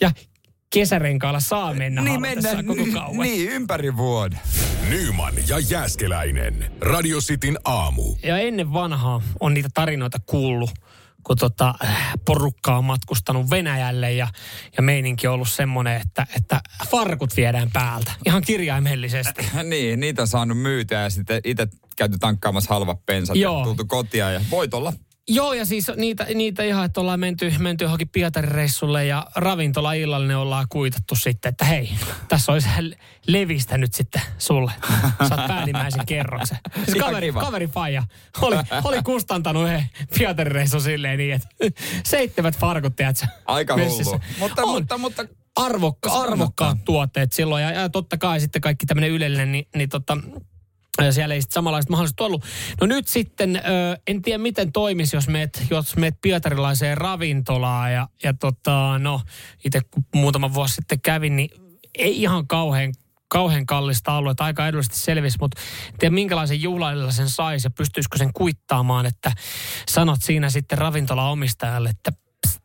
Ja 0.00 0.10
kesärenkaalla 0.72 1.40
saa 1.40 1.74
mennä 1.74 2.02
niin 2.02 2.20
halutessaan 2.20 2.66
koko 2.66 2.82
kauan. 2.92 3.18
niin, 3.26 3.50
ympäri 3.50 3.96
vuoden. 3.96 4.40
Nyman 4.88 5.34
ja 5.48 5.58
Jäskeläinen. 5.58 6.72
Radio 6.80 7.18
Cityn 7.20 7.58
aamu. 7.64 8.16
Ja 8.22 8.38
ennen 8.38 8.72
vanhaa 8.72 9.22
on 9.40 9.54
niitä 9.54 9.68
tarinoita 9.74 10.18
kuullut, 10.26 10.70
kun 11.22 11.36
tota, 11.36 11.74
äh, 11.84 12.12
porukka 12.24 12.76
on 12.76 12.84
matkustanut 12.84 13.50
Venäjälle 13.50 14.12
ja, 14.12 14.28
ja 14.76 14.82
meininki 14.82 15.26
on 15.26 15.34
ollut 15.34 15.48
semmoinen, 15.48 16.00
että, 16.00 16.26
että 16.36 16.60
farkut 16.90 17.36
viedään 17.36 17.70
päältä. 17.72 18.12
Ihan 18.26 18.42
kirjaimellisesti. 18.42 19.46
niin, 19.64 20.00
niitä 20.00 20.22
on 20.22 20.28
saanut 20.28 20.58
myytyä 20.58 21.02
ja 21.02 21.10
sitten 21.10 21.40
itse 21.44 21.68
käyty 21.96 22.18
tankkaamassa 22.18 22.74
halvat 22.74 23.06
pensat 23.06 23.36
Joo. 23.36 23.58
ja 23.58 23.64
tultu 23.64 23.84
kotia 23.86 24.30
ja 24.30 24.40
voitolla. 24.50 24.92
Joo, 25.28 25.52
ja 25.52 25.66
siis 25.66 25.90
niitä, 25.96 26.26
niitä 26.34 26.62
ihan, 26.62 26.84
että 26.84 27.00
ollaan 27.00 27.20
menty, 27.20 27.54
menty 27.58 27.84
johonkin 27.84 28.08
Pietarin-reissulle 28.08 29.04
ja 29.04 29.26
ravintola 29.34 29.92
illallinen 29.92 30.36
ollaan 30.36 30.66
kuitattu 30.68 31.14
sitten, 31.16 31.48
että 31.48 31.64
hei, 31.64 31.90
tässä 32.28 32.52
olisi 32.52 32.68
levistä 33.26 33.78
nyt 33.78 33.94
sitten 33.94 34.22
sulle. 34.38 34.72
Saat 35.28 35.46
päällimmäisen 35.48 36.06
kerroksen. 36.06 36.58
Siis 36.84 36.98
kaveri, 36.98 37.26
kiva. 37.26 37.40
kaveri 37.40 37.66
faija 37.66 38.02
oli, 38.40 38.56
oli 38.84 39.02
kustantanut 39.02 39.68
he 39.68 39.84
Pietarin-reissu 40.18 40.80
silleen 40.80 41.18
niin, 41.18 41.34
että 41.34 41.48
seitsemät 42.04 42.58
farkut, 42.58 42.96
tiedätkö? 42.96 43.26
Aika 43.46 43.74
hullu. 43.76 44.20
Mutta, 44.38 44.62
On. 44.62 44.68
mutta, 44.68 44.98
mutta 44.98 45.26
Arvokka, 45.56 46.12
arvokkaat 46.12 46.84
tuotteet 46.84 47.32
silloin 47.32 47.62
ja, 47.62 47.70
ja 47.70 47.88
totta 47.88 48.18
kai 48.18 48.40
sitten 48.40 48.62
kaikki 48.62 48.86
tämmöinen 48.86 49.10
ylellinen, 49.10 49.52
niin, 49.52 49.68
niin 49.76 49.88
tota, 49.88 50.18
siellä 51.10 51.34
ei 51.34 51.42
sitten 51.42 51.54
samanlaiset 51.54 51.90
mahdollisuudet 51.90 52.20
ollut. 52.20 52.44
No 52.80 52.86
nyt 52.86 53.08
sitten, 53.08 53.62
en 54.06 54.22
tiedä 54.22 54.38
miten 54.38 54.72
toimisi, 54.72 55.16
jos 55.16 55.28
meet, 55.28 55.66
jos 55.70 55.96
meet 55.96 56.14
pietarilaiseen 56.20 56.98
ravintolaan 56.98 57.92
ja, 57.92 58.08
ja 58.22 58.34
tota, 58.34 58.98
no 58.98 59.20
itse 59.64 59.80
kun 59.90 60.04
muutama 60.14 60.54
vuosi 60.54 60.74
sitten 60.74 61.00
kävin, 61.00 61.36
niin 61.36 61.50
ei 61.98 62.22
ihan 62.22 62.46
kauhean 62.46 62.92
kauhean 63.28 63.66
kallista 63.66 64.12
ollut, 64.12 64.30
että 64.30 64.44
aika 64.44 64.68
edullisesti 64.68 64.98
selvisi, 64.98 65.38
mutta 65.40 65.60
en 65.86 65.98
tiedä 65.98 66.14
minkälaisen 66.14 66.62
juhlalla 66.62 67.12
sen 67.12 67.30
saisi 67.30 67.66
ja 67.66 67.70
pystyisikö 67.70 68.18
sen 68.18 68.32
kuittaamaan, 68.32 69.06
että 69.06 69.32
sanot 69.88 70.22
siinä 70.22 70.50
sitten 70.50 70.78
ravintola-omistajalle, 70.78 71.88
että 71.88 72.12
pst, 72.46 72.60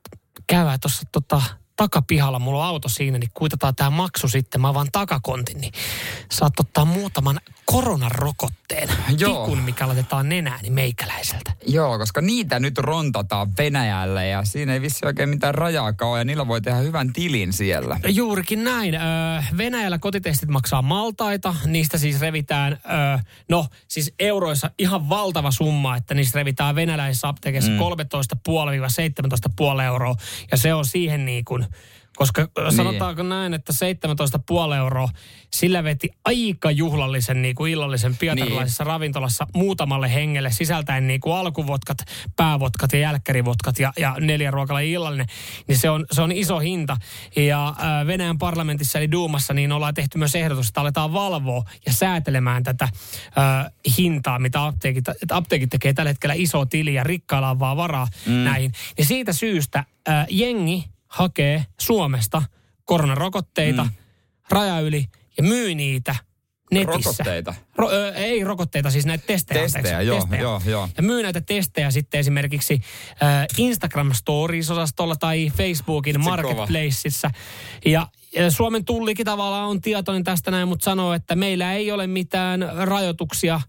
tuossa 0.81 1.03
tota, 1.11 1.41
takapihalla, 1.75 2.39
mulla 2.39 2.59
on 2.59 2.65
auto 2.65 2.89
siinä, 2.89 3.17
niin 3.17 3.29
kuitataan 3.33 3.75
tämä 3.75 3.89
maksu 3.89 4.27
sitten, 4.27 4.61
mä 4.61 4.69
avaan 4.69 4.87
takakontin, 4.91 5.57
niin 5.57 5.73
saat 6.31 6.59
ottaa 6.59 6.85
muutaman 6.85 7.39
koronarokotteen. 7.71 8.89
Joo. 9.17 9.45
Tikun, 9.45 9.61
mikä 9.61 9.87
laitetaan 9.87 10.29
nenään, 10.29 10.59
niin 10.61 10.73
meikäläiseltä. 10.73 11.51
Joo, 11.67 11.99
koska 11.99 12.21
niitä 12.21 12.59
nyt 12.59 12.77
rontataan 12.77 13.57
Venäjälle 13.57 14.27
ja 14.27 14.45
siinä 14.45 14.73
ei 14.73 14.81
vissi 14.81 15.05
oikein 15.05 15.29
mitään 15.29 15.55
rajaakaan 15.55 16.11
ole 16.11 16.19
ja 16.19 16.25
niillä 16.25 16.47
voi 16.47 16.61
tehdä 16.61 16.77
hyvän 16.77 17.13
tilin 17.13 17.53
siellä. 17.53 17.99
Juurikin 18.07 18.63
näin. 18.63 18.95
Öö, 18.95 19.01
Venäjällä 19.57 19.97
kotitestit 19.97 20.49
maksaa 20.49 20.81
maltaita, 20.81 21.55
niistä 21.65 21.97
siis 21.97 22.21
revitään, 22.21 22.73
öö, 22.73 23.17
no 23.49 23.67
siis 23.87 24.13
euroissa 24.19 24.71
ihan 24.79 25.09
valtava 25.09 25.51
summa, 25.51 25.95
että 25.95 26.13
niistä 26.13 26.39
revitään 26.39 26.75
venäläisissä 26.75 27.27
apteekissa 27.27 27.71
mm. 27.71 27.77
13,5-17,5 27.77 29.81
euroa. 29.81 30.15
Ja 30.51 30.57
se 30.57 30.73
on 30.73 30.85
siihen 30.85 31.25
niin 31.25 31.45
kuin, 31.45 31.65
koska 32.17 32.47
sanotaanko 32.75 33.23
näin, 33.23 33.53
että 33.53 33.73
17,5 34.71 34.75
euroa, 34.75 35.09
sillä 35.53 35.83
veti 35.83 36.09
aika 36.25 36.71
juhlallisen 36.71 37.41
niin 37.41 37.55
kuin 37.55 37.71
illallisen 37.71 38.17
pietarilaisessa 38.17 38.83
niin. 38.83 38.87
ravintolassa 38.87 39.47
muutamalle 39.55 40.13
hengelle 40.13 40.51
sisältäen 40.51 41.07
niin 41.07 41.19
kuin 41.19 41.35
alkuvodkat, 41.35 41.97
päävodkat 42.35 42.93
ja 42.93 42.99
jälkkärivodkat 42.99 43.79
ja, 43.79 43.93
ja 43.97 44.15
neljä 44.19 44.51
ruokalla 44.51 44.79
illallinen. 44.79 45.27
Niin 45.67 45.77
se 45.77 45.89
on, 45.89 46.05
se 46.11 46.21
on 46.21 46.31
iso 46.31 46.59
hinta. 46.59 46.97
Ja 47.35 47.67
äh, 47.67 48.07
Venäjän 48.07 48.37
parlamentissa 48.37 48.99
eli 48.99 49.11
Duumassa 49.11 49.53
niin 49.53 49.71
ollaan 49.71 49.93
tehty 49.93 50.17
myös 50.17 50.35
ehdotus, 50.35 50.67
että 50.67 50.81
aletaan 50.81 51.13
valvoa 51.13 51.63
ja 51.85 51.93
säätelemään 51.93 52.63
tätä 52.63 52.83
äh, 52.83 53.71
hintaa, 53.97 54.39
mitä 54.39 54.65
apteekit, 54.65 55.05
apteekit 55.31 55.69
tekee 55.69 55.93
tällä 55.93 56.09
hetkellä 56.09 56.33
iso 56.37 56.65
tili 56.65 56.93
ja 56.93 57.03
rikkailla 57.03 57.49
on 57.49 57.59
vaan 57.59 57.77
varaa 57.77 58.07
mm. 58.25 58.33
näihin. 58.33 58.71
Ja 58.97 59.05
siitä 59.05 59.33
syystä 59.33 59.83
äh, 60.09 60.25
jengi 60.29 60.96
hakee 61.07 61.65
Suomesta 61.79 62.41
koronarokotteita 62.85 63.83
mm. 63.83 63.89
raja 64.49 64.79
yli 64.79 65.05
ja 65.37 65.43
myy 65.43 65.75
niitä 65.75 66.15
netissä. 66.71 67.09
Rokotteita? 67.09 67.55
Ro, 67.75 67.89
ö, 67.89 68.13
ei 68.13 68.43
rokotteita, 68.43 68.91
siis 68.91 69.05
näitä 69.05 69.23
testejä. 69.27 69.61
Testejä, 69.61 70.01
joo, 70.01 70.19
testejä. 70.19 70.41
joo, 70.41 70.61
joo. 70.65 70.89
Ja 70.97 71.03
myy 71.03 71.23
näitä 71.23 71.41
testejä 71.41 71.91
sitten 71.91 72.19
esimerkiksi 72.19 72.81
äh, 73.23 73.45
Instagram 73.57 74.11
Stories-osastolla 74.13 75.15
tai 75.15 75.51
Facebookin 75.57 76.23
Marketplaceissa. 76.23 77.31
Ja, 77.85 78.07
ja 78.35 78.51
Suomen 78.51 78.85
tullikin 78.85 79.25
tavallaan 79.25 79.69
on 79.69 79.81
tietoinen 79.81 80.23
tästä 80.23 80.51
näin, 80.51 80.67
mutta 80.67 80.83
sanoo, 80.83 81.13
että 81.13 81.35
meillä 81.35 81.73
ei 81.73 81.91
ole 81.91 82.07
mitään 82.07 82.71
rajoituksia 82.75 83.61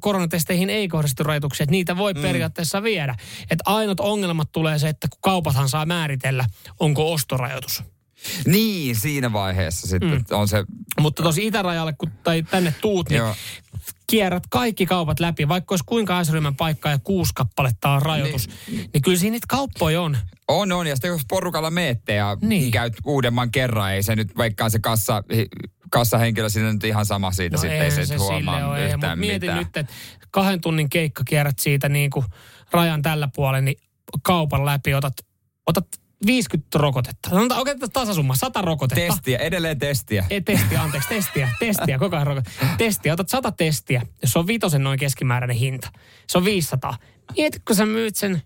koronatesteihin 0.00 0.70
ei 0.70 0.88
kohdistu 0.88 1.22
rajoituksia, 1.22 1.64
että 1.64 1.70
niitä 1.70 1.96
voi 1.96 2.12
mm. 2.12 2.22
periaatteessa 2.22 2.82
viedä. 2.82 3.14
Että 3.50 3.64
ainut 3.66 4.00
ongelmat 4.00 4.52
tulee 4.52 4.78
se, 4.78 4.88
että 4.88 5.08
kun 5.08 5.18
kaupathan 5.22 5.68
saa 5.68 5.86
määritellä, 5.86 6.44
onko 6.80 7.12
ostorajoitus. 7.12 7.82
Niin, 8.46 8.96
siinä 8.96 9.32
vaiheessa 9.32 9.88
sitten 9.88 10.10
mm. 10.10 10.24
on 10.30 10.48
se... 10.48 10.64
Mutta 11.00 11.22
tosi 11.22 11.46
itärajalle, 11.46 11.92
kun 11.92 12.10
tai 12.24 12.42
tänne 12.42 12.74
tuut, 12.80 13.08
niin 13.08 13.18
Joo. 13.18 13.34
kierrät 14.06 14.42
kaikki 14.50 14.86
kaupat 14.86 15.20
läpi, 15.20 15.48
vaikka 15.48 15.72
olisi 15.72 15.84
kuinka 15.84 16.24
S-ryhmän 16.24 16.56
paikkaa 16.56 16.92
ja 16.92 16.98
kuusi 16.98 17.32
kappaletta 17.34 17.90
on 17.90 18.02
rajoitus, 18.02 18.48
niin, 18.48 18.90
niin 18.92 19.02
kyllä 19.02 19.18
siinä 19.18 19.32
niitä 19.32 19.46
kauppoja 19.48 20.02
on. 20.02 20.16
On, 20.48 20.72
on. 20.72 20.86
Ja 20.86 20.96
sitten 20.96 21.08
jos 21.08 21.22
porukalla 21.28 21.70
meette 21.70 22.14
ja 22.14 22.36
niin. 22.40 22.70
käyt 22.70 22.94
uudemman 23.04 23.50
kerran, 23.50 23.92
ei 23.92 24.02
se 24.02 24.16
nyt 24.16 24.36
vaikka 24.36 24.68
se 24.68 24.78
kassa, 24.78 25.22
kassahenkilö 25.94 26.48
siinä 26.48 26.72
nyt 26.72 26.84
ihan 26.84 27.06
sama 27.06 27.32
siitä, 27.32 27.56
no 27.56 27.60
sitten 27.60 27.82
ei 27.82 27.90
se, 27.90 28.06
se 28.06 28.16
huomaa 28.16 28.68
ole, 28.68 28.90
yhtään 28.90 29.18
mietin 29.18 29.40
mitään. 29.40 29.58
nyt, 29.58 29.76
että 29.76 29.92
kahden 30.30 30.60
tunnin 30.60 30.90
keikka 30.90 31.24
kierrät 31.24 31.58
siitä 31.58 31.88
niin 31.88 32.10
kuin 32.10 32.26
rajan 32.70 33.02
tällä 33.02 33.28
puolella, 33.34 33.60
niin 33.60 33.76
kaupan 34.22 34.66
läpi 34.66 34.94
otat, 34.94 35.14
otat 35.66 35.86
50 36.26 36.78
rokotetta. 36.78 37.30
Sanotaan 37.30 37.60
oikein 37.60 37.78
tasasumma, 37.92 38.34
100 38.34 38.62
rokotetta. 38.62 39.14
Testiä, 39.14 39.38
edelleen 39.38 39.78
testiä. 39.78 40.26
Ei, 40.30 40.40
testiä, 40.40 40.82
anteeksi, 40.82 41.08
testiä, 41.08 41.48
testiä, 41.58 41.98
koko 41.98 42.16
ajan 42.16 42.26
rokote. 42.26 42.50
Testiä, 42.78 43.12
otat 43.12 43.28
100 43.28 43.52
testiä, 43.52 44.02
jos 44.22 44.32
se 44.32 44.38
on 44.38 44.46
vitosen 44.46 44.84
noin 44.84 44.98
keskimääräinen 44.98 45.56
hinta. 45.56 45.88
Se 46.28 46.38
on 46.38 46.44
500. 46.44 46.98
Mieti, 47.36 47.58
kun 47.66 47.76
sä 47.76 47.86
myyt 47.86 48.16
sen 48.16 48.42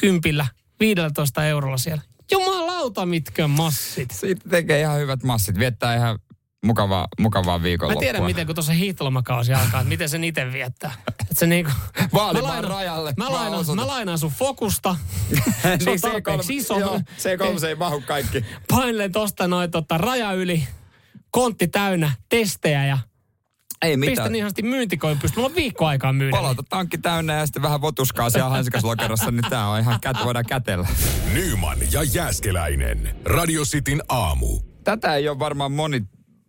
kympillä, 0.00 0.46
15 0.80 1.46
eurolla 1.46 1.76
siellä. 1.76 2.02
Jumalauta, 2.32 3.06
mitkä 3.06 3.48
massit. 3.48 4.10
Siitä 4.10 4.48
tekee 4.48 4.80
ihan 4.80 4.98
hyvät 4.98 5.22
massit. 5.22 5.58
Viettää 5.58 5.96
ihan 5.96 6.18
mukavaa, 6.64 7.06
mukavaa 7.20 7.58
Mä 7.58 7.62
viikonloppua. 7.62 8.00
tiedän, 8.00 8.24
miten 8.24 8.46
kun 8.46 8.54
tuossa 8.54 8.72
hiihtolomakausi 8.72 9.54
alkaa, 9.54 9.80
että 9.80 9.88
miten 9.88 10.08
sen 10.08 10.24
itse 10.24 10.52
viettää. 10.52 10.92
Että 11.08 11.34
se 11.34 11.46
niinku, 11.46 11.70
Vaalimaan 12.14 12.64
rajalle. 12.64 13.14
Mä 13.16 13.26
osoitan. 13.28 13.76
mä 13.76 13.86
lainaan 13.86 14.18
sun 14.18 14.30
fokusta. 14.30 14.96
se 15.62 15.68
on 15.72 15.78
niin 15.84 16.00
tarpeeksi 16.00 16.56
iso. 16.56 16.78
Joo, 16.78 16.96
C3 16.98 17.58
se 17.60 17.68
ei 17.68 17.74
mahu 17.74 18.00
kaikki. 18.06 18.44
Painelen 18.68 19.12
tosta 19.12 19.48
noin 19.48 19.70
tota, 19.70 19.98
raja 19.98 20.32
yli, 20.32 20.68
kontti 21.30 21.68
täynnä, 21.68 22.12
testejä 22.28 22.86
ja 22.86 22.98
Ei 23.82 23.96
mitään. 23.96 24.12
pistän 24.16 24.34
ihan 24.34 24.46
asti 24.46 24.62
myyntikoin 24.62 25.18
pystyyn. 25.18 25.40
Mulla 25.40 25.48
on 25.52 25.56
viikko 25.56 25.86
aikaa 25.86 26.12
myydä. 26.12 26.36
Palauta 26.36 26.62
tankki 26.68 26.98
täynnä 26.98 27.34
ja 27.34 27.46
sitten 27.46 27.62
vähän 27.62 27.80
votuskaa 27.80 28.30
siellä 28.30 28.48
hansikaslokerossa, 28.50 29.30
niin 29.30 29.50
tää 29.50 29.68
on 29.68 29.80
ihan 29.80 30.00
kät, 30.00 30.16
voidaan 30.24 30.46
kätellä. 30.48 30.88
Nyman 31.32 31.78
ja 31.92 32.02
Jääskeläinen. 32.02 33.16
Radio 33.24 33.62
Cityn 33.64 34.02
aamu. 34.08 34.60
Tätä 34.84 35.14
ei 35.14 35.28
ole 35.28 35.38
varmaan 35.38 35.72
moni 35.72 36.02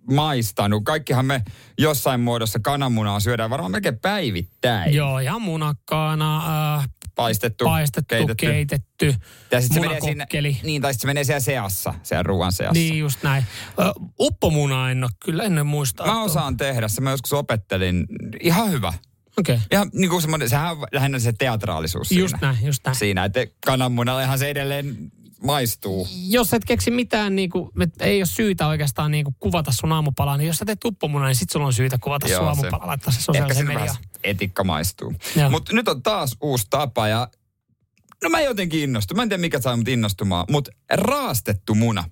maistanut. 0.10 0.84
Kaikkihan 0.84 1.26
me 1.26 1.42
jossain 1.78 2.22
muodossa 2.22 2.60
kananmunaa 2.60 3.20
syödään 3.20 3.50
varmaan 3.50 3.72
melkein 3.72 4.00
päivittäin. 4.00 4.94
Joo, 4.94 5.20
ja 5.20 5.40
munakkaana, 5.40 6.78
äh, 6.78 6.90
Paistettu, 7.16 7.66
paistettu, 7.66 8.16
keitetty, 8.16 8.46
keitetty 8.46 9.16
Ja 9.52 9.62
sit 9.62 9.74
se 9.74 9.80
menee 9.80 10.02
siinä, 10.02 10.28
niin, 10.64 10.82
tai 10.82 10.94
sitten 10.94 11.02
se 11.02 11.08
menee 11.08 11.24
siellä 11.24 11.40
seassa, 11.40 11.94
siellä 12.04 12.24
ruoan 12.24 12.52
seassa. 12.52 12.74
Niin 12.74 13.00
just 13.00 13.24
näin. 13.24 13.44
Ö, 13.80 13.84
uppomunaa 14.20 14.92
en 14.92 15.04
ole 15.04 15.12
kyllä 15.26 15.44
ennen 15.44 15.66
muistaa. 15.66 16.08
Mä 16.08 16.24
osaan 16.24 16.58
tehdä 16.58 16.88
se, 16.88 17.02
mä 17.02 17.12
joskus 17.12 17.34
opettelin. 17.34 18.06
Ihan 18.40 18.72
hyvä. 18.72 18.94
Okei. 19.40 19.56
Okay. 19.56 19.68
Ihan 19.72 19.90
niin 19.94 20.10
kuin 20.10 20.22
semmoinen, 20.22 20.50
sehän 20.50 20.72
on 20.72 20.88
lähinnä 20.92 21.20
se 21.20 21.34
teatraalisuus 21.40 22.12
Just 22.12 22.36
siinä. 22.36 22.48
näin, 22.48 22.66
just 22.66 22.86
näin. 22.86 22.96
Siinä, 22.96 23.26
että 23.26 23.40
kananmunallehan 23.66 24.40
se 24.40 24.50
edelleen 24.50 25.12
maistuu. 25.44 26.08
jos 26.30 26.54
et 26.54 26.66
keksi 26.66 26.92
mitään, 26.92 27.36
niin 27.36 27.50
kuin, 27.50 27.70
ei 28.00 28.20
ole 28.20 28.26
syytä 28.26 28.68
oikeastaan 28.68 29.12
niin 29.12 29.26
kuin, 29.26 29.36
kuvata 29.40 29.72
sun 29.72 29.92
aamupalaa, 29.92 30.38
niin 30.38 30.48
jos 30.48 30.58
sä 30.58 30.66
teet 30.66 30.86
uppomunan, 30.86 31.28
niin 31.28 31.36
sit 31.36 31.50
sulla 31.50 31.66
on 31.66 31.74
syytä 31.74 31.98
kuvata 31.98 32.28
Joo, 32.28 32.38
sun 32.40 32.56
se- 32.56 32.62
aamupala, 32.68 32.88
laittaa 32.88 33.12
se 33.12 33.18
Ehkä 33.18 33.24
sosiaaliseen 33.26 33.68
mediaan. 33.68 33.96
etikka 34.24 34.64
maistuu. 34.64 35.14
Mutta 35.50 35.74
nyt 35.74 35.88
on 35.88 36.04
taas 36.04 36.36
uusi 36.42 36.66
tapa 36.70 37.08
ja 37.08 37.28
no 38.24 38.30
mä 38.30 38.42
jotenkin 38.42 38.80
innostun. 38.80 39.18
Mä 39.18 39.24
en 39.24 39.30
tiedä 39.30 39.42
mikä 39.42 39.62
saa 39.62 39.78
mut 39.78 39.88
innostumaan, 39.88 40.46
mutta 40.52 40.72
raastettu 40.94 41.76
muna. 41.76 42.04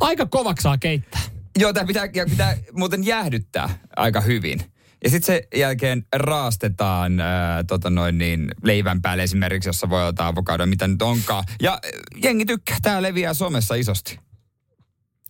Aika 0.00 0.26
kovaksi 0.26 0.62
saa 0.62 0.78
keittää. 0.78 1.20
Joo, 1.58 1.72
tämä 1.72 1.86
pitää, 1.86 2.08
pitää 2.30 2.56
muuten 2.72 3.06
jäähdyttää 3.06 3.78
aika 3.96 4.20
hyvin. 4.20 4.72
Ja 5.04 5.10
sitten 5.10 5.26
sen 5.26 5.60
jälkeen 5.60 6.06
raastetaan 6.12 7.20
ää, 7.20 7.64
tota 7.64 7.90
noin 7.90 8.18
niin, 8.18 8.50
leivän 8.64 9.02
päälle 9.02 9.22
esimerkiksi, 9.22 9.68
jossa 9.68 9.90
voi 9.90 10.06
ottaa 10.06 10.26
avokadoa, 10.28 10.66
mitä 10.66 10.88
nyt 10.88 11.02
onkaan. 11.02 11.44
Ja 11.62 11.72
äh, 11.72 11.90
jengi 12.22 12.46
tykkää, 12.46 12.76
tämä 12.82 13.02
leviää 13.02 13.34
somessa 13.34 13.74
isosti. 13.74 14.18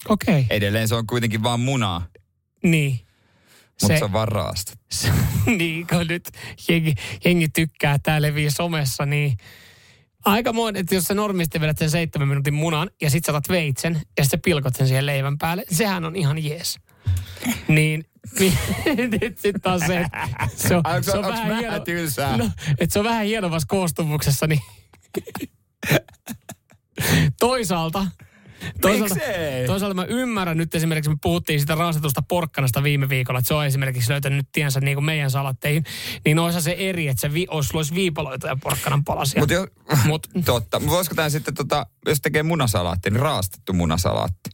Okei. 0.09 0.41
Okay. 0.41 0.57
Edelleen 0.57 0.89
se 0.89 0.95
on 0.95 1.07
kuitenkin 1.07 1.43
vaan 1.43 1.61
munaa, 1.61 2.07
Niin. 2.62 2.93
mutta 2.93 3.87
se, 3.87 3.99
Se- 3.99 4.05
on 4.05 4.12
vaan. 4.12 4.57
Se, 4.91 5.12
niin, 5.59 5.87
kun 5.87 6.07
nyt 6.07 6.29
jengi, 6.68 6.95
jengi 7.25 7.49
tykkää, 7.49 7.99
tää 8.03 8.23
levii 8.23 8.51
somessa, 8.51 9.07
niin 9.07 9.37
aika 10.25 10.53
monen, 10.53 10.81
että 10.81 10.95
jos 10.95 11.05
sä 11.05 11.14
normisti 11.14 11.61
vedät 11.61 11.79
sen 11.79 11.91
seitsemän 11.91 12.29
minuutin 12.29 12.55
munan 12.55 12.91
ja 13.03 13.11
sit 13.11 13.25
sä 13.25 13.33
otat 13.33 13.49
veitsen 13.49 14.01
ja 14.18 14.25
sit 14.25 14.31
sä 14.31 14.39
pilkot 14.39 14.77
sen 14.77 14.89
siihen 14.89 15.07
leivän 15.07 15.39
päälle, 15.39 15.64
sehän 15.70 16.05
on 16.05 16.16
ihan 16.16 16.45
jees. 16.45 16.79
Niin 17.68 18.05
nyt 19.20 19.39
sit 19.39 19.57
taas 19.62 19.83
se, 19.87 20.01
että 20.01 20.29
se 20.57 20.77
on, 20.77 20.83
Onks- 20.87 21.03
se 21.05 21.16
on 21.18 21.23
vähän 21.25 21.49
vähän 21.49 21.59
hieno, 21.59 21.81
tylsää? 21.81 22.37
no, 22.37 22.51
että 22.79 22.93
se 22.93 22.99
on 22.99 23.05
vähän 23.05 23.25
hienovassa 23.27 23.66
koostumuksessa, 23.68 24.47
niin 24.47 24.61
toisaalta 27.41 28.07
Toisaalta, 28.81 29.14
Miksei? 29.14 29.66
toisaalta 29.66 29.95
mä 29.95 30.05
ymmärrän 30.05 30.57
nyt 30.57 30.75
esimerkiksi, 30.75 31.11
me 31.11 31.16
puhuttiin 31.23 31.61
sitä 31.61 31.75
raastetusta 31.75 32.23
porkkanasta 32.29 32.83
viime 32.83 33.09
viikolla, 33.09 33.39
että 33.39 33.49
se 33.49 33.55
on 33.55 33.66
esimerkiksi 33.66 34.11
löytänyt 34.11 34.37
nyt 34.37 34.49
tiensä 34.53 34.81
niin 34.81 34.97
kuin 34.97 35.05
meidän 35.05 35.31
salatteihin, 35.31 35.85
niin 36.25 36.39
olisi 36.39 36.61
se 36.61 36.77
eri, 36.79 37.09
että 37.09 37.20
se 37.20 37.33
vi, 37.35 37.47
olisi, 37.51 37.77
olisi 37.77 37.95
viipaloita 37.95 38.47
ja 38.47 38.57
porkkanan 38.62 39.05
palasia. 39.05 39.41
Mutta 39.41 39.55
jo, 39.55 39.66
Mut- 40.05 40.45
totta. 40.45 40.81
Mutta 40.81 40.95
voisiko 40.95 41.14
tämä 41.14 41.29
sitten, 41.29 41.55
tota, 41.55 41.87
jos 42.07 42.20
tekee 42.20 42.43
munasalaatti, 42.43 43.11
niin 43.11 43.20
raastettu 43.20 43.73
munasalaatti. 43.73 44.51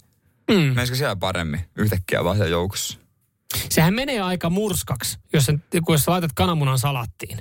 Mm. 0.51 0.57
Menisikö 0.57 0.97
siellä 0.99 1.17
paremmin 1.17 1.61
yhtäkkiä 1.77 2.25
vaan 2.25 2.51
joukossa? 2.51 2.99
Sehän 3.71 3.95
menee 3.95 4.21
aika 4.21 4.51
murskaksi, 4.51 5.19
jos, 5.33 5.47
sen, 5.47 5.63
kun 5.85 5.95
jos 5.95 6.05
sä 6.05 6.11
laitat 6.11 6.33
kananmunan 6.33 6.79
salattiin, 6.79 7.39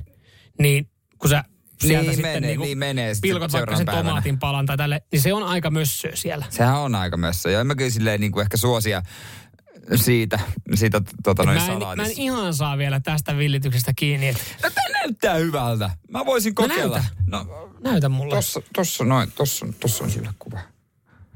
niin 0.59 0.89
kun 1.17 1.29
sä 1.29 1.43
sieltä 1.81 2.01
Niin 2.03 2.15
sitten 2.15 2.31
menee, 2.31 2.49
niinku 2.49 2.63
niin 2.63 2.77
menee 2.77 3.13
pilkot 3.21 3.53
vaikka 3.53 3.75
sen 3.77 3.85
päivänä. 3.85 4.07
tomaatin 4.09 4.39
palan 4.39 4.65
tai 4.65 4.77
tälle, 4.77 5.01
niin 5.11 5.21
se 5.21 5.33
on 5.33 5.43
aika 5.43 5.69
mössöä 5.71 6.11
siellä. 6.15 6.45
Sehän 6.49 6.79
on 6.79 6.95
aika 6.95 7.17
mössä. 7.17 7.51
Ja 7.51 7.59
en 7.61 7.67
mä 7.67 7.75
kyllä 7.75 7.89
silleen 7.91 8.21
niin 8.21 8.31
kuin 8.31 8.41
ehkä 8.41 8.57
suosia 8.57 9.01
siitä, 9.95 10.39
siitä 10.75 11.01
tota, 11.23 11.43
noin 11.43 11.57
Mä 11.57 11.63
en, 11.65 11.67
mä 11.69 11.73
en 11.75 11.81
salaatissa. 11.81 12.13
ihan 12.21 12.53
saa 12.53 12.77
vielä 12.77 12.99
tästä 12.99 13.37
villityksestä 13.37 13.91
kiinni. 13.95 14.27
Että, 14.27 14.41
No, 14.63 14.69
tää 14.69 14.83
näyttää 14.93 15.35
hyvältä. 15.35 15.89
Mä 16.11 16.25
voisin 16.25 16.53
No 16.59 16.67
kokeilla. 16.67 16.97
näytä. 16.97 17.09
No, 17.27 17.69
näytä 17.83 18.09
mulle. 18.09 18.35
tossa, 18.35 18.61
tossa 18.75 19.03
noin, 19.03 19.31
tossa, 19.31 19.65
tossa 19.79 20.03
on 20.03 20.11
sulle 20.11 20.29
kuva. 20.39 20.59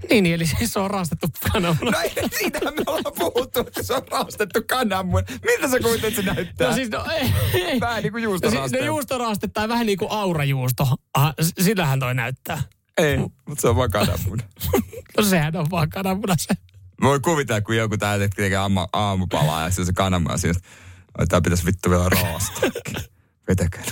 Niin, 0.09 0.23
niin, 0.23 0.35
eli 0.35 0.45
siis 0.47 0.73
se 0.73 0.79
on 0.79 0.91
raastettu 0.91 1.27
kananmuna. 1.53 1.91
No 1.91 1.99
ei, 1.99 2.11
siitähän 2.39 2.73
me 2.73 2.83
ollaan 2.87 3.13
puhuttu, 3.19 3.59
että 3.59 3.83
se 3.83 3.93
on 3.93 4.01
raastettu 4.11 4.59
kananmun. 4.69 5.23
Miltä 5.45 5.67
sä 5.69 5.79
kuvitat, 5.79 6.03
että 6.09 6.21
se 6.21 6.33
näyttää? 6.33 6.67
No 6.69 6.75
siis, 6.75 6.89
no 6.89 7.05
ei. 7.53 7.79
Vähän 7.79 8.03
niin 8.03 8.11
kuin 8.13 8.23
No, 8.23 8.29
si- 8.29 8.31
juustoraaste. 8.33 8.77
no 8.79 8.85
juustoraaste 8.85 9.47
tai 9.47 9.69
vähän 9.69 9.85
niin 9.85 9.97
kuin 9.97 10.11
aurajuusto. 10.11 10.87
Aha, 11.13 11.33
sillähän 11.61 11.99
toi 11.99 12.15
näyttää. 12.15 12.61
Ei, 12.97 13.17
mutta 13.17 13.61
se 13.61 13.67
on 13.67 13.75
vaan 13.75 13.91
kananmun. 13.91 14.39
No 15.17 15.23
sehän 15.23 15.55
on 15.55 15.71
vaan 15.71 15.89
kananmuna 15.89 16.35
se. 16.37 16.53
Voi 17.01 17.19
kuvitella, 17.19 17.61
kun 17.61 17.75
joku 17.77 17.97
täällä 17.97 18.27
tekee 18.29 18.55
aamu, 18.57 18.87
aamupalaa 18.93 19.63
ja 19.63 19.69
se 19.69 19.81
on 19.81 19.85
se 19.85 19.93
kananmuna 19.93 20.37
siinä, 20.37 20.57
että 20.57 20.69
"Oi, 21.19 21.27
tää 21.27 21.41
pitäisi 21.41 21.65
vittu 21.65 21.89
vielä 21.89 22.09
raastaa. 22.09 22.69
Vetäkää. 23.47 23.83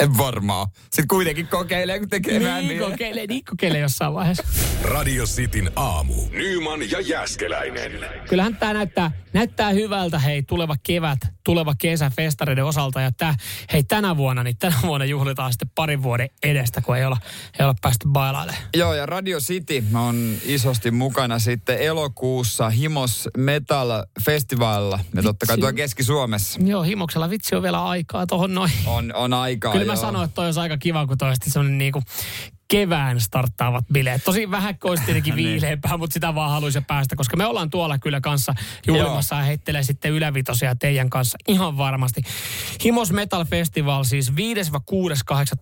En 0.00 0.18
varmaan. 0.18 0.66
Sitten 0.80 1.08
kuitenkin 1.08 1.48
kokeilee, 1.48 1.98
kun 1.98 2.08
tekee 2.08 2.44
vähän 2.44 2.68
Niin 2.68 2.80
kokeile, 2.80 3.26
niin 3.26 3.44
kokeile 3.44 3.78
jossain 3.78 4.14
vaiheessa. 4.14 4.44
Radio 4.82 5.24
Cityn 5.24 5.70
aamu. 5.76 6.14
Nyman 6.30 6.90
ja 6.90 7.00
Jäskeläinen. 7.00 7.92
Kyllähän 8.28 8.56
tämä 8.56 8.72
näyttää, 8.72 9.10
näyttää 9.32 9.70
hyvältä, 9.70 10.18
hei, 10.18 10.42
tuleva 10.42 10.76
kevät, 10.82 11.18
tuleva 11.44 11.74
kesä 11.78 12.10
festareiden 12.16 12.64
osalta. 12.64 13.00
Ja 13.00 13.10
tää, 13.12 13.34
hei, 13.72 13.82
tänä 13.82 14.16
vuonna, 14.16 14.42
niin 14.42 14.56
tänä 14.56 14.76
vuonna 14.82 15.04
juhlitaan 15.06 15.52
sitten 15.52 15.70
parin 15.74 16.02
vuoden 16.02 16.28
edestä, 16.42 16.80
kun 16.80 16.96
ei 16.96 17.04
olla, 17.04 17.16
ei 17.58 17.64
olla 17.64 17.74
päästy 17.82 18.08
bailailemaan. 18.08 18.62
Joo, 18.76 18.94
ja 18.94 19.06
Radio 19.06 19.38
City 19.38 19.84
on 19.94 20.34
isosti 20.44 20.90
mukana 20.90 21.38
sitten 21.38 21.78
elokuussa 21.78 22.70
Himos 22.70 23.28
Metal 23.36 24.04
Festivalilla. 24.24 25.00
Ja 25.14 25.22
totta 25.22 25.46
kai 25.46 25.58
tuo 25.58 25.72
Keski-Suomessa 25.72 26.60
Joo, 26.64 26.82
himoksella 26.82 27.30
vitsi 27.30 27.54
on 27.54 27.62
vielä 27.62 27.84
aikaa 27.84 28.26
tohon 28.26 28.54
noin. 28.54 28.70
on, 28.86 29.14
on 29.14 29.32
aikaa. 29.32 29.72
Kyllä 29.72 29.85
mä 29.86 29.92
joo. 29.92 30.00
sanoin, 30.00 30.24
että 30.24 30.34
toi 30.34 30.44
olisi 30.44 30.60
aika 30.60 30.78
kiva, 30.78 31.06
kun 31.06 31.18
toi 31.18 31.28
olisi 31.28 31.50
semmoinen 31.50 31.78
niinku 31.78 32.02
kevään 32.68 33.20
starttaavat 33.20 33.84
bileet. 33.92 34.24
Tosi 34.24 34.50
vähän 34.50 34.74
olisi 34.84 35.04
tietenkin 35.04 35.34
Niin. 35.36 35.48
viileämpää, 35.48 35.96
mutta 35.96 36.14
sitä 36.14 36.34
vaan 36.34 36.50
haluaisin 36.50 36.84
päästä, 36.84 37.16
koska 37.16 37.36
me 37.36 37.46
ollaan 37.46 37.70
tuolla 37.70 37.98
kyllä 37.98 38.20
kanssa 38.20 38.54
juhlimassa 38.86 39.36
ja 39.36 39.42
heittelee 39.42 39.82
sitten 39.82 40.12
ylävitosia 40.12 40.76
teidän 40.76 41.10
kanssa 41.10 41.38
ihan 41.48 41.76
varmasti. 41.76 42.22
Himos 42.84 43.12
Metal 43.12 43.44
Festival 43.44 44.04
siis 44.04 44.32
5-6.8. 44.32 44.34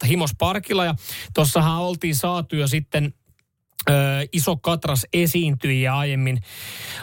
Himos 0.09 0.31
Parkilla 0.39 0.85
ja 0.85 0.95
tossahan 1.35 1.81
oltiin 1.81 2.17
saatu 2.17 2.57
jo 2.57 2.69
sitten 2.69 3.15
ö, 3.91 3.93
iso 4.33 4.57
katras 4.57 5.07
esiintyjiä 5.13 5.97
aiemmin, 5.97 6.41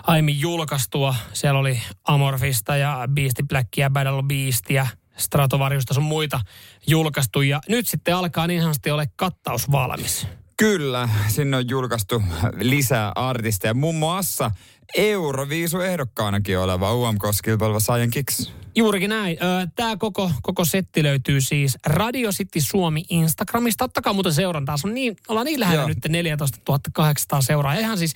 aiemmin 0.04 0.40
julkaistua. 0.40 1.16
Siellä 1.34 1.60
oli 1.60 1.82
Amorfista 2.04 2.78
ja 2.78 3.08
Beastie 3.14 3.46
Blackia, 3.50 3.90
Battle 3.90 4.24
Beastia, 4.24 4.88
Stratovariusta 5.22 5.94
sun 5.94 6.04
muita 6.04 6.40
julkaistu. 6.88 7.42
Ja 7.42 7.62
nyt 7.70 7.88
sitten 7.88 8.16
alkaa 8.16 8.48
niin 8.48 8.62
sanotusti 8.62 8.92
ole 8.92 9.06
kattaus 9.16 9.72
valmis. 9.72 10.28
Kyllä, 10.58 11.10
sinne 11.28 11.58
on 11.58 11.70
julkaistu 11.70 12.24
lisää 12.60 13.12
artisteja. 13.16 13.74
Muun 13.74 13.96
muassa 13.96 14.52
Euroviisu-ehdokkaanakin 14.98 16.60
oleva 16.60 16.94
UMK-kilpaileva 16.94 17.80
Saiyan 17.80 18.10
Kicks. 18.10 18.54
Juurikin 18.76 19.10
näin. 19.10 19.38
Tämä 19.76 19.98
koko, 19.98 20.32
koko 20.42 20.66
setti 20.66 21.04
löytyy 21.04 21.42
siis 21.42 21.78
Radio 21.86 22.32
City 22.32 22.62
Suomi 22.62 23.04
Instagramista. 23.10 23.84
Ottakaa 23.84 24.14
muuten 24.14 24.34
seurantaa. 24.34 24.78
Se 24.78 24.88
on 24.88 24.94
niin, 24.94 25.16
ollaan 25.28 25.46
niin 25.46 25.60
lähellä 25.60 25.82
Joo. 25.82 25.88
nyt 25.88 25.98
14 26.10 26.58
800 26.94 27.42
seuraa. 27.42 27.74
Ihan 27.74 27.98
siis 27.98 28.14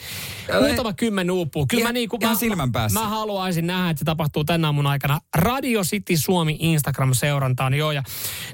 muutama 0.68 0.94
kymmen 0.94 1.32
uupuu. 1.32 1.66
Kyllä 1.68 1.82
Ihan- 1.82 1.90
mä, 1.90 1.94
niin 1.94 2.10
kuin, 2.10 2.20
mä, 2.24 2.36
silmän 2.36 2.72
päässä. 2.72 3.00
Mä 3.00 3.10
haluaisin 3.10 3.68
nähdä, 3.68 3.90
että 3.90 4.00
se 4.00 4.06
tapahtuu 4.06 4.44
tänä 4.44 4.68
aamun 4.68 4.88
aikana. 4.88 5.20
Radio 5.36 5.82
City 5.84 6.18
Suomi 6.18 6.58
Instagram-seurantaan. 6.60 7.74
Joo, 7.74 7.92
ja 7.92 8.04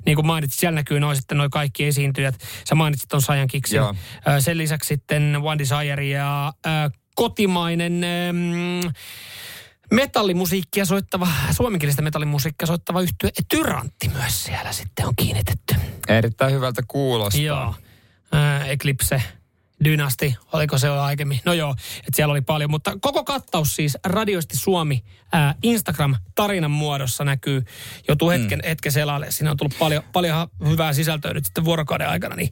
niin 0.06 0.16
kuin 0.16 0.28
mainitsit, 0.28 0.60
siellä 0.60 0.76
näkyy 0.76 1.00
noin 1.00 1.16
sitten 1.16 1.38
noin 1.38 1.52
kaikki 1.52 1.86
esiintyjät. 1.86 2.36
Sä 2.70 2.76
mainitsit 2.76 3.10
ton 3.10 3.22
Sajan 3.22 3.48
Kiksin. 3.48 3.78
Joo. 3.78 3.96
Sen 4.40 4.58
lisäksi 4.58 4.88
sitten 4.88 5.38
One 5.44 5.58
Desire 5.60 6.08
ja 6.08 6.54
ö, 6.66 6.70
kotimainen... 7.16 8.04
Ähm, 8.04 8.94
metallimusiikkia 9.92 10.86
soittava, 10.86 11.28
suomenkielistä 11.52 12.02
metallimusiikkia 12.02 12.66
soittava 12.68 13.02
yhtye 13.02 13.30
Tyrantti 13.50 14.10
myös 14.10 14.44
siellä 14.44 14.72
sitten 14.72 15.08
on 15.08 15.16
kiinnitetty. 15.16 15.76
Erittäin 16.08 16.54
hyvältä 16.54 16.82
kuulostaa. 16.88 17.42
Joo. 17.42 17.76
Äh, 18.36 18.70
Eclipse, 18.70 19.22
Dynasti, 19.84 20.36
oliko 20.54 20.78
se 20.78 20.88
jo 20.88 21.02
aiemmin? 21.02 21.40
No 21.46 21.54
joo, 21.54 21.72
että 21.98 22.16
siellä 22.16 22.32
oli 22.32 22.42
paljon, 22.42 22.72
mutta 22.72 22.98
koko 23.02 23.24
kattaus 23.24 23.76
siis 23.76 23.98
Radioisti 24.04 24.58
Suomi 24.58 25.04
äh, 25.36 25.56
Instagram 25.64 26.16
tarinan 26.36 26.72
muodossa 26.72 27.24
näkyy. 27.24 27.64
Joutuu 28.08 28.30
hetken, 28.30 28.60
mm. 28.60 28.68
hetken 28.68 28.92
selaille. 28.92 29.32
Siinä 29.32 29.52
on 29.52 29.58
tullut 29.58 29.76
paljon, 29.80 30.04
paljon 30.14 30.48
hyvää 30.70 30.94
sisältöä 30.94 31.34
nyt 31.34 31.46
sitten 31.46 31.66
vuorokauden 31.66 32.10
aikana. 32.10 32.36
Niin, 32.36 32.52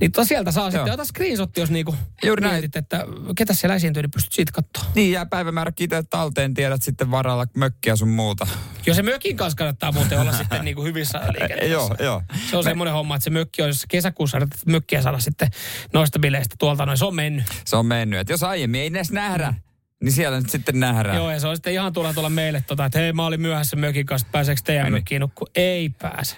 niin 0.00 0.12
to 0.12 0.24
sieltä 0.24 0.52
saa 0.52 0.70
sitten, 0.70 0.86
Joo. 0.86 0.94
ota 0.94 1.04
screenshot, 1.04 1.56
jos 1.56 1.70
niinku 1.70 1.96
Juuri 2.24 2.40
näin. 2.40 2.54
mietit, 2.54 2.76
että 2.76 3.04
ketä 3.36 3.54
siellä 3.54 3.74
esiintyy, 3.74 4.02
niin 4.02 4.10
pystyt 4.10 4.32
siitä 4.32 4.52
katsoa. 4.52 4.92
Niin, 4.94 5.12
jää 5.12 5.26
päivämäärä 5.26 5.72
itse 5.80 6.02
talteen, 6.10 6.54
tiedät 6.54 6.82
sitten 6.82 7.10
varalla 7.10 7.46
mökkiä 7.54 7.96
sun 7.96 8.08
muuta. 8.08 8.46
Jos 8.88 8.96
se 8.96 9.02
mökin 9.02 9.36
kanssa 9.36 9.56
kannattaa 9.56 9.92
muuten 9.92 10.20
olla 10.20 10.32
sitten 10.32 10.64
niin 10.64 10.74
kuin 10.74 10.86
hyvissä 10.86 11.18
liikenteessä. 11.38 11.72
joo, 11.72 11.94
joo. 11.98 12.22
Se 12.50 12.56
on 12.56 12.64
semmoinen 12.64 12.94
homma, 12.94 13.14
että 13.14 13.24
se 13.24 13.30
mökki 13.30 13.62
on, 13.62 13.68
jos 13.68 13.86
kesäkuussa 13.88 14.38
mökkiä 14.66 15.02
saada 15.02 15.18
sitten 15.18 15.48
noista 15.92 16.18
bileistä 16.18 16.54
tuolta, 16.58 16.86
noin 16.86 16.98
se 16.98 17.04
on 17.04 17.14
mennyt. 17.14 17.44
Se 17.64 17.76
on 17.76 17.86
mennyt. 17.86 18.20
Et 18.20 18.28
jos 18.28 18.42
aiemmin 18.42 18.80
ei 18.80 18.86
edes 18.86 19.12
nähdä, 19.12 19.54
niin 20.02 20.12
siellä 20.12 20.40
nyt 20.40 20.50
sitten 20.50 20.80
nähdään. 20.80 21.16
Joo, 21.16 21.30
ja 21.30 21.40
se 21.40 21.46
on 21.46 21.56
sitten 21.56 21.72
ihan 21.72 21.92
turha 21.92 22.14
tulla 22.14 22.30
meille, 22.30 22.64
tota, 22.66 22.84
että 22.84 22.98
hei, 22.98 23.12
mä 23.12 23.26
olin 23.26 23.40
myöhässä 23.40 23.76
mökin 23.76 24.06
kanssa, 24.06 24.26
että 24.26 24.32
pääseekö 24.32 24.60
teidän 24.64 24.84
niin. 24.84 24.92
mökkiin? 24.92 25.22
Ei 25.54 25.88
pääse. 25.88 26.36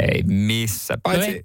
Ei 0.00 0.22
missä. 0.22 0.98
Paitsi... 1.02 1.30
ei 1.30 1.44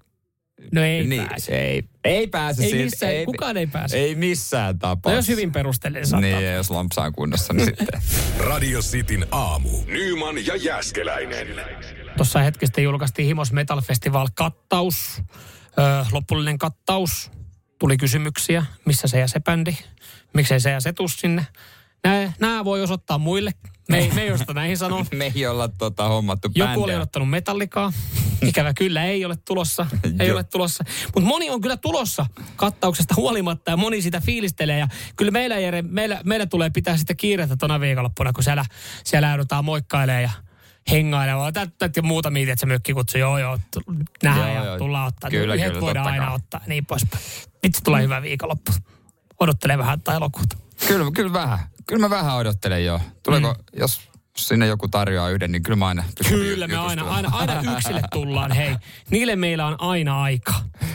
No 0.71 0.83
ei 0.83 1.03
niin, 1.07 1.27
pääse. 1.27 1.51
Ei, 1.51 1.83
ei 2.03 2.27
pääse 2.27 2.63
Ei 2.63 2.69
siitä. 2.69 2.83
missään, 2.83 3.25
kukaan 3.25 3.57
ei 3.57 3.67
pääse. 3.67 3.97
Ei 3.97 4.15
missään 4.15 4.75
No 4.75 4.79
tapauksessa. 4.79 5.17
jos 5.17 5.27
hyvin 5.27 5.51
perustellen 5.51 6.07
saattaa. 6.07 6.39
Niin, 6.39 6.53
jos 6.53 6.69
lompsa 6.71 7.01
on 7.01 7.13
kunnossa, 7.13 7.53
niin 7.53 7.65
sitten. 7.65 8.01
Radio 8.49 8.79
Cityn 8.81 9.25
aamu. 9.31 9.69
Nyman 9.87 10.45
ja 10.45 10.55
Jäskeläinen. 10.55 11.47
Tuossa 12.17 12.39
hetkessä 12.39 12.81
julkaistiin 12.81 13.25
Himos 13.27 13.51
Metal 13.51 13.81
Festival 13.81 14.27
kattaus, 14.35 15.21
ö, 15.79 16.05
lopullinen 16.11 16.57
kattaus. 16.57 17.31
Tuli 17.79 17.97
kysymyksiä, 17.97 18.65
missä 18.85 19.07
se 19.07 19.19
ja 19.19 19.27
se 19.27 19.39
bändi, 19.39 19.77
miksei 20.33 20.59
se 20.59 20.69
ja 20.71 20.79
se 20.79 20.93
tuu 20.93 21.07
sinne. 21.07 21.45
Nää, 22.03 22.33
nää 22.39 22.65
voi 22.65 22.83
osoittaa 22.83 23.17
muille. 23.17 23.51
Me 23.89 23.97
ei, 23.97 24.11
me 24.15 24.21
ei 24.21 24.31
osata 24.31 24.53
näihin 24.53 24.77
sanoa. 24.77 25.05
Me 25.15 25.31
ei 25.35 25.47
olla 25.47 25.67
tota, 25.67 26.07
hommattu 26.07 26.51
Joku 26.55 26.83
oli 26.83 26.95
ottanut 26.95 27.29
metallikaa. 27.29 27.93
Ikävä 28.41 28.73
kyllä 28.73 29.03
ei 29.03 29.25
ole 29.25 29.35
tulossa. 29.45 29.87
Ei 30.19 30.31
ole 30.31 30.43
tulossa. 30.43 30.83
Mutta 31.15 31.27
moni 31.27 31.49
on 31.49 31.61
kyllä 31.61 31.77
tulossa 31.77 32.25
kattauksesta 32.55 33.15
huolimatta 33.17 33.71
ja 33.71 33.77
moni 33.77 34.01
sitä 34.01 34.21
fiilistelee. 34.21 34.79
Ja 34.79 34.87
kyllä 35.15 35.31
meillä, 35.31 35.59
Jere, 35.59 35.81
meillä, 35.81 36.21
meillä 36.25 36.45
tulee 36.45 36.69
pitää 36.69 36.97
sitten 36.97 37.17
kiirettä 37.17 37.55
tuona 37.59 37.79
viikonloppuna, 37.79 38.33
kun 38.33 38.43
siellä, 38.43 38.65
siellä 39.03 39.29
joudutaan 39.29 39.65
moikkailemaan 39.65 40.23
ja 40.23 40.29
hengailemaan. 40.91 41.53
Tätä 41.53 41.89
ja 41.95 42.03
muuta 42.03 42.29
miitä, 42.29 42.51
että 42.51 42.59
se 42.59 42.65
mökki 42.65 42.93
kutsuu. 42.93 43.19
Joo, 43.19 43.37
joo, 43.37 43.59
nähdään 44.23 44.53
Joo, 44.53 44.57
ja 44.57 44.65
joo. 44.65 44.77
tullaan 44.77 45.07
ottaa. 45.07 45.29
Kyllä, 45.29 45.53
Yhdet 45.55 45.67
kyllä, 45.67 45.81
voidaan 45.81 46.07
aina 46.07 46.25
kai. 46.25 46.35
ottaa 46.35 46.61
niin 46.67 46.85
poispäin. 46.85 47.23
Vitsi 47.63 47.83
tulee 47.83 48.03
hyvä 48.03 48.21
viikonloppu. 48.21 48.71
Odottelee 49.39 49.77
vähän 49.77 50.01
tai 50.01 50.15
elokuuta. 50.15 50.57
Kyllä, 50.87 51.11
kyllä 51.11 51.33
vähän. 51.33 51.59
Kyllä 51.89 51.99
mä 51.99 52.09
vähän 52.09 52.35
odottelen 52.35 52.85
jo. 52.85 53.01
Tuleeko, 53.23 53.53
mm. 53.53 53.79
jos 53.79 54.01
sinne 54.37 54.67
joku 54.67 54.87
tarjoaa 54.87 55.29
yhden, 55.29 55.51
niin 55.51 55.63
kyllä 55.63 55.75
mä 55.75 55.87
aina 55.87 56.03
Kyllä 56.29 56.67
me 56.67 56.77
aina, 56.77 57.03
aina, 57.03 57.29
aina 57.31 57.73
yksille 57.73 58.01
tullaan, 58.11 58.51
hei. 58.51 58.75
Niille 59.09 59.35
meillä 59.35 59.65
on 59.67 59.75
aina 59.81 60.21
aika. 60.21 60.53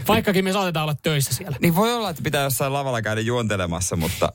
Vaikkakin 0.09 0.45
me 0.45 0.53
saatetaan 0.53 0.85
olla 0.85 0.95
töissä 0.95 1.35
siellä. 1.35 1.57
Niin 1.61 1.75
voi 1.75 1.95
olla, 1.95 2.11
että 2.11 2.23
pitää 2.23 2.45
jossain 2.45 2.73
lavalla 2.73 3.03
käydä 3.03 3.21
juontelemassa, 3.21 3.97
mutta... 3.97 4.33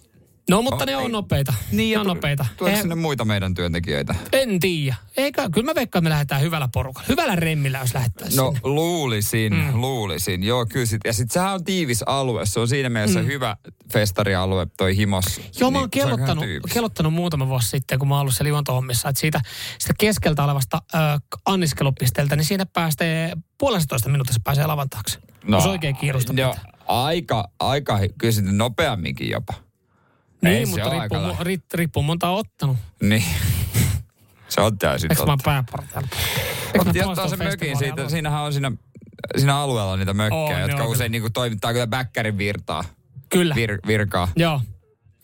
No, 0.50 0.62
mutta 0.62 0.84
Oh, 0.84 0.86
ne 0.86 0.97
on 0.97 1.04
ei. 1.04 1.10
nopeita. 1.10 1.54
Niin, 1.72 1.93
ne 1.93 2.00
on 2.00 2.06
tu- 2.06 2.14
nopeita. 2.14 2.45
Tuleeko 2.58 2.76
Eh, 2.78 2.82
sinne 2.82 2.95
muita 2.95 3.26
meidän 3.26 3.54
työntekijöitä? 3.54 4.16
En 4.34 4.60
tiedä. 4.60 4.95
Eikä, 5.18 5.50
kyllä 5.50 5.66
mä 5.66 5.76
veikkaan, 5.76 6.04
me 6.04 6.10
lähdetään 6.10 6.41
hyvällä 6.41 6.70
porukalla. 6.74 7.06
Hyvällä 7.10 7.36
remmillä, 7.36 7.80
jos 7.80 7.93
lähdettäisiin 7.93 8.38
No 8.38 8.45
sinne. 8.45 8.60
luulisin, 8.64 9.54
mm. 9.54 9.82
luulisin. 9.82 10.43
Joo, 10.43 10.66
kyllä 10.66 10.86
sit, 10.86 11.02
ja 11.06 11.14
sitten 11.14 11.34
sehän 11.34 11.54
on 11.54 11.64
tiivis 11.64 12.04
alue. 12.06 12.45
Se 12.45 12.60
on 12.60 12.68
siinä 12.68 12.89
mielessä 12.89 13.20
mm. 13.22 13.26
hyvä 13.28 13.58
festarialue, 13.93 14.68
toi 14.78 14.97
Himos. 14.97 15.41
Joo, 15.60 15.72
mä 15.72 15.78
oon 15.78 15.84
Niin, 15.84 15.91
kellottanut, 15.91 16.45
kellottanut 16.74 17.14
muutama 17.14 17.47
vuosi 17.47 17.68
sitten, 17.70 18.00
kun 18.00 18.08
mä 18.08 18.16
oon 18.16 18.22
ollut 18.22 18.36
siellä 18.36 18.60
että 18.60 19.20
siitä, 19.20 19.41
siitä 19.80 19.93
keskeltä 20.00 20.43
olevasta 20.43 20.82
ö, 20.93 20.97
anniskelupisteeltä, 21.45 22.36
niin 22.36 22.45
siinä 22.45 22.66
päästee 22.66 23.34
puolentoista 23.58 24.10
minuutissa 24.10 24.41
pääsee 24.43 24.68
lavan 24.68 24.89
taakse. 24.89 25.20
No, 25.43 25.58
jos 25.58 25.66
oikein 25.66 25.95
kiirusta 25.95 26.34
Joo, 26.38 26.56
aika, 26.88 27.50
aika, 27.60 28.00
kyllä 28.18 28.32
sitten 28.32 28.58
nopeamminkin 28.58 29.30
jopa. 29.30 29.54
Niin, 30.42 30.56
ei 30.58 30.66
se 30.66 30.72
mutta 30.72 30.90
riippuu, 30.90 31.18
mu- 31.20 31.44
ri, 31.44 31.58
riippuu 31.74 32.04
monta 32.04 32.30
on 32.30 32.38
ottanut. 32.38 32.78
Niin. 33.02 33.24
se 34.50 34.62
on 34.62 34.78
täysin 34.78 35.12
Eikö 35.12 35.26
mä 35.26 35.32
oon 35.32 35.38
totta. 35.38 35.50
pääportailla? 35.52 36.10
Mutta 36.78 36.98
jättää 36.98 37.28
sen 37.28 37.40
mökin 37.40 37.78
siitä, 37.78 38.10
siinähän 38.10 38.42
on 38.42 38.54
siinä, 38.54 38.72
siinä 39.38 39.58
alueella 39.58 39.98
niitä 39.98 40.14
mökkejä, 40.14 40.56
On, 40.56 40.62
jotka 40.62 40.78
joo, 40.78 40.88
usein 40.92 41.12
niinku 41.12 41.30
toimittaa 41.30 41.74
kyllä 41.74 41.88
bäkkärin 41.88 42.38
virtaa. 42.38 42.84
Kyllä. 43.30 43.56
Vir, 43.56 43.80
virkaa. 43.88 44.28
Joo. 44.36 44.62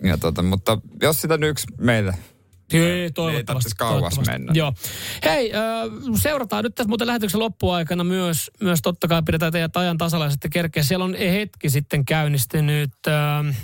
Ja 0.04 0.18
tota, 0.18 0.42
mutta 0.42 0.78
jos 1.02 1.22
sitä 1.22 1.38
nyt 1.38 1.50
yksi 1.50 1.68
meillä 1.78 2.14
Ei, 2.74 3.12
toivottavasti. 3.12 3.46
tarvitsisi 3.46 3.76
kauas 3.76 3.94
toivottavasti. 3.94 4.32
mennä. 4.32 4.52
Joo. 4.56 4.74
Hei, 5.26 5.52
seurataan 6.22 6.64
nyt 6.64 6.76
tässä 6.76 6.88
muuten 6.90 7.08
lähetyksen 7.08 7.40
loppuaikana 7.40 8.04
myös, 8.04 8.52
myös 8.62 8.80
totta 8.82 9.08
kai 9.08 9.24
pidetään 9.26 9.52
teidät 9.52 9.78
ajan 9.78 9.98
tasalla 9.98 10.26
ja 10.26 10.32
sitten 10.32 10.52
kerkeä. 10.52 10.84
Siellä 10.84 11.06
on 11.06 11.16
hetki 11.16 11.70
sitten 11.70 12.06
käynnistynyt 12.06 12.92
äh, 13.08 13.56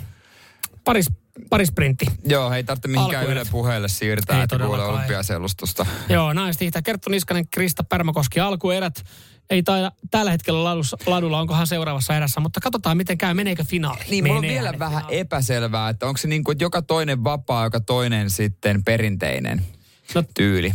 paris, 0.84 1.06
parisprintti. 1.50 2.06
Joo, 2.24 2.52
ei 2.52 2.64
tarvitse 2.64 2.88
mihinkään. 2.88 3.26
Yle 3.26 3.42
puheelle 3.50 3.88
siirtää, 3.88 4.36
Ei 4.36 4.42
että 4.42 4.58
kuulee 4.58 4.84
olympiaselustusta. 4.84 5.86
Joo, 6.08 6.32
naista 6.32 6.64
hiihtää. 6.64 6.82
Kerttu 6.82 7.10
Niskanen, 7.10 7.48
Krista 7.48 7.84
Pärmäkoski, 7.84 8.40
alkuerät. 8.40 9.04
Ei 9.50 9.62
taida 9.62 9.92
tällä 10.10 10.30
hetkellä 10.30 10.64
ladussa, 10.64 10.96
ladulla, 11.06 11.40
onkohan 11.40 11.66
seuraavassa 11.66 12.16
erässä, 12.16 12.40
mutta 12.40 12.60
katsotaan 12.60 12.96
miten 12.96 13.18
käy, 13.18 13.34
meneekö 13.34 13.64
finaali. 13.64 14.00
Niin, 14.10 14.24
mulla 14.24 14.36
on 14.38 14.40
Menee 14.44 14.54
vielä 14.54 14.78
vähän 14.78 15.04
epäselvää, 15.08 15.88
että 15.88 16.06
onko 16.06 16.18
se 16.18 16.28
niin 16.28 16.44
kuin, 16.44 16.54
että 16.54 16.64
joka 16.64 16.82
toinen 16.82 17.24
vapaa, 17.24 17.64
joka 17.64 17.80
toinen 17.80 18.30
sitten 18.30 18.84
perinteinen 18.84 19.66
No, 20.14 20.22
tyyli. 20.34 20.74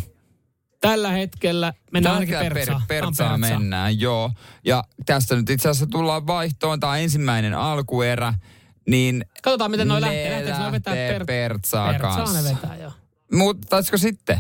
tällä 0.82 1.12
hetkellä 1.12 1.74
mennään 1.92 2.28
Tällä 2.28 2.40
Pertsaan. 2.54 2.84
per, 2.88 3.04
Pertsaa. 3.04 3.38
mennään, 3.38 4.00
joo. 4.00 4.32
Ja 4.66 4.84
tästä 5.06 5.36
nyt 5.36 5.50
itse 5.50 5.70
asiassa 5.70 5.88
tullaan 5.88 6.28
vaihtoon, 6.28 6.80
tämä 6.80 6.98
ensimmäinen 6.98 7.54
alkuerä, 7.54 8.34
niin 8.88 9.26
Katsotaan, 9.44 9.72
miten 9.72 9.88
noi 9.88 10.02
ne 10.02 10.08
lähtee. 10.08 10.32
Lähteekö 10.32 10.60
noi 10.60 10.72
vetää 10.72 10.94
lähtee 10.96 11.14
per... 11.14 11.26
Pertsaa 11.26 11.92
Pertsaa 11.92 12.18
ne 12.18 12.24
kanssa. 12.24 12.44
vetää, 12.56 12.76
joo. 12.78 12.92
Mutta 13.34 13.68
taisiko 13.70 13.98
sitten? 13.98 14.38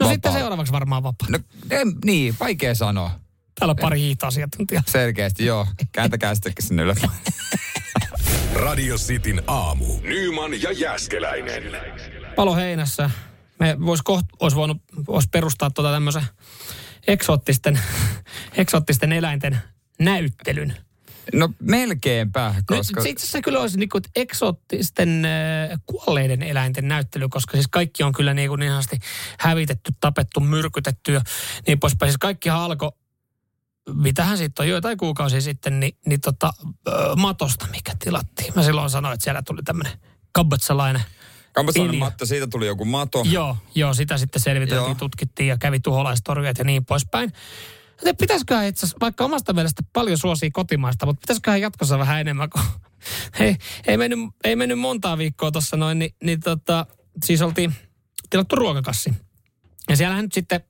No 0.00 0.08
sitten 0.08 0.28
Vapaa. 0.30 0.40
seuraavaksi 0.40 0.72
varmaan 0.72 1.02
vapaa. 1.02 1.28
No, 1.30 1.38
en, 1.70 1.92
niin, 2.04 2.34
vaikea 2.40 2.74
sanoa. 2.74 3.10
Täällä 3.58 3.70
on 3.70 3.76
pari 3.80 4.00
hiihtoasiantuntijaa. 4.00 4.82
Selkeästi, 4.86 5.46
joo. 5.46 5.66
Kääntäkää 5.92 6.34
sittenkin 6.34 6.64
sinne 6.66 6.82
ylös. 6.82 6.98
Radio 8.54 8.96
Cityn 8.96 9.42
aamu. 9.46 9.86
Nyman 10.02 10.62
ja 10.62 10.72
Jäskeläinen. 10.72 11.62
Palo 12.36 12.54
heinässä. 12.56 13.10
Me 13.60 13.76
vois 13.86 14.02
koht, 14.02 14.26
olisi 14.40 14.56
voinut 14.56 14.82
vois 15.06 15.28
perustaa 15.28 15.70
tuota 15.70 15.92
tämmöisen 15.92 16.22
eksoottisten, 17.06 17.78
eksoottisten 18.56 19.12
eläinten 19.12 19.58
näyttelyn. 20.00 20.76
No 21.32 21.48
melkeinpä, 21.60 22.54
Koska... 22.66 23.00
Nyt, 23.00 23.10
itse 23.10 23.22
asiassa 23.22 23.40
kyllä 23.40 23.60
olisi 23.60 23.78
niinku 23.78 24.00
eksoottisten 24.16 25.24
äh, 25.24 25.78
kuolleiden 25.86 26.42
eläinten 26.42 26.88
näyttely, 26.88 27.28
koska 27.28 27.52
siis 27.52 27.68
kaikki 27.70 28.02
on 28.02 28.12
kyllä 28.12 28.34
niinku 28.34 28.56
niin 28.56 28.70
sanotusti 28.70 28.98
hävitetty, 29.38 29.92
tapettu, 30.00 30.40
myrkytetty 30.40 31.12
ja 31.12 31.20
niin 31.66 31.80
poispäin. 31.80 32.10
Siis 32.12 32.18
kaikkihan 32.18 32.60
alkoi, 32.60 32.92
mitähän 33.94 34.38
siitä 34.38 34.62
on 34.62 34.68
joitain 34.68 34.98
kuukausia 34.98 35.40
sitten, 35.40 35.80
niin, 35.80 35.96
niin 36.06 36.20
tota, 36.20 36.52
äh, 36.88 36.94
matosta, 37.16 37.66
mikä 37.70 37.92
tilattiin. 37.98 38.52
Mä 38.56 38.62
silloin 38.62 38.90
sanoin, 38.90 39.14
että 39.14 39.24
siellä 39.24 39.42
tuli 39.42 39.62
tämmöinen 39.62 39.92
kambotsalainen. 40.32 41.02
Kambotsalainen 41.52 41.98
matto, 41.98 42.26
siitä 42.26 42.46
tuli 42.46 42.66
joku 42.66 42.84
mato. 42.84 43.24
Joo, 43.30 43.56
joo, 43.74 43.94
sitä 43.94 44.18
sitten 44.18 44.42
selviteltiin, 44.42 44.88
Joo. 44.88 44.94
tutkittiin 44.94 45.48
ja 45.48 45.58
kävi 45.58 45.80
tuholaistorjujat 45.80 46.58
ja 46.58 46.64
niin 46.64 46.84
poispäin. 46.84 47.32
Joten 47.98 48.16
pitäisiköhän 48.16 48.66
itse 48.66 48.78
asiassa, 48.80 48.96
vaikka 49.00 49.24
omasta 49.24 49.52
mielestä 49.52 49.82
paljon 49.92 50.18
suosii 50.18 50.50
kotimaista, 50.50 51.06
mutta 51.06 51.20
pitäisiköhän 51.20 51.60
jatkossa 51.60 51.98
vähän 51.98 52.20
enemmän, 52.20 52.50
kun 52.50 52.62
ei, 53.40 53.56
ei, 53.86 53.96
mennyt, 53.96 54.18
ei 54.44 54.56
mennyt 54.56 54.78
montaa 54.78 55.18
viikkoa 55.18 55.50
tuossa 55.50 55.76
noin, 55.76 55.98
niin, 55.98 56.14
niin 56.24 56.40
tota, 56.40 56.86
siis 57.24 57.42
oltiin 57.42 57.74
tilattu 58.30 58.56
ruokakassi. 58.56 59.12
Ja 59.88 59.96
siellähän 59.96 60.24
nyt 60.24 60.32
sitten, 60.32 60.60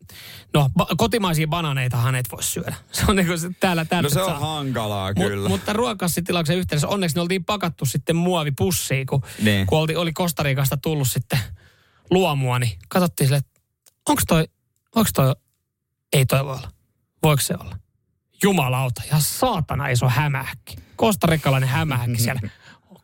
no 0.55 0.71
ba- 0.79 0.95
kotimaisia 0.97 1.47
bananeitahan 1.47 2.15
et 2.15 2.27
voi 2.33 2.43
syödä. 2.43 2.75
Se 2.93 3.03
on 3.09 3.17
niin 3.17 3.27
kuin 3.27 3.39
se, 3.39 3.51
täällä, 3.61 3.85
täällä 3.85 4.07
No 4.09 4.13
se 4.15 4.23
on 4.23 4.31
saa. 4.31 4.39
hankalaa 4.39 5.13
Mut, 5.17 5.27
kyllä. 5.27 5.49
mutta 5.49 5.73
ruokakassitilauksen 5.73 6.57
yhteydessä 6.59 6.89
onneksi 6.89 7.17
ne 7.17 7.23
oltiin 7.23 7.45
pakattu 7.45 7.85
sitten 7.87 8.17
muovipussiin, 8.17 9.07
kun, 9.07 9.23
Niin. 9.43 9.67
kun 9.67 9.79
oli, 9.79 9.97
oli 9.97 10.13
Kostarikasta 10.13 10.77
tullut 10.77 11.09
sitten 11.09 11.39
luomua, 12.11 12.59
niin 12.59 12.79
katsottiin 12.89 13.27
sille, 13.29 13.39
että 13.39 13.61
onko 14.09 14.23
toi, 14.29 14.45
onko 14.95 15.11
toi, 15.15 15.35
ei 16.13 16.27
toi 16.27 16.45
voi 16.45 16.57
olla. 16.57 16.71
Voiko 17.25 17.43
se 17.43 17.55
olla? 17.61 17.77
Jumalauta, 18.43 19.03
ja 19.11 19.17
saatana 19.19 19.89
iso 19.89 20.09
hämähäkki. 20.09 20.77
Kostarikalainen 20.97 21.69
hämähäkki 21.69 22.21
siellä. 22.23 22.41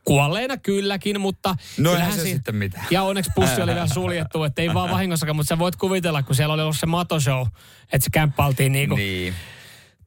Kuolleena 0.04 0.56
kylläkin, 0.56 1.20
mutta... 1.20 1.54
No 1.78 1.94
eihän 1.94 2.12
se 2.12 2.20
siinä- 2.22 2.34
sitten 2.36 2.56
mitään. 2.56 2.86
Ja 2.90 3.02
onneksi 3.02 3.30
pussi 3.34 3.62
oli 3.62 3.74
vielä 3.74 3.86
suljettu, 3.86 4.44
että 4.44 4.62
ei 4.62 4.74
vaan 4.74 4.90
vahingossakaan, 4.90 5.36
mutta 5.36 5.48
sä 5.48 5.58
voit 5.58 5.76
kuvitella, 5.76 6.22
kun 6.22 6.34
siellä 6.34 6.54
oli 6.54 6.62
ollut 6.62 6.76
se 6.78 6.86
matoshow, 6.86 7.46
että 7.92 8.04
se 8.04 8.10
kämppä 8.12 8.46
oltiin 8.46 8.72
niinku 8.72 8.94
Niin. 8.94 9.34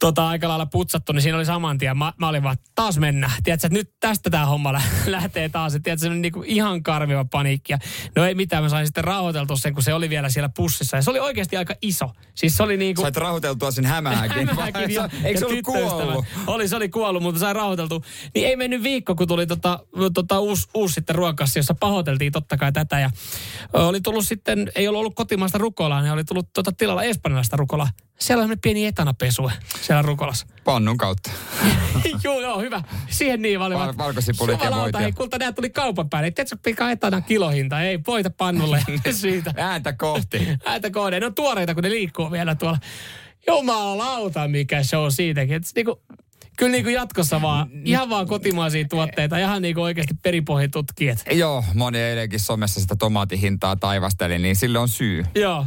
Tota, 0.03 0.27
aika 0.27 0.47
lailla 0.47 0.65
putsattu, 0.65 1.13
niin 1.13 1.21
siinä 1.21 1.37
oli 1.37 1.45
saman 1.45 1.77
tien. 1.77 1.97
Mä, 1.97 2.13
mä 2.17 2.29
olin 2.29 2.43
vaan, 2.43 2.57
taas 2.75 2.97
mennä. 2.97 3.31
Tiedätkö, 3.43 3.67
että 3.67 3.77
nyt 3.77 3.91
tästä 3.99 4.29
tämä 4.29 4.45
homma 4.45 4.73
lä- 4.73 4.81
lähtee 5.05 5.49
taas. 5.49 5.75
Et 5.75 5.83
Tiedätkö, 5.83 6.01
se 6.01 6.07
oli 6.11 6.19
niinku 6.19 6.43
ihan 6.45 6.83
karmiva 6.83 7.25
paniikki. 7.25 7.73
Ja 7.73 7.77
no 8.15 8.25
ei 8.25 8.35
mitään, 8.35 8.63
mä 8.63 8.69
sain 8.69 8.87
sitten 8.87 9.03
rauhoiteltua 9.03 9.55
sen, 9.55 9.73
kun 9.73 9.83
se 9.83 9.93
oli 9.93 10.09
vielä 10.09 10.29
siellä 10.29 10.49
pussissa. 10.55 10.97
Ja 10.97 11.01
se 11.01 11.09
oli 11.09 11.19
oikeasti 11.19 11.57
aika 11.57 11.73
iso. 11.81 12.09
Siis 12.35 12.57
se 12.57 12.63
oli 12.63 12.77
niinku... 12.77 13.01
Sait 13.01 13.17
rahoiteltua 13.17 13.71
sen 13.71 13.85
hämähäkin. 13.85 14.47
Hämähäkin 14.49 14.93
ja- 14.93 15.09
Eikö 15.23 15.39
se 15.39 15.45
ollut 15.45 15.61
kuollut? 15.65 16.25
Oli, 16.47 16.67
se 16.67 16.75
oli 16.75 16.89
kuollut, 16.89 17.23
mutta 17.23 17.39
sai 17.39 17.53
rauhoiteltu. 17.53 18.03
Niin 18.35 18.47
ei 18.47 18.55
mennyt 18.55 18.83
viikko, 18.83 19.15
kun 19.15 19.27
tuli 19.27 19.47
tota, 19.47 19.79
tota 20.13 20.39
uusi, 20.39 20.67
uusi 20.73 20.93
sitten 20.93 21.15
ruokassi, 21.15 21.59
jossa 21.59 21.75
pahoiteltiin 21.79 22.31
totta 22.31 22.57
kai 22.57 22.71
tätä. 22.71 22.99
Ja 22.99 23.09
oli 23.73 24.01
tullut 24.01 24.25
sitten, 24.25 24.71
ei 24.75 24.87
ollut 24.87 24.99
ollut 24.99 25.15
kotimaista 25.15 25.57
rukolaa, 25.57 26.01
niin 26.01 26.13
oli 26.13 26.23
tullut 26.23 26.49
tota 26.53 26.71
tilalla 26.71 27.03
espanjalaista 27.03 27.57
rukolaa. 27.57 27.89
Siellä 28.23 28.43
on 28.43 28.55
pieni 28.61 28.85
etanapesue 28.85 29.51
siellä 29.81 30.01
rukolassa. 30.01 30.47
Pannun 30.63 30.97
kautta. 30.97 31.31
joo, 32.23 32.41
joo, 32.41 32.59
hyvä. 32.59 32.81
Siihen 33.09 33.41
niin 33.41 33.59
olin 33.59 33.77
Val- 33.77 33.97
valkosipulit 33.97 34.63
ja 34.63 34.71
voit 34.71 34.95
Hei, 34.99 35.11
kulta, 35.11 35.37
nämä 35.37 35.51
tuli 35.51 35.69
kaupan 35.69 36.09
päälle. 36.09 36.31
Tiedätkö, 36.31 36.57
mikä 36.65 36.91
etana 36.91 37.21
kilohinta? 37.21 37.81
Ei, 37.81 37.99
voita 38.07 38.29
pannulle 38.29 38.83
siitä. 39.11 39.53
Ääntä 39.57 39.93
kohti. 39.93 40.47
Ääntä 40.65 40.91
kohde. 40.91 41.19
Ne 41.19 41.25
on 41.25 41.35
tuoreita, 41.35 41.73
kun 41.73 41.83
ne 41.83 41.89
liikkuu 41.89 42.31
vielä 42.31 42.55
tuolla. 42.55 42.77
Jumalauta, 43.47 44.47
mikä 44.47 44.83
show 44.83 45.05
siitäkin. 45.09 45.55
Et 45.55 45.63
niinku, 45.75 46.01
kyllä 46.57 46.71
niinku 46.71 46.89
jatkossa 46.89 47.41
vaan, 47.41 47.69
ihan 47.85 48.09
vaan 48.09 48.27
kotimaisia 48.27 48.85
tuotteita, 48.89 49.37
ihan 49.37 49.61
niinku 49.61 49.81
oikeasti 49.81 50.13
peripohjin 50.23 50.71
tutkijat. 50.71 51.23
Joo, 51.31 51.63
moni 51.73 51.99
eilenkin 51.99 52.39
somessa 52.39 52.81
sitä 52.81 52.95
tomaatihintaa 52.95 53.75
taivasteli, 53.75 54.39
niin 54.39 54.55
sille 54.55 54.79
on 54.79 54.89
syy. 54.89 55.25
Joo. 55.35 55.65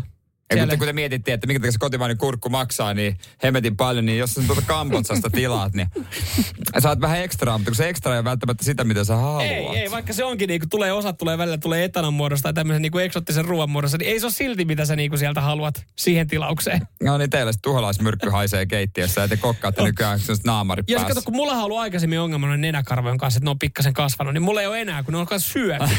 Siellä- 0.53 0.73
kun, 0.73 0.79
kun 0.79 0.87
te 0.87 0.93
mietittiin, 0.93 1.35
että 1.35 1.47
minkä 1.47 1.61
takia 1.61 1.73
se 1.73 1.79
kotimainen 1.79 2.19
kurkku 2.19 2.49
maksaa, 2.49 2.95
niin 2.95 3.17
hemmetin 3.45 3.77
paljon, 3.77 4.07
niin 4.07 4.19
jos 4.19 4.35
sä 4.35 4.43
tuota 4.47 4.63
Kambotsasta 4.63 5.31
tilaat, 5.31 5.75
niin 5.75 5.89
saat 6.79 7.01
vähän 7.01 7.21
ekstraa, 7.21 7.59
mutta 7.59 7.71
kun 7.71 7.77
se 7.77 7.89
ekstra 7.89 8.13
ei 8.13 8.19
ole 8.19 8.25
välttämättä 8.25 8.65
sitä, 8.65 8.85
mitä 8.85 9.05
sä 9.05 9.17
haluat. 9.17 9.43
Ei, 9.43 9.67
ei, 9.67 9.91
vaikka 9.91 10.13
se 10.13 10.25
onkin, 10.25 10.49
niinku, 10.49 10.67
tulee 10.71 10.93
osat 10.93 11.19
tulee 11.19 11.39
välillä, 11.39 11.59
tulee 11.59 11.85
etanan 11.85 12.15
muodossa 12.15 12.43
tai 12.43 12.53
tämmöisen 12.53 12.83
niinku 12.83 12.99
eksoottisen 12.99 13.45
ruoan 13.45 13.71
muodossa, 13.71 13.99
niin 13.99 14.11
ei 14.11 14.21
se 14.21 14.27
ole 14.27 14.33
silti, 14.33 14.65
mitä 14.65 14.85
sä 14.85 14.97
niinku 14.97 15.17
sieltä 15.17 15.41
haluat 15.41 15.87
siihen 15.97 16.27
tilaukseen. 16.27 16.81
No 17.03 17.19
niin, 17.19 17.31
teillä 17.31 17.53
se 17.53 17.59
tuholaismyrkky 17.63 18.31
haisee 18.31 18.67
keittiössä 18.67 19.21
ja 19.21 19.29
te 19.29 19.37
kokkaatte 19.37 19.83
nykyään 19.83 20.21
sellaiset 20.21 20.45
naamarit 20.47 20.91
Ja 20.91 21.05
kato, 21.05 21.23
kun 21.23 21.37
mulla 21.37 21.53
on 21.53 21.63
ollut 21.65 21.79
aikaisemmin 21.79 22.21
ongelma 22.21 22.47
noin 22.47 22.61
nenäkarvojen 22.61 23.19
kanssa, 23.19 23.39
että 23.39 23.45
ne 23.47 23.51
on 23.51 23.59
pikkasen 23.59 23.95
kasvanut, 23.95 24.35
niin 24.35 24.43
mulla 24.43 24.61
ei 24.61 24.67
ole 24.67 24.81
enää, 24.81 25.03
kun 25.03 25.13
ne 25.13 25.19
on 25.19 25.27
kanssa 25.27 25.53
syönyt. 25.53 25.91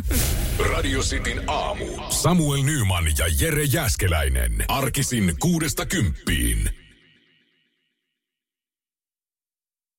Radio 0.74 1.00
Cityn 1.00 1.42
aamu. 1.46 1.84
Samuel 2.08 2.62
Nyman 2.62 3.04
ja 3.18 3.24
Jere 3.40 3.64
Jäskeläinen. 3.82 4.64
Arkisin 4.68 5.34
kuudesta 5.38 5.86
kymppiin. 5.86 6.79